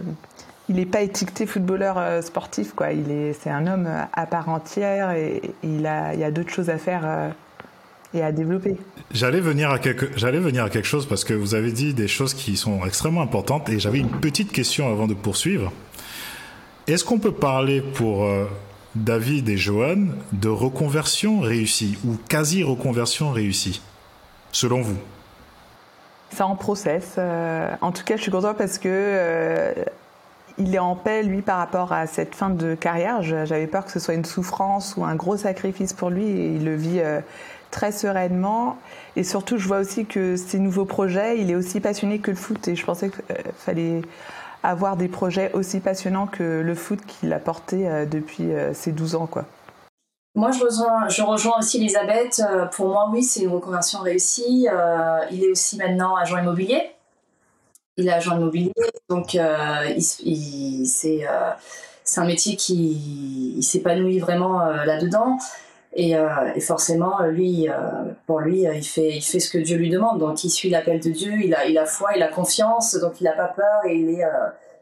il 0.69 0.75
n'est 0.75 0.85
pas 0.85 1.01
étiqueté 1.01 1.47
footballeur 1.47 1.97
euh, 1.97 2.21
sportif, 2.21 2.73
quoi. 2.73 2.91
Il 2.93 3.11
est, 3.11 3.33
c'est 3.33 3.49
un 3.49 3.65
homme 3.65 3.87
euh, 3.87 4.03
à 4.13 4.25
part 4.27 4.49
entière 4.49 5.11
et, 5.11 5.41
il 5.63 5.85
a, 5.87 6.13
il 6.13 6.19
y 6.19 6.23
a 6.23 6.31
d'autres 6.31 6.51
choses 6.51 6.69
à 6.69 6.77
faire 6.77 7.01
euh, 7.03 7.29
et 8.13 8.21
à 8.21 8.31
développer. 8.31 8.77
J'allais 9.11 9.39
venir 9.39 9.71
à 9.71 9.79
quelque, 9.79 10.05
j'allais 10.15 10.39
venir 10.39 10.63
à 10.63 10.69
quelque 10.69 10.87
chose 10.87 11.07
parce 11.07 11.23
que 11.23 11.33
vous 11.33 11.55
avez 11.55 11.71
dit 11.71 11.95
des 11.95 12.07
choses 12.07 12.35
qui 12.35 12.55
sont 12.55 12.85
extrêmement 12.85 13.23
importantes 13.23 13.67
et 13.69 13.79
j'avais 13.79 13.97
une 13.97 14.09
petite 14.09 14.51
question 14.51 14.89
avant 14.89 15.07
de 15.07 15.15
poursuivre. 15.15 15.71
Est-ce 16.85 17.03
qu'on 17.03 17.19
peut 17.19 17.33
parler 17.33 17.81
pour 17.81 18.27
David 18.95 19.49
et 19.49 19.57
Johan 19.57 20.07
de 20.31 20.49
reconversion 20.49 21.39
réussie 21.39 21.97
ou 22.05 22.17
quasi 22.27 22.63
reconversion 22.63 23.31
réussie, 23.31 23.81
selon 24.51 24.81
vous? 24.81 24.97
C'est 26.31 26.43
en 26.43 26.55
process. 26.55 27.17
en 27.17 27.91
tout 27.91 28.03
cas, 28.03 28.15
je 28.15 28.21
suis 28.21 28.31
contente 28.31 28.57
parce 28.57 28.77
que 28.77 29.73
il 30.59 30.75
est 30.75 30.79
en 30.79 30.95
paix, 30.95 31.23
lui, 31.23 31.41
par 31.41 31.57
rapport 31.57 31.93
à 31.93 32.05
cette 32.05 32.35
fin 32.35 32.49
de 32.49 32.75
carrière. 32.75 33.21
J'avais 33.23 33.67
peur 33.67 33.85
que 33.85 33.91
ce 33.91 33.99
soit 33.99 34.13
une 34.13 34.25
souffrance 34.25 34.95
ou 34.97 35.05
un 35.05 35.15
gros 35.15 35.37
sacrifice 35.37 35.93
pour 35.93 36.09
lui 36.09 36.25
il 36.27 36.65
le 36.65 36.75
vit 36.75 36.99
euh, 36.99 37.21
très 37.71 37.91
sereinement. 37.91 38.77
Et 39.15 39.23
surtout, 39.23 39.57
je 39.57 39.67
vois 39.67 39.79
aussi 39.79 40.05
que 40.05 40.35
ses 40.35 40.59
nouveaux 40.59 40.85
projets, 40.85 41.39
il 41.39 41.49
est 41.49 41.55
aussi 41.55 41.79
passionné 41.79 42.19
que 42.19 42.31
le 42.31 42.37
foot 42.37 42.67
et 42.67 42.75
je 42.75 42.85
pensais 42.85 43.09
qu'il 43.09 43.23
euh, 43.31 43.51
fallait 43.57 44.01
avoir 44.63 44.97
des 44.97 45.07
projets 45.07 45.51
aussi 45.53 45.79
passionnants 45.79 46.27
que 46.27 46.61
le 46.61 46.75
foot 46.75 46.99
qu'il 47.05 47.31
a 47.33 47.39
porté 47.39 47.87
euh, 47.87 48.05
depuis 48.05 48.49
ses 48.73 48.91
12 48.91 49.15
ans, 49.15 49.27
quoi. 49.27 49.45
Moi, 50.35 50.51
je 50.51 50.63
rejoins, 50.63 51.09
je 51.09 51.21
rejoins 51.23 51.57
aussi 51.57 51.77
Elisabeth. 51.77 52.41
Pour 52.73 52.87
moi, 52.87 53.09
oui, 53.11 53.23
c'est 53.23 53.41
une 53.41 53.49
reconversion 53.49 53.99
réussie. 53.99 54.67
il 55.31 55.43
est 55.43 55.49
aussi 55.49 55.75
maintenant 55.77 56.15
agent 56.15 56.37
immobilier 56.37 56.91
il 57.99 58.07
est 58.07 58.13
agent 58.13 58.37
immobilier, 58.37 58.71
donc 59.09 59.35
euh, 59.35 59.93
il, 60.23 60.87
c'est 60.87 61.27
euh, 61.27 61.51
un 62.17 62.25
métier 62.25 62.55
qui 62.55 63.59
s'épanouit 63.61 64.19
vraiment 64.19 64.61
euh, 64.61 64.85
là-dedans. 64.85 65.37
Et, 65.95 66.13
forcément, 66.61 67.21
lui, 67.23 67.67
pour 68.25 68.39
lui, 68.39 68.61
il 68.61 68.83
fait, 68.83 69.17
il 69.17 69.21
fait 69.21 69.39
ce 69.39 69.49
que 69.49 69.57
Dieu 69.57 69.77
lui 69.77 69.89
demande. 69.89 70.19
Donc, 70.19 70.43
il 70.43 70.49
suit 70.49 70.69
l'appel 70.69 70.99
de 70.99 71.09
Dieu, 71.09 71.33
il 71.43 71.53
a, 71.55 71.65
il 71.65 71.77
a 71.77 71.85
foi, 71.85 72.11
il 72.15 72.21
a 72.21 72.27
confiance, 72.27 72.95
donc 72.95 73.19
il 73.21 73.23
n'a 73.23 73.33
pas 73.33 73.47
peur 73.47 73.85
et 73.87 73.95
il 73.95 74.09
est, 74.09 74.23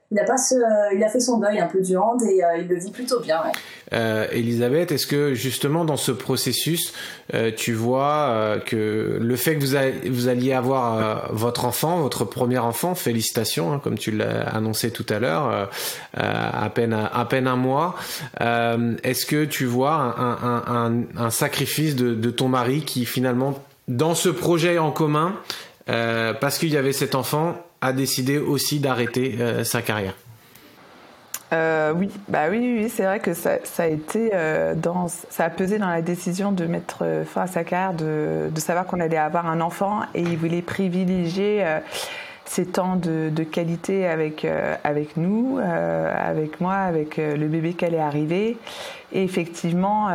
il 0.10 0.20
a 0.20 0.24
pas 0.24 0.38
ce, 0.38 0.56
il 0.96 1.04
a 1.04 1.10
fait 1.10 1.20
son 1.20 1.38
deuil 1.38 1.60
un 1.60 1.68
peu 1.68 1.82
du 1.82 1.98
hand 1.98 2.22
et 2.24 2.42
euh, 2.42 2.58
il 2.58 2.68
le 2.68 2.80
vit 2.80 2.92
plutôt 2.92 3.20
bien. 3.20 3.42
Ouais. 3.44 3.52
Euh, 3.94 4.26
Elisabeth, 4.32 4.92
est-ce 4.92 5.06
que 5.06 5.34
justement 5.34 5.84
dans 5.84 5.98
ce 5.98 6.14
processus, 6.14 6.94
euh, 7.34 7.52
tu 7.56 7.74
vois 7.74 8.30
euh, 8.30 8.60
que 8.60 9.18
le 9.20 9.36
fait 9.36 9.58
que 9.58 9.66
vous, 9.66 10.14
vous 10.14 10.28
alliez 10.30 10.54
avoir 10.54 10.98
euh, 10.98 11.16
votre 11.32 11.66
enfant, 11.66 12.00
votre 12.02 12.24
premier 12.24 12.58
enfant, 12.58 12.96
félicitations, 12.96 13.74
hein, 13.74 13.82
comme 13.84 13.98
tu 13.98 14.12
l'as 14.12 14.48
annoncé 14.48 14.92
tout 14.92 15.06
à 15.10 15.20
l'heure, 15.20 15.70
à 16.14 16.70
peine 16.70 16.94
à 16.94 17.26
peine 17.26 17.48
un 17.48 17.58
mois, 17.58 17.96
est-ce 18.40 19.26
que 19.26 19.44
tu 19.44 19.66
vois 19.66 19.94
un, 19.94 20.38
un, 20.42 20.64
un, 20.68 21.26
un 21.26 21.30
sacrifice 21.30 21.96
de, 21.96 22.14
de 22.14 22.30
ton 22.30 22.48
mari 22.48 22.82
qui 22.82 23.06
finalement 23.06 23.60
dans 23.88 24.16
ce 24.16 24.30
projet 24.30 24.78
en 24.78 24.92
commun, 24.92 25.36
parce 25.86 26.58
qu'il 26.58 26.70
y 26.70 26.78
avait 26.78 26.94
cet 26.94 27.16
enfant, 27.16 27.56
a 27.82 27.94
décidé 27.94 28.38
aussi 28.38 28.80
d'arrêter 28.80 29.38
euh, 29.40 29.64
sa 29.64 29.82
carrière. 29.82 30.16
Euh, 31.54 31.94
oui, 31.96 32.10
bah 32.28 32.50
oui, 32.50 32.58
oui, 32.60 32.90
c'est 32.94 33.04
vrai 33.04 33.20
que 33.20 33.34
ça, 33.34 33.60
ça 33.64 33.84
a 33.84 33.88
été 33.88 34.32
euh, 34.34 34.76
dans, 34.76 35.08
ça 35.08 35.46
a 35.46 35.50
pesé 35.50 35.78
dans 35.78 35.88
la 35.88 36.02
décision 36.02 36.52
de 36.52 36.66
mettre 36.66 37.06
fin 37.26 37.44
à 37.44 37.48
sa 37.48 37.64
carrière, 37.64 37.94
de, 37.94 38.50
de 38.52 38.60
savoir 38.60 38.86
qu'on 38.86 39.00
allait 39.00 39.16
avoir 39.16 39.48
un 39.48 39.62
enfant 39.62 40.02
et 40.14 40.22
il 40.22 40.38
voulait 40.38 40.62
privilégier 40.62 41.66
ces 42.44 42.66
temps 42.66 42.98
de, 42.98 43.44
qualité 43.44 44.08
avec, 44.08 44.46
avec 44.84 45.16
nous, 45.16 45.58
avec 45.60 46.60
moi, 46.60 46.74
avec 46.74 47.16
le 47.16 47.48
bébé 47.48 47.74
qu'elle 47.74 47.94
est 47.94 48.00
arrivée. 48.00 48.58
Et 49.14 49.24
effectivement, 49.24 50.10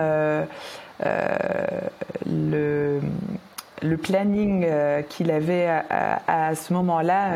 le, 2.27 3.01
le 3.83 3.97
planning 3.97 4.67
qu'il 5.09 5.31
avait 5.31 5.69
à, 5.69 6.55
ce 6.55 6.73
moment-là, 6.73 7.35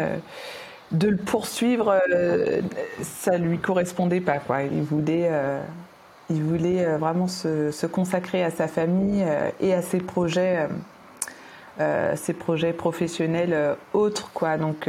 de 0.92 1.08
le 1.08 1.16
poursuivre, 1.16 2.00
ça 3.02 3.36
lui 3.36 3.58
correspondait 3.58 4.20
pas. 4.20 4.38
Quoi. 4.38 4.62
Il 4.62 4.82
voulait 4.82 5.30
il 6.30 6.42
voulait 6.42 6.84
euh, 6.84 6.98
vraiment 6.98 7.28
se, 7.28 7.86
consacrer 7.86 8.42
à 8.42 8.50
sa 8.50 8.68
famille 8.68 9.22
euh, 9.24 9.50
et 9.60 9.74
à 9.74 9.82
ses 9.82 9.98
projets, 9.98 10.68
euh, 11.80 12.16
ses 12.16 12.32
projets 12.32 12.72
professionnels 12.72 13.76
autres, 13.92 14.30
quoi. 14.32 14.56
Donc 14.56 14.88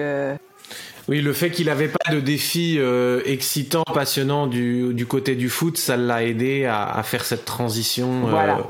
oui, 1.09 1.21
le 1.21 1.31
fait 1.31 1.51
qu'il 1.51 1.67
n'avait 1.67 1.87
pas 1.87 2.11
de 2.11 2.19
défis 2.19 2.79
excitants, 3.25 3.85
passionnants 3.85 4.47
du, 4.47 5.05
côté 5.07 5.35
du 5.35 5.47
foot, 5.47 5.77
ça 5.77 5.95
l'a 5.95 6.23
aidé 6.23 6.65
à, 6.65 7.01
faire 7.03 7.23
cette 7.23 7.45
transition 7.45 8.25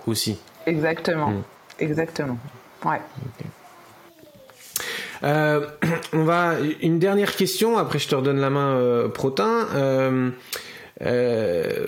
aussi. 0.06 0.38
Exactement, 0.68 1.30
mm. 1.30 1.44
exactement. 1.80 2.38
Ouais. 2.86 3.02
on 5.24 6.24
va 6.24 6.54
une 6.82 7.00
dernière 7.00 7.36
question. 7.36 7.78
Après, 7.78 8.00
je 8.00 8.08
te 8.08 8.16
redonne 8.16 8.40
la 8.40 8.50
main, 8.50 9.10
Protin. 9.14 9.68
Euh, 11.02 11.86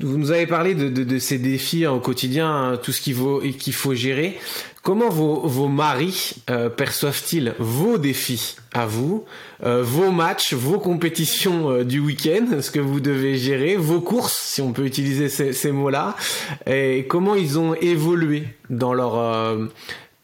vous 0.00 0.16
nous 0.16 0.30
avez 0.30 0.46
parlé 0.46 0.74
de, 0.74 1.18
ces 1.18 1.38
défis 1.38 1.86
au 1.86 1.98
quotidien, 1.98 2.48
hein, 2.48 2.76
tout 2.76 2.92
ce 2.92 3.00
qu'il 3.00 3.14
faut, 3.14 3.94
gérer. 3.94 4.38
Comment 4.82 5.08
vos, 5.08 5.68
maris 5.68 6.36
euh, 6.50 6.68
perçoivent-ils 6.68 7.54
vos 7.58 7.98
défis 7.98 8.56
à 8.74 8.86
vous, 8.86 9.24
euh, 9.64 9.82
vos 9.82 10.10
matchs, 10.10 10.52
vos 10.52 10.78
compétitions 10.78 11.70
euh, 11.70 11.84
du 11.84 12.00
week-end, 12.00 12.60
ce 12.60 12.70
que 12.70 12.80
vous 12.80 13.00
devez 13.00 13.36
gérer, 13.36 13.76
vos 13.76 14.00
courses, 14.00 14.36
si 14.36 14.60
on 14.60 14.72
peut 14.72 14.84
utiliser 14.84 15.28
ces, 15.28 15.72
mots-là, 15.72 16.16
et 16.66 17.06
comment 17.08 17.34
ils 17.34 17.58
ont 17.58 17.74
évolué 17.74 18.44
dans 18.68 18.92
leur 18.92 19.16
euh, 19.16 19.66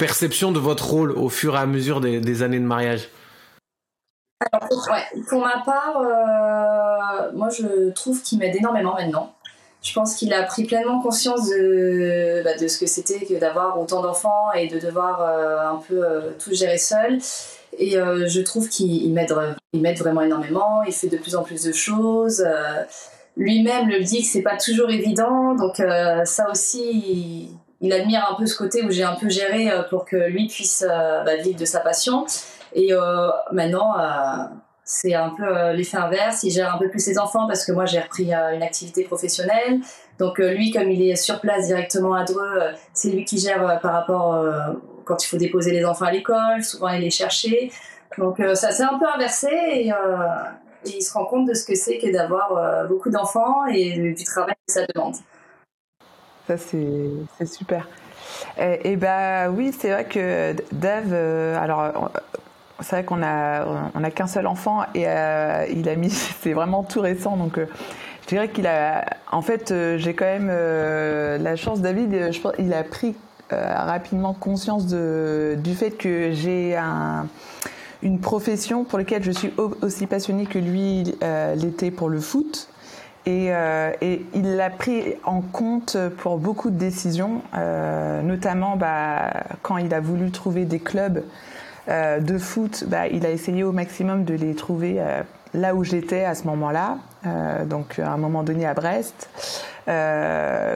perception 0.00 0.50
de 0.50 0.58
votre 0.58 0.88
rôle 0.88 1.12
au 1.12 1.28
fur 1.28 1.54
et 1.54 1.58
à 1.58 1.66
mesure 1.66 2.00
des, 2.00 2.42
années 2.42 2.58
de 2.58 2.64
mariage 2.64 3.10
pour 5.28 5.42
ma 5.42 5.62
part, 5.66 6.00
euh, 6.00 7.30
moi 7.34 7.50
je 7.50 7.90
trouve 7.90 8.22
qu'il 8.22 8.38
m'aide 8.38 8.56
énormément 8.56 8.94
maintenant. 8.94 9.34
Je 9.82 9.92
pense 9.92 10.14
qu'il 10.14 10.32
a 10.32 10.42
pris 10.44 10.64
pleinement 10.64 11.02
conscience 11.02 11.50
de, 11.50 12.42
bah, 12.42 12.56
ce 12.56 12.78
que 12.78 12.86
c'était 12.86 13.26
que 13.26 13.38
d'avoir 13.38 13.78
autant 13.78 14.00
d'enfants 14.00 14.50
et 14.54 14.66
de 14.66 14.78
devoir 14.78 15.20
euh, 15.20 15.74
un 15.74 15.76
peu 15.86 16.02
euh, 16.02 16.30
tout 16.42 16.54
gérer 16.54 16.78
seul. 16.78 17.18
Et 17.78 17.92
je 17.92 18.40
trouve 18.40 18.68
qu'il 18.68 19.12
m'aide, 19.12 19.34
il 19.74 19.82
m'aide 19.82 19.98
vraiment 19.98 20.22
énormément. 20.22 20.82
Il 20.86 20.92
fait 20.92 21.08
de 21.08 21.18
plus 21.18 21.36
en 21.36 21.42
plus 21.42 21.62
de 21.62 21.72
choses. 21.72 22.44
Lui-même 23.36 23.88
le 23.88 24.02
dit 24.02 24.22
que 24.22 24.26
c'est 24.26 24.42
pas 24.42 24.56
toujours 24.56 24.90
évident. 24.90 25.54
Donc 25.54 25.76
ça 26.24 26.50
aussi, 26.50 27.50
il, 27.80 27.92
admire 27.92 28.26
un 28.30 28.34
peu 28.34 28.46
ce 28.46 28.56
côté 28.56 28.84
où 28.84 28.90
j'ai 28.90 29.04
un 29.04 29.14
peu 29.14 29.28
géré 29.28 29.70
pour 29.88 30.04
que 30.04 30.16
lui 30.16 30.46
puisse 30.48 30.84
bah, 30.86 31.36
vivre 31.36 31.58
de 31.58 31.64
sa 31.64 31.80
passion. 31.80 32.26
Et 32.72 32.92
euh, 32.92 33.30
maintenant, 33.52 33.98
euh, 33.98 34.44
c'est 34.84 35.14
un 35.14 35.30
peu 35.30 35.44
euh, 35.44 35.72
l'effet 35.72 35.96
inverse. 35.96 36.42
Il 36.42 36.50
gère 36.50 36.74
un 36.74 36.78
peu 36.78 36.88
plus 36.88 37.00
ses 37.00 37.18
enfants 37.18 37.46
parce 37.46 37.64
que 37.64 37.72
moi, 37.72 37.86
j'ai 37.86 38.00
repris 38.00 38.32
une 38.32 38.62
activité 38.62 39.04
professionnelle. 39.04 39.80
Donc 40.18 40.38
lui, 40.38 40.70
comme 40.70 40.90
il 40.90 41.02
est 41.08 41.16
sur 41.16 41.40
place 41.40 41.66
directement 41.66 42.14
à 42.14 42.24
Dreux, 42.24 42.60
c'est 42.92 43.10
lui 43.10 43.24
qui 43.24 43.38
gère 43.38 43.80
par 43.80 43.92
rapport 43.92 44.44
quand 45.06 45.24
il 45.24 45.26
faut 45.26 45.38
déposer 45.38 45.70
les 45.70 45.84
enfants 45.84 46.04
à 46.04 46.12
l'école, 46.12 46.62
souvent 46.62 46.88
il 46.88 47.00
les 47.00 47.10
chercher. 47.10 47.72
Donc 48.18 48.36
ça 48.52 48.70
s'est 48.70 48.82
un 48.82 48.98
peu 48.98 49.06
inversé 49.14 49.48
et, 49.50 49.88
et, 49.88 49.92
il 50.84 51.00
se 51.00 51.10
rend 51.14 51.24
compte 51.24 51.48
de 51.48 51.54
ce 51.54 51.64
que 51.64 51.74
c'est 51.74 51.96
que 51.96 52.12
d'avoir 52.12 52.86
beaucoup 52.86 53.08
d'enfants 53.08 53.64
et 53.64 54.12
du 54.12 54.24
travail 54.24 54.54
que 54.66 54.74
ça 54.74 54.82
demande. 54.94 55.14
Ça 56.56 56.56
c'est 57.38 57.46
super. 57.46 57.88
Et, 58.58 58.92
et 58.92 58.96
bah 58.96 59.50
oui, 59.50 59.72
c'est 59.78 59.90
vrai 59.90 60.04
que 60.04 60.54
Dave, 60.72 61.12
alors 61.12 62.10
c'est 62.82 62.96
vrai 62.96 63.04
qu'on 63.04 63.22
a 63.22 64.10
qu'un 64.10 64.26
seul 64.26 64.46
enfant 64.46 64.82
et 64.94 65.06
euh, 65.06 65.66
il 65.74 65.88
a 65.88 65.96
mis 65.96 66.10
c'est 66.42 66.52
vraiment 66.52 66.82
tout 66.82 67.00
récent 67.00 67.36
donc 67.36 67.58
euh, 67.58 67.66
je 68.22 68.28
dirais 68.28 68.48
qu'il 68.48 68.66
a 68.66 69.04
en 69.30 69.42
fait 69.42 69.70
euh, 69.70 69.98
j'ai 69.98 70.14
quand 70.14 70.24
même 70.24 70.48
la 70.48 71.56
chance 71.56 71.80
David 71.80 72.32
je 72.32 72.40
il 72.58 72.72
a 72.72 72.84
pris 72.84 73.14
rapidement 73.50 74.32
conscience 74.32 74.86
du 74.86 75.74
fait 75.74 75.90
que 75.90 76.30
j'ai 76.30 76.76
un, 76.76 77.26
une 78.00 78.20
profession 78.20 78.84
pour 78.84 78.96
laquelle 78.96 79.24
je 79.24 79.32
suis 79.32 79.52
aussi 79.82 80.06
passionnée 80.06 80.46
que 80.46 80.60
lui 80.60 81.12
l'était 81.56 81.90
pour 81.90 82.08
le 82.08 82.20
foot 82.20 82.69
et, 83.26 83.48
et 84.00 84.24
il 84.34 84.56
l'a 84.56 84.70
pris 84.70 85.14
en 85.24 85.40
compte 85.40 85.96
pour 86.18 86.38
beaucoup 86.38 86.70
de 86.70 86.76
décisions, 86.76 87.42
notamment 88.24 88.76
bah, 88.76 89.30
quand 89.62 89.76
il 89.76 89.92
a 89.92 90.00
voulu 90.00 90.30
trouver 90.30 90.64
des 90.64 90.78
clubs 90.78 91.22
euh, 91.90 92.20
de 92.20 92.38
foot, 92.38 92.84
bah, 92.86 93.08
il 93.08 93.26
a 93.26 93.30
essayé 93.30 93.64
au 93.64 93.72
maximum 93.72 94.24
de 94.24 94.34
les 94.34 94.54
trouver 94.54 94.96
euh, 94.98 95.22
là 95.54 95.74
où 95.74 95.84
j'étais 95.84 96.24
à 96.24 96.34
ce 96.34 96.44
moment-là, 96.44 96.98
euh, 97.26 97.64
donc 97.64 97.98
à 97.98 98.10
un 98.10 98.16
moment 98.16 98.42
donné 98.42 98.66
à 98.66 98.74
Brest. 98.74 99.28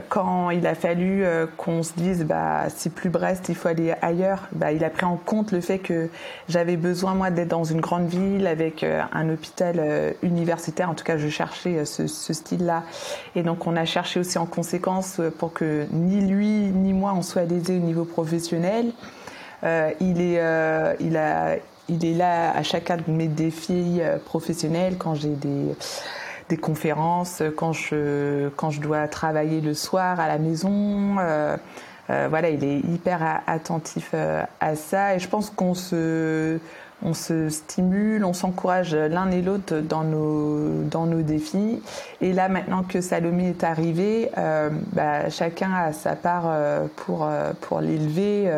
quand 0.09 0.51
il 0.51 0.67
a 0.67 0.75
fallu 0.75 1.25
qu'on 1.57 1.85
se 1.85 1.93
dise 1.97 2.25
bah 2.25 2.65
c'est 2.69 2.93
plus 2.93 3.11
Brest, 3.11 3.49
il 3.49 3.55
faut 3.55 3.69
aller 3.69 3.95
ailleurs, 4.03 4.49
bah, 4.51 4.73
il 4.73 4.83
a 4.83 4.91
pris 4.91 5.05
en 5.05 5.17
compte 5.17 5.53
le 5.53 5.61
fait 5.61 5.79
que 5.79 6.09
j'avais 6.49 6.77
besoin 6.77 7.15
moi 7.15 7.31
d'être 7.31 7.49
dans 7.49 7.63
une 7.63 7.81
grande 7.81 8.09
ville 8.09 8.49
avec 8.49 8.85
un 8.85 9.29
hôpital 9.31 10.15
universitaire. 10.23 10.91
En 10.91 10.95
tout 10.95 11.05
cas, 11.05 11.17
je 11.17 11.29
cherchais 11.29 11.85
ce, 11.85 12.09
ce 12.09 12.33
style-là, 12.33 12.83
et 13.37 13.45
donc 13.45 13.69
on 13.69 13.77
a 13.77 13.85
cherché 13.85 14.19
aussi 14.19 14.37
en 14.37 14.47
conséquence 14.47 15.21
pour 15.39 15.53
que 15.53 15.87
ni 15.93 16.23
lui 16.23 16.49
ni 16.49 16.93
moi 16.93 17.13
on 17.17 17.23
soit 17.23 17.45
lésés 17.45 17.77
au 17.77 17.83
niveau 17.83 18.05
professionnel. 18.05 18.93
Euh, 19.65 19.91
il, 20.01 20.21
est, 20.21 20.41
euh, 20.41 20.95
il, 21.01 21.17
a, 21.17 21.57
il 21.89 22.05
est 22.05 22.15
là 22.15 22.57
à 22.57 22.63
chacun 22.63 22.97
de 22.97 23.03
mes 23.09 23.29
défis 23.29 23.99
euh, 24.01 24.19
professionnels 24.19 24.97
quand 24.99 25.15
j'ai 25.15 25.31
des 25.31 25.75
des 26.51 26.59
conférences, 26.59 27.43
quand 27.57 27.73
je, 27.73 28.51
quand 28.51 28.69
je 28.69 28.83
dois 28.83 29.09
travailler 29.09 29.63
le 29.63 29.73
soir 29.73 30.21
à 30.21 30.29
la 30.29 30.37
maison. 30.37 31.17
Euh, 31.19 31.57
voilà, 32.29 32.51
il 32.51 32.63
est 32.63 32.81
hyper 32.81 33.41
attentif 33.47 34.15
à 34.61 34.77
ça 34.77 35.15
et 35.15 35.19
je 35.19 35.27
pense 35.27 35.49
qu'on 35.49 35.73
se, 35.73 36.59
on 37.03 37.15
se 37.15 37.49
stimule, 37.49 38.27
on 38.27 38.35
s'encourage 38.35 38.95
l'un 38.95 39.31
et 39.31 39.41
l'autre 39.41 39.79
dans 39.79 40.05
nos, 40.05 40.83
dans 40.83 41.07
nos 41.07 41.23
défis. 41.23 41.81
Et 42.21 42.35
là, 42.35 42.51
maintenant 42.51 42.83
que 42.83 43.01
Salomé 43.01 43.49
est 43.49 43.65
arrivé, 43.65 44.31
euh, 44.37 44.69
bah, 44.93 45.31
chacun 45.31 45.73
a 45.73 45.93
sa 45.95 46.15
part 46.15 46.53
pour, 46.95 47.27
pour 47.63 47.81
l'élever 47.81 48.53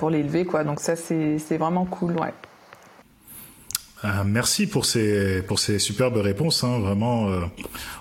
pour 0.00 0.08
l'élever, 0.08 0.46
quoi. 0.46 0.64
Donc 0.64 0.80
ça, 0.80 0.96
c'est 0.96 1.58
vraiment 1.58 1.84
cool, 1.84 2.12
ouais. 2.18 2.32
Euh, 4.02 4.24
merci 4.24 4.66
pour 4.66 4.86
ces 4.86 5.42
pour 5.42 5.58
ces 5.58 5.78
superbes 5.78 6.16
réponses. 6.16 6.64
Hein. 6.64 6.78
Vraiment, 6.78 7.28
euh, 7.28 7.42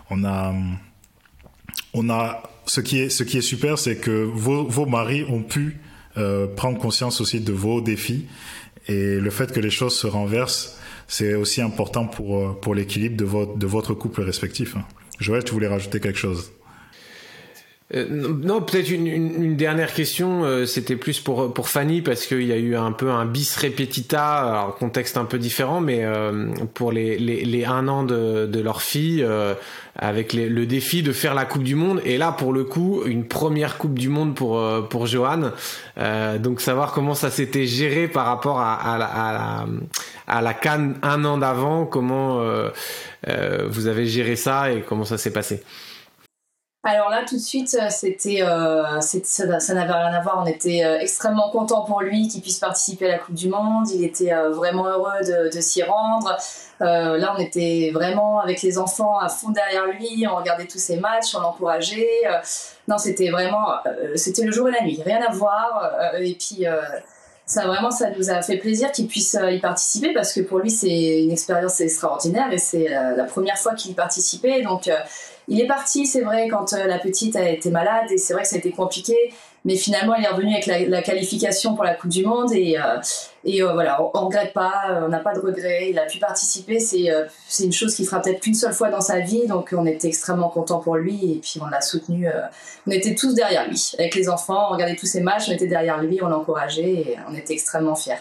on 0.10 0.24
a 0.24 0.54
on 1.94 2.10
a 2.10 2.42
ce 2.66 2.80
qui 2.80 3.00
est 3.02 3.10
ce 3.10 3.24
qui 3.24 3.38
est 3.38 3.42
super, 3.42 3.78
c'est 3.78 3.98
que 3.98 4.24
vos, 4.24 4.64
vos 4.64 4.86
maris 4.86 5.26
ont 5.26 5.44
pu 5.44 5.82
euh, 6.18 6.48
prendre 6.48 6.80
conscience 6.80 7.20
aussi 7.20 7.42
de 7.42 7.52
vos 7.52 7.82
défis 7.82 8.28
et 8.88 9.20
le 9.20 9.30
fait 9.30 9.52
que 9.52 9.60
les 9.60 9.70
choses 9.70 9.96
se 9.98 10.08
renversent, 10.08 10.80
c'est 11.10 11.34
aussi 11.34 11.62
important 11.62 12.06
pour 12.08 12.62
pour 12.62 12.76
l'équilibre 12.76 13.18
de 13.18 13.26
votre 13.26 13.58
de 13.58 13.68
votre 13.68 13.94
couple 13.94 14.22
respectif. 14.22 14.78
Hein. 14.78 14.86
Joël, 15.20 15.44
tu 15.44 15.52
voulais 15.52 15.68
rajouter 15.68 16.00
quelque 16.00 16.20
chose? 16.20 16.50
Euh, 17.96 18.06
non, 18.08 18.62
peut-être 18.62 18.92
une, 18.92 19.08
une, 19.08 19.56
dernière 19.56 19.92
question. 19.94 20.44
Euh, 20.44 20.68
c'était 20.68 20.96
plus 20.96 21.20
pour 21.20 21.52
pour 21.52 21.70
Fanny 21.70 22.04
parce 22.04 22.28
qu'il 22.28 22.44
y 22.44 22.52
a 22.52 22.58
eu 22.58 22.76
un 22.76 22.92
peu 22.92 23.10
un 23.10 23.26
bis 23.26 23.58
repetita, 23.58 24.42
alors 24.42 24.76
contexte 24.76 25.18
un 25.18 25.26
peu 25.26 25.40
différent, 25.40 25.82
mais 25.82 26.02
euh, 26.04 26.50
pour 26.76 26.92
les, 26.92 27.18
les, 27.18 27.44
les 27.44 27.66
un 27.66 27.88
an 27.88 28.04
de, 28.04 28.46
de 28.46 28.60
leur 28.60 28.84
fille, 28.84 29.26
avec 29.96 30.34
le 30.34 30.66
défi 30.66 31.02
de 31.02 31.12
faire 31.12 31.34
la 31.34 31.46
Coupe 31.46 31.64
du 31.64 31.74
Monde. 31.74 32.00
Et 32.06 32.18
là, 32.20 32.32
pour 32.32 32.54
le 32.54 32.64
coup, 32.64 33.02
une 33.06 33.26
première 33.26 33.80
Coupe 33.80 33.98
du 33.98 34.10
Monde 34.10 34.36
pour 34.36 34.62
pour 34.90 35.08
Johan. 35.08 35.52
donc 36.40 36.62
savoir 36.62 36.92
comment 36.92 37.16
ça 37.16 37.32
s'était 37.32 37.66
géré 37.66 38.08
par 38.08 38.28
rapport 38.28 38.60
à, 38.60 38.76
à, 38.76 38.98
la, 39.00 39.06
à 39.06 39.34
la 39.34 39.66
à 40.28 40.42
la 40.42 40.54
Cannes 40.54 40.96
un 41.02 41.26
an 41.26 41.40
d'avant, 41.40 41.88
comment 41.88 42.40
vous 43.26 43.88
avez 43.88 44.06
géré 44.06 44.36
ça 44.36 44.72
et 44.72 44.82
comment 44.82 45.06
ça 45.06 45.18
s'est 45.18 45.34
passé? 45.34 45.64
Alors 46.84 47.10
là, 47.10 47.26
tout 47.28 47.36
de 47.36 47.42
suite, 47.42 47.76
euh, 47.78 47.90
c'était, 47.90 48.42
euh, 48.42 49.02
ça, 49.02 49.74
n'avait 49.74 49.92
rien 49.92 50.14
à 50.14 50.22
voir. 50.22 50.42
On 50.42 50.46
était 50.46 50.86
euh, 50.86 51.00
extrêmement 51.00 51.50
content 51.50 51.84
pour 51.84 52.02
lui 52.02 52.30
qu'il 52.30 52.42
puisse 52.42 52.60
participer 52.60 53.08
à 53.08 53.12
la 53.12 53.18
Coupe 53.20 53.36
du 53.36 53.50
Monde. 53.50 53.90
Il 53.94 54.06
était 54.06 54.34
vraiment 54.52 54.88
heureux 54.88 55.20
de, 55.54 55.60
s'y 55.60 55.84
rendre. 55.84 56.38
là, 56.80 57.36
on 57.38 57.42
était 57.42 57.92
vraiment 57.94 58.40
avec 58.40 58.62
les 58.62 58.78
enfants 58.78 59.18
à 59.18 59.28
fond 59.28 59.50
derrière 59.50 59.88
lui. 59.88 60.26
On 60.32 60.38
regardait 60.38 60.68
tous 60.68 60.80
ses 60.80 60.96
matchs, 60.98 61.36
on 61.36 61.42
l'encourageait. 61.42 62.22
non, 62.88 62.98
c'était 62.98 63.30
vraiment, 63.30 63.68
c'était 64.16 64.44
le 64.46 64.54
jour 64.54 64.70
et 64.70 64.72
la 64.72 64.82
nuit, 64.82 65.02
rien 65.04 65.22
à 65.22 65.34
voir. 65.34 65.92
et 66.18 66.36
puis 66.36 66.66
ça 67.46 67.66
vraiment, 67.66 67.92
ça 67.92 68.12
nous 68.12 68.30
a 68.30 68.42
fait 68.42 68.58
plaisir 68.58 68.92
qu'il 68.94 69.08
puisse 69.08 69.38
y 69.42 69.60
participer 69.60 70.14
parce 70.14 70.32
que 70.32 70.40
pour 70.40 70.60
lui, 70.60 70.70
c'est 70.70 71.24
une 71.24 71.32
expérience 71.32 71.82
extraordinaire 71.82 72.54
et 72.54 72.58
c'est 72.58 72.88
la 72.88 73.26
première 73.26 73.58
fois 73.58 73.74
qu'il 73.74 73.92
y 73.92 73.94
participait. 73.96 74.62
Donc, 74.62 74.90
il 75.50 75.60
est 75.60 75.68
parti, 75.68 76.06
c'est 76.06 76.22
vrai, 76.22 76.48
quand 76.48 76.72
la 76.74 77.00
petite 77.00 77.36
a 77.36 77.50
été 77.50 77.72
malade 77.72 78.06
et 78.12 78.18
c'est 78.18 78.34
vrai 78.34 78.44
que 78.44 78.50
ça 78.50 78.56
a 78.56 78.60
été 78.60 78.72
compliqué. 78.72 79.16
Mais 79.66 79.76
finalement, 79.76 80.16
il 80.16 80.24
est 80.24 80.28
revenu 80.30 80.54
avec 80.54 80.68
la, 80.68 81.02
qualification 81.02 81.76
pour 81.76 81.84
la 81.84 81.94
Coupe 81.94 82.12
du 82.12 82.26
Monde 82.26 82.54
et, 82.54 82.80
euh, 82.80 82.98
euh, 83.46 83.74
voilà, 83.74 84.02
on, 84.02 84.22
ne 84.22 84.26
regrette 84.26 84.54
pas, 84.54 84.84
euh, 84.90 85.06
on 85.06 85.10
n'a 85.10 85.20
pas 85.20 85.34
de 85.34 85.40
regrets. 85.40 85.90
Il 85.90 86.00
a 86.00 86.06
pu 86.06 86.18
participer, 86.18 86.80
c'est 86.80 87.10
une 87.60 87.74
chose 87.74 87.94
qu'il 87.94 88.06
fera 88.06 88.22
peut-être 88.22 88.40
qu'une 88.40 88.54
seule 88.54 88.74
fois 88.74 88.90
dans 88.90 89.02
sa 89.02 89.20
vie, 89.20 89.48
donc 89.48 89.74
on 89.78 89.86
était 89.86 90.08
extrêmement 90.08 90.50
content 90.50 90.80
pour 90.80 90.96
lui 90.96 91.34
et 91.34 91.40
puis 91.40 91.60
on 91.62 91.68
l'a 91.68 91.82
soutenu. 91.82 92.28
on 92.88 92.92
était 92.92 93.16
tous 93.16 93.34
derrière 93.34 93.68
lui, 93.68 93.92
avec 93.98 94.16
les 94.16 94.30
enfants, 94.30 94.68
on 94.70 94.74
regardait 94.74 94.96
tous 94.96 95.08
ses 95.08 95.22
matchs, 95.22 95.50
on 95.50 95.52
était 95.52 95.68
derrière 95.68 96.02
lui, 96.02 96.20
on 96.22 96.30
l'encourageait 96.30 96.92
et 96.92 97.18
on 97.30 97.36
était 97.36 97.54
extrêmement 97.54 97.96
fiers. 97.96 98.16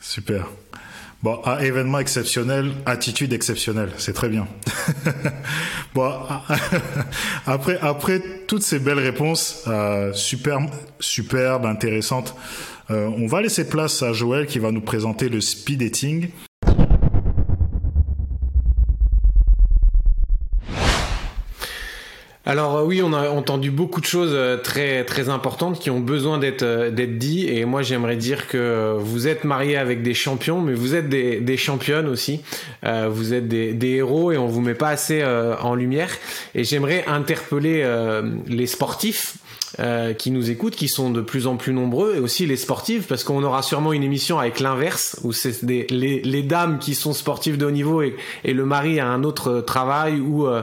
Super. 0.00 0.48
Bon, 1.22 1.40
à 1.44 1.64
événement 1.64 1.98
exceptionnel, 1.98 2.72
attitude 2.84 3.32
exceptionnelle, 3.32 3.90
c'est 3.96 4.12
très 4.12 4.28
bien. 4.28 4.46
bon, 5.94 6.12
après, 7.46 7.78
après 7.80 8.20
toutes 8.46 8.62
ces 8.62 8.78
belles 8.78 8.98
réponses, 8.98 9.64
euh, 9.66 10.12
superbes, 10.12 10.70
superbes, 11.00 11.64
intéressantes, 11.64 12.34
euh, 12.90 13.08
on 13.16 13.26
va 13.26 13.40
laisser 13.40 13.68
place 13.68 14.02
à 14.02 14.12
Joël 14.12 14.46
qui 14.46 14.58
va 14.58 14.70
nous 14.70 14.82
présenter 14.82 15.28
le 15.28 15.40
speed 15.40 15.80
dating. 15.80 16.28
Alors 22.48 22.76
euh, 22.76 22.84
oui, 22.84 23.02
on 23.02 23.12
a 23.12 23.28
entendu 23.28 23.72
beaucoup 23.72 24.00
de 24.00 24.06
choses 24.06 24.30
euh, 24.32 24.56
très 24.56 25.04
très 25.04 25.28
importantes 25.28 25.80
qui 25.80 25.90
ont 25.90 25.98
besoin 25.98 26.38
d'être 26.38 26.62
euh, 26.62 26.90
d'être 26.92 27.18
dit 27.18 27.48
et 27.48 27.64
moi 27.64 27.82
j'aimerais 27.82 28.14
dire 28.14 28.46
que 28.46 28.96
vous 29.00 29.26
êtes 29.26 29.42
mariés 29.42 29.76
avec 29.76 30.02
des 30.02 30.14
champions, 30.14 30.60
mais 30.60 30.72
vous 30.72 30.94
êtes 30.94 31.08
des, 31.08 31.40
des 31.40 31.56
championnes 31.56 32.06
aussi. 32.06 32.42
vous 32.84 33.34
êtes 33.34 33.48
des, 33.48 33.72
des, 33.72 33.96
héros 33.96 34.30
et 34.30 34.38
on 34.38 34.46
vous 34.46 34.60
met 34.60 34.74
pas 34.74 34.90
assez 34.90 35.24
en 35.24 35.74
lumière. 35.74 36.10
Et 36.54 36.62
j'aimerais 36.62 37.04
interpeller 37.08 37.84
les 38.46 38.66
sportifs 38.66 39.38
euh, 39.78 40.14
qui 40.14 40.30
nous 40.30 40.50
écoutent, 40.50 40.76
qui 40.76 40.88
sont 40.88 41.10
de 41.10 41.20
plus 41.20 41.46
en 41.46 41.56
plus 41.56 41.72
nombreux, 41.72 42.16
et 42.16 42.18
aussi 42.18 42.46
les 42.46 42.56
sportifs, 42.56 43.06
parce 43.06 43.24
qu'on 43.24 43.42
aura 43.42 43.62
sûrement 43.62 43.92
une 43.92 44.02
émission 44.02 44.38
avec 44.38 44.60
l'inverse, 44.60 45.18
où 45.22 45.32
c'est 45.32 45.62
les, 45.62 45.86
les, 45.88 46.42
dames 46.42 46.78
qui 46.78 46.94
sont 46.94 47.12
sportives 47.12 47.56
de 47.56 47.66
haut 47.66 47.70
niveau 47.70 48.02
et, 48.02 48.16
et 48.44 48.52
le 48.52 48.64
mari 48.64 49.00
a 49.00 49.06
un 49.08 49.24
autre 49.24 49.60
travail 49.60 50.20
ou, 50.20 50.46
euh, 50.46 50.62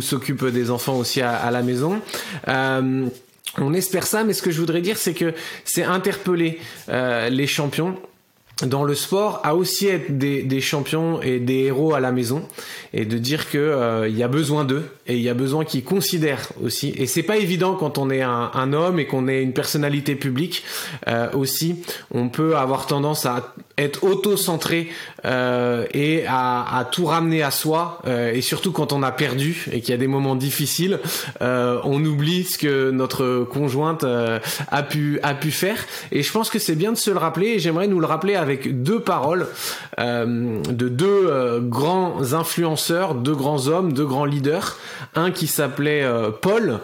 s'occupe 0.00 0.44
des 0.46 0.70
enfants 0.70 0.96
aussi 0.96 1.20
à, 1.20 1.34
à 1.36 1.50
la 1.50 1.62
maison. 1.62 2.00
Euh, 2.46 3.08
on 3.56 3.74
espère 3.74 4.06
ça, 4.06 4.24
mais 4.24 4.32
ce 4.32 4.42
que 4.42 4.50
je 4.50 4.60
voudrais 4.60 4.80
dire, 4.80 4.98
c'est 4.98 5.14
que 5.14 5.34
c'est 5.64 5.82
interpeller 5.82 6.58
euh, 6.88 7.28
les 7.28 7.46
champions 7.46 7.96
dans 8.66 8.82
le 8.82 8.94
sport 8.94 9.40
à 9.44 9.54
aussi 9.54 9.86
être 9.86 10.18
des, 10.18 10.42
des, 10.42 10.60
champions 10.60 11.22
et 11.22 11.38
des 11.38 11.64
héros 11.66 11.94
à 11.94 12.00
la 12.00 12.10
maison 12.10 12.42
et 12.92 13.04
de 13.04 13.16
dire 13.18 13.48
que 13.50 13.58
euh, 13.58 14.08
il 14.08 14.16
y 14.16 14.22
a 14.22 14.28
besoin 14.28 14.64
d'eux 14.64 14.84
et 15.06 15.14
il 15.16 15.22
y 15.22 15.28
a 15.28 15.34
besoin 15.34 15.64
qu'ils 15.64 15.84
considèrent 15.84 16.48
aussi. 16.62 16.92
Et 16.96 17.06
c'est 17.06 17.22
pas 17.22 17.36
évident 17.36 17.74
quand 17.74 17.98
on 17.98 18.10
est 18.10 18.22
un, 18.22 18.50
un 18.52 18.72
homme 18.72 18.98
et 18.98 19.06
qu'on 19.06 19.28
est 19.28 19.42
une 19.42 19.52
personnalité 19.52 20.16
publique. 20.16 20.64
Euh, 21.06 21.30
aussi 21.34 21.76
on 22.10 22.28
peut 22.28 22.56
avoir 22.56 22.86
tendance 22.86 23.26
à 23.26 23.54
être 23.78 24.04
auto-centré 24.04 24.88
euh, 25.24 25.86
et 25.94 26.24
à, 26.26 26.78
à, 26.78 26.84
tout 26.84 27.06
ramener 27.06 27.42
à 27.42 27.50
soi 27.50 28.00
euh, 28.06 28.32
et 28.32 28.40
surtout 28.40 28.72
quand 28.72 28.92
on 28.92 29.02
a 29.02 29.10
perdu 29.10 29.66
et 29.72 29.80
qu'il 29.80 29.90
y 29.90 29.94
a 29.94 29.98
des 29.98 30.06
moments 30.06 30.36
difficiles 30.36 31.00
euh, 31.42 31.80
on 31.84 32.04
oublie 32.04 32.44
ce 32.44 32.58
que 32.58 32.90
notre 32.90 33.44
conjointe 33.44 34.04
a 34.04 34.82
pu 34.82 35.18
a 35.22 35.34
pu 35.34 35.50
faire 35.50 35.78
et 36.12 36.22
je 36.22 36.32
pense 36.32 36.50
que 36.50 36.58
c'est 36.58 36.74
bien 36.74 36.92
de 36.92 36.96
se 36.96 37.10
le 37.10 37.18
rappeler 37.18 37.48
et 37.48 37.58
j'aimerais 37.58 37.88
nous 37.88 38.00
le 38.00 38.06
rappeler 38.06 38.34
avec 38.34 38.82
deux 38.82 39.00
paroles 39.00 39.46
euh, 39.98 40.62
de 40.62 40.88
deux 40.88 41.26
euh, 41.28 41.60
grands 41.60 42.32
influenceurs, 42.32 43.14
deux 43.14 43.34
grands 43.34 43.66
hommes, 43.66 43.92
deux 43.92 44.06
grands 44.06 44.24
leaders. 44.24 44.78
Un 45.14 45.30
qui 45.30 45.46
s'appelait 45.46 46.02
euh, 46.02 46.30
Paul, 46.30 46.80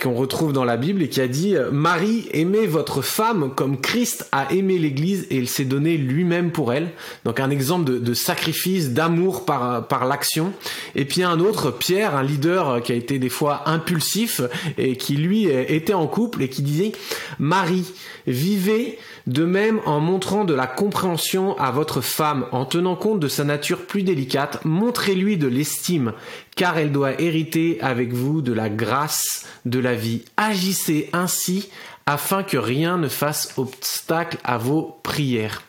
qu'on 0.00 0.14
retrouve 0.14 0.52
dans 0.52 0.64
la 0.64 0.76
Bible 0.76 1.02
et 1.02 1.08
qui 1.08 1.20
a 1.20 1.28
dit 1.28 1.54
Marie, 1.70 2.28
aimez 2.32 2.66
votre 2.66 3.02
femme 3.02 3.50
comme 3.54 3.80
Christ 3.80 4.28
a 4.32 4.52
aimé 4.52 4.78
l'Église 4.78 5.26
et 5.30 5.36
il 5.36 5.48
s'est 5.48 5.64
donné 5.64 5.96
lui-même 6.12 6.52
pour 6.52 6.72
elle. 6.72 6.90
Donc 7.24 7.40
un 7.40 7.50
exemple 7.50 8.00
de, 8.00 8.14
sacrifice, 8.14 8.90
d'amour 8.90 9.44
par, 9.44 9.88
par 9.88 10.06
l'action. 10.06 10.52
Et 10.94 11.04
puis 11.04 11.22
un 11.22 11.40
autre, 11.40 11.70
Pierre, 11.70 12.14
un 12.14 12.22
leader 12.22 12.82
qui 12.82 12.92
a 12.92 12.94
été 12.94 13.18
des 13.18 13.28
fois 13.28 13.68
impulsif 13.68 14.40
et 14.78 14.96
qui 14.96 15.16
lui 15.16 15.46
était 15.46 15.94
en 15.94 16.06
couple 16.06 16.42
et 16.42 16.48
qui 16.48 16.62
disait 16.62 16.92
Marie, 17.38 17.92
vivez 18.26 18.98
de 19.26 19.44
même, 19.44 19.80
en 19.86 20.00
montrant 20.00 20.44
de 20.44 20.54
la 20.54 20.66
compréhension 20.66 21.56
à 21.58 21.70
votre 21.70 22.00
femme, 22.00 22.46
en 22.50 22.64
tenant 22.64 22.96
compte 22.96 23.20
de 23.20 23.28
sa 23.28 23.44
nature 23.44 23.86
plus 23.86 24.02
délicate, 24.02 24.64
montrez-lui 24.64 25.36
de 25.36 25.46
l'estime, 25.46 26.12
car 26.56 26.76
elle 26.78 26.92
doit 26.92 27.20
hériter 27.20 27.78
avec 27.80 28.12
vous 28.12 28.42
de 28.42 28.52
la 28.52 28.68
grâce 28.68 29.46
de 29.64 29.78
la 29.78 29.94
vie. 29.94 30.24
Agissez 30.36 31.08
ainsi 31.12 31.70
afin 32.06 32.42
que 32.42 32.56
rien 32.56 32.98
ne 32.98 33.08
fasse 33.08 33.54
obstacle 33.56 34.38
à 34.42 34.58
vos 34.58 34.98
prières. 35.02 35.62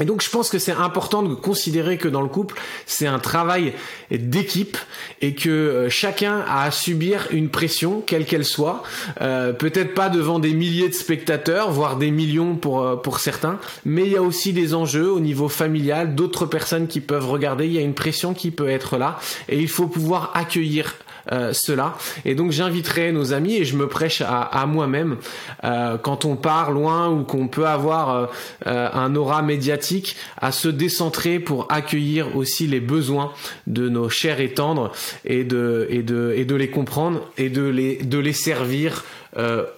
Et 0.00 0.06
donc 0.06 0.22
je 0.22 0.30
pense 0.30 0.48
que 0.48 0.58
c'est 0.58 0.72
important 0.72 1.22
de 1.22 1.34
considérer 1.34 1.98
que 1.98 2.08
dans 2.08 2.22
le 2.22 2.28
couple, 2.28 2.58
c'est 2.86 3.06
un 3.06 3.18
travail 3.18 3.74
d'équipe 4.10 4.78
et 5.20 5.34
que 5.34 5.50
euh, 5.50 5.90
chacun 5.90 6.40
a 6.48 6.62
à 6.62 6.70
subir 6.70 7.28
une 7.30 7.50
pression, 7.50 8.02
quelle 8.04 8.24
qu'elle 8.24 8.46
soit, 8.46 8.82
euh, 9.20 9.52
peut-être 9.52 9.92
pas 9.92 10.08
devant 10.08 10.38
des 10.38 10.54
milliers 10.54 10.88
de 10.88 10.94
spectateurs, 10.94 11.70
voire 11.70 11.98
des 11.98 12.10
millions 12.10 12.56
pour, 12.56 12.80
euh, 12.80 12.96
pour 12.96 13.18
certains, 13.18 13.58
mais 13.84 14.04
il 14.04 14.12
y 14.12 14.16
a 14.16 14.22
aussi 14.22 14.54
des 14.54 14.72
enjeux 14.72 15.10
au 15.10 15.20
niveau 15.20 15.50
familial, 15.50 16.14
d'autres 16.14 16.46
personnes 16.46 16.86
qui 16.86 17.00
peuvent 17.00 17.28
regarder, 17.28 17.66
il 17.66 17.72
y 17.72 17.78
a 17.78 17.82
une 17.82 17.94
pression 17.94 18.32
qui 18.32 18.50
peut 18.50 18.70
être 18.70 18.96
là 18.96 19.18
et 19.50 19.58
il 19.58 19.68
faut 19.68 19.88
pouvoir 19.88 20.30
accueillir 20.34 20.94
cela. 21.30 21.94
Et 22.24 22.34
donc 22.34 22.50
j'inviterai 22.50 23.12
nos 23.12 23.32
amis 23.32 23.56
et 23.56 23.64
je 23.64 23.76
me 23.76 23.88
prêche 23.88 24.22
à, 24.26 24.66
moi-même 24.66 25.16
euh, 25.64 25.96
quand 25.98 26.24
on 26.24 26.36
part 26.36 26.70
loin 26.70 27.08
ou 27.10 27.24
qu'on 27.24 27.48
peut 27.48 27.66
avoir 27.66 28.28
euh, 28.66 28.88
un 28.92 29.14
aura 29.14 29.42
médiatique 29.42 30.16
à 30.40 30.52
se 30.52 30.68
décentrer 30.68 31.38
pour 31.38 31.70
accueillir 31.70 32.36
aussi 32.36 32.66
les 32.66 32.80
besoins 32.80 33.32
de 33.66 33.88
nos 33.88 34.08
chers 34.08 34.40
et 34.40 34.52
tendres 34.52 34.92
et 35.24 35.44
de, 35.44 35.86
et 35.90 36.02
de, 36.02 36.34
et 36.36 36.44
de 36.44 36.54
les 36.54 36.70
comprendre 36.70 37.28
et 37.38 37.48
de 37.48 37.62
les, 37.62 37.96
de 37.96 38.18
les 38.18 38.32
servir 38.32 39.04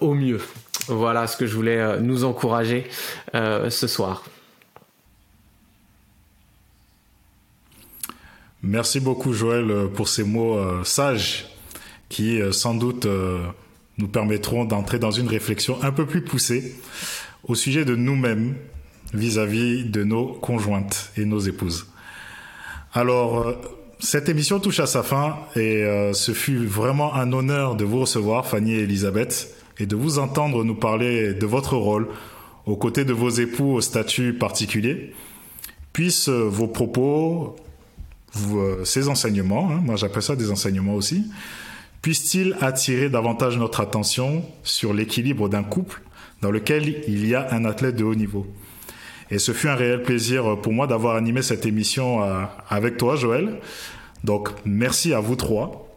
au 0.01 0.13
mieux. 0.13 0.41
Voilà 0.87 1.27
ce 1.27 1.37
que 1.37 1.45
je 1.45 1.55
voulais 1.55 1.99
nous 2.01 2.25
encourager 2.25 2.85
ce 3.33 3.87
soir. 3.87 4.23
Merci 8.67 8.99
beaucoup 8.99 9.31
Joël 9.31 9.69
euh, 9.69 9.87
pour 9.87 10.07
ces 10.07 10.23
mots 10.23 10.57
euh, 10.57 10.83
sages 10.83 11.45
qui 12.09 12.41
euh, 12.41 12.51
sans 12.51 12.73
doute 12.73 13.07
nous 13.99 14.07
permettront 14.07 14.65
d'entrer 14.65 14.97
dans 14.97 15.11
une 15.11 15.27
réflexion 15.27 15.77
un 15.83 15.91
peu 15.91 16.07
plus 16.07 16.21
poussée 16.21 16.75
au 17.43 17.53
sujet 17.53 17.85
de 17.85 17.95
nous-mêmes 17.95 18.55
vis-à-vis 19.13 19.85
de 19.85 20.03
nos 20.03 20.25
conjointes 20.33 21.11
et 21.15 21.25
nos 21.25 21.39
épouses. 21.39 21.87
Alors, 22.91 23.53
cette 23.99 24.29
émission 24.29 24.59
touche 24.59 24.79
à 24.79 24.87
sa 24.87 25.03
fin 25.03 25.37
et 25.55 25.85
ce 26.13 26.33
fut 26.33 26.65
vraiment 26.65 27.13
un 27.13 27.31
honneur 27.31 27.75
de 27.75 27.85
vous 27.85 28.01
recevoir, 28.01 28.45
Fanny 28.47 28.73
et 28.73 28.83
Elisabeth, 28.83 29.55
et 29.79 29.85
de 29.85 29.95
vous 29.95 30.19
entendre 30.19 30.63
nous 30.63 30.75
parler 30.75 31.33
de 31.33 31.45
votre 31.45 31.77
rôle 31.77 32.07
aux 32.65 32.75
côtés 32.75 33.05
de 33.05 33.13
vos 33.13 33.29
époux 33.29 33.75
au 33.75 33.81
statut 33.81 34.33
particulier. 34.33 35.13
Puissent 35.93 36.29
vos 36.29 36.67
propos, 36.67 37.55
euh, 38.53 38.83
ces 38.83 39.07
enseignements, 39.07 39.71
hein, 39.71 39.81
moi 39.83 39.95
j'appelle 39.95 40.23
ça 40.23 40.35
des 40.35 40.51
enseignements 40.51 40.95
aussi, 40.95 41.25
puissent-ils 42.01 42.55
attirer 42.61 43.09
davantage 43.09 43.57
notre 43.57 43.81
attention 43.81 44.43
sur 44.63 44.93
l'équilibre 44.93 45.49
d'un 45.49 45.63
couple 45.63 46.01
dans 46.41 46.51
lequel 46.51 47.03
il 47.07 47.27
y 47.27 47.33
a 47.35 47.53
un 47.53 47.65
athlète 47.65 47.95
de 47.95 48.03
haut 48.03 48.15
niveau? 48.15 48.45
Et 49.31 49.39
ce 49.39 49.53
fut 49.53 49.69
un 49.69 49.75
réel 49.75 50.03
plaisir 50.03 50.61
pour 50.61 50.73
moi 50.73 50.85
d'avoir 50.85 51.15
animé 51.15 51.41
cette 51.41 51.65
émission 51.65 52.23
euh, 52.23 52.43
avec 52.69 52.97
toi, 52.97 53.15
Joël. 53.15 53.59
Donc 54.23 54.49
merci 54.65 55.13
à 55.13 55.19
vous 55.19 55.35
trois. 55.35 55.89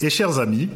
Et 0.00 0.10
chers 0.10 0.38
amis, 0.38 0.68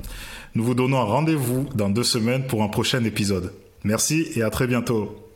nous 0.54 0.64
vous 0.64 0.74
donnons 0.74 0.98
un 0.98 1.04
rendez-vous 1.04 1.68
dans 1.74 1.90
deux 1.90 2.04
semaines 2.04 2.46
pour 2.46 2.62
un 2.62 2.68
prochain 2.68 3.04
épisode. 3.04 3.52
Merci 3.84 4.28
et 4.36 4.42
à 4.42 4.50
très 4.50 4.66
bientôt. 4.66 5.29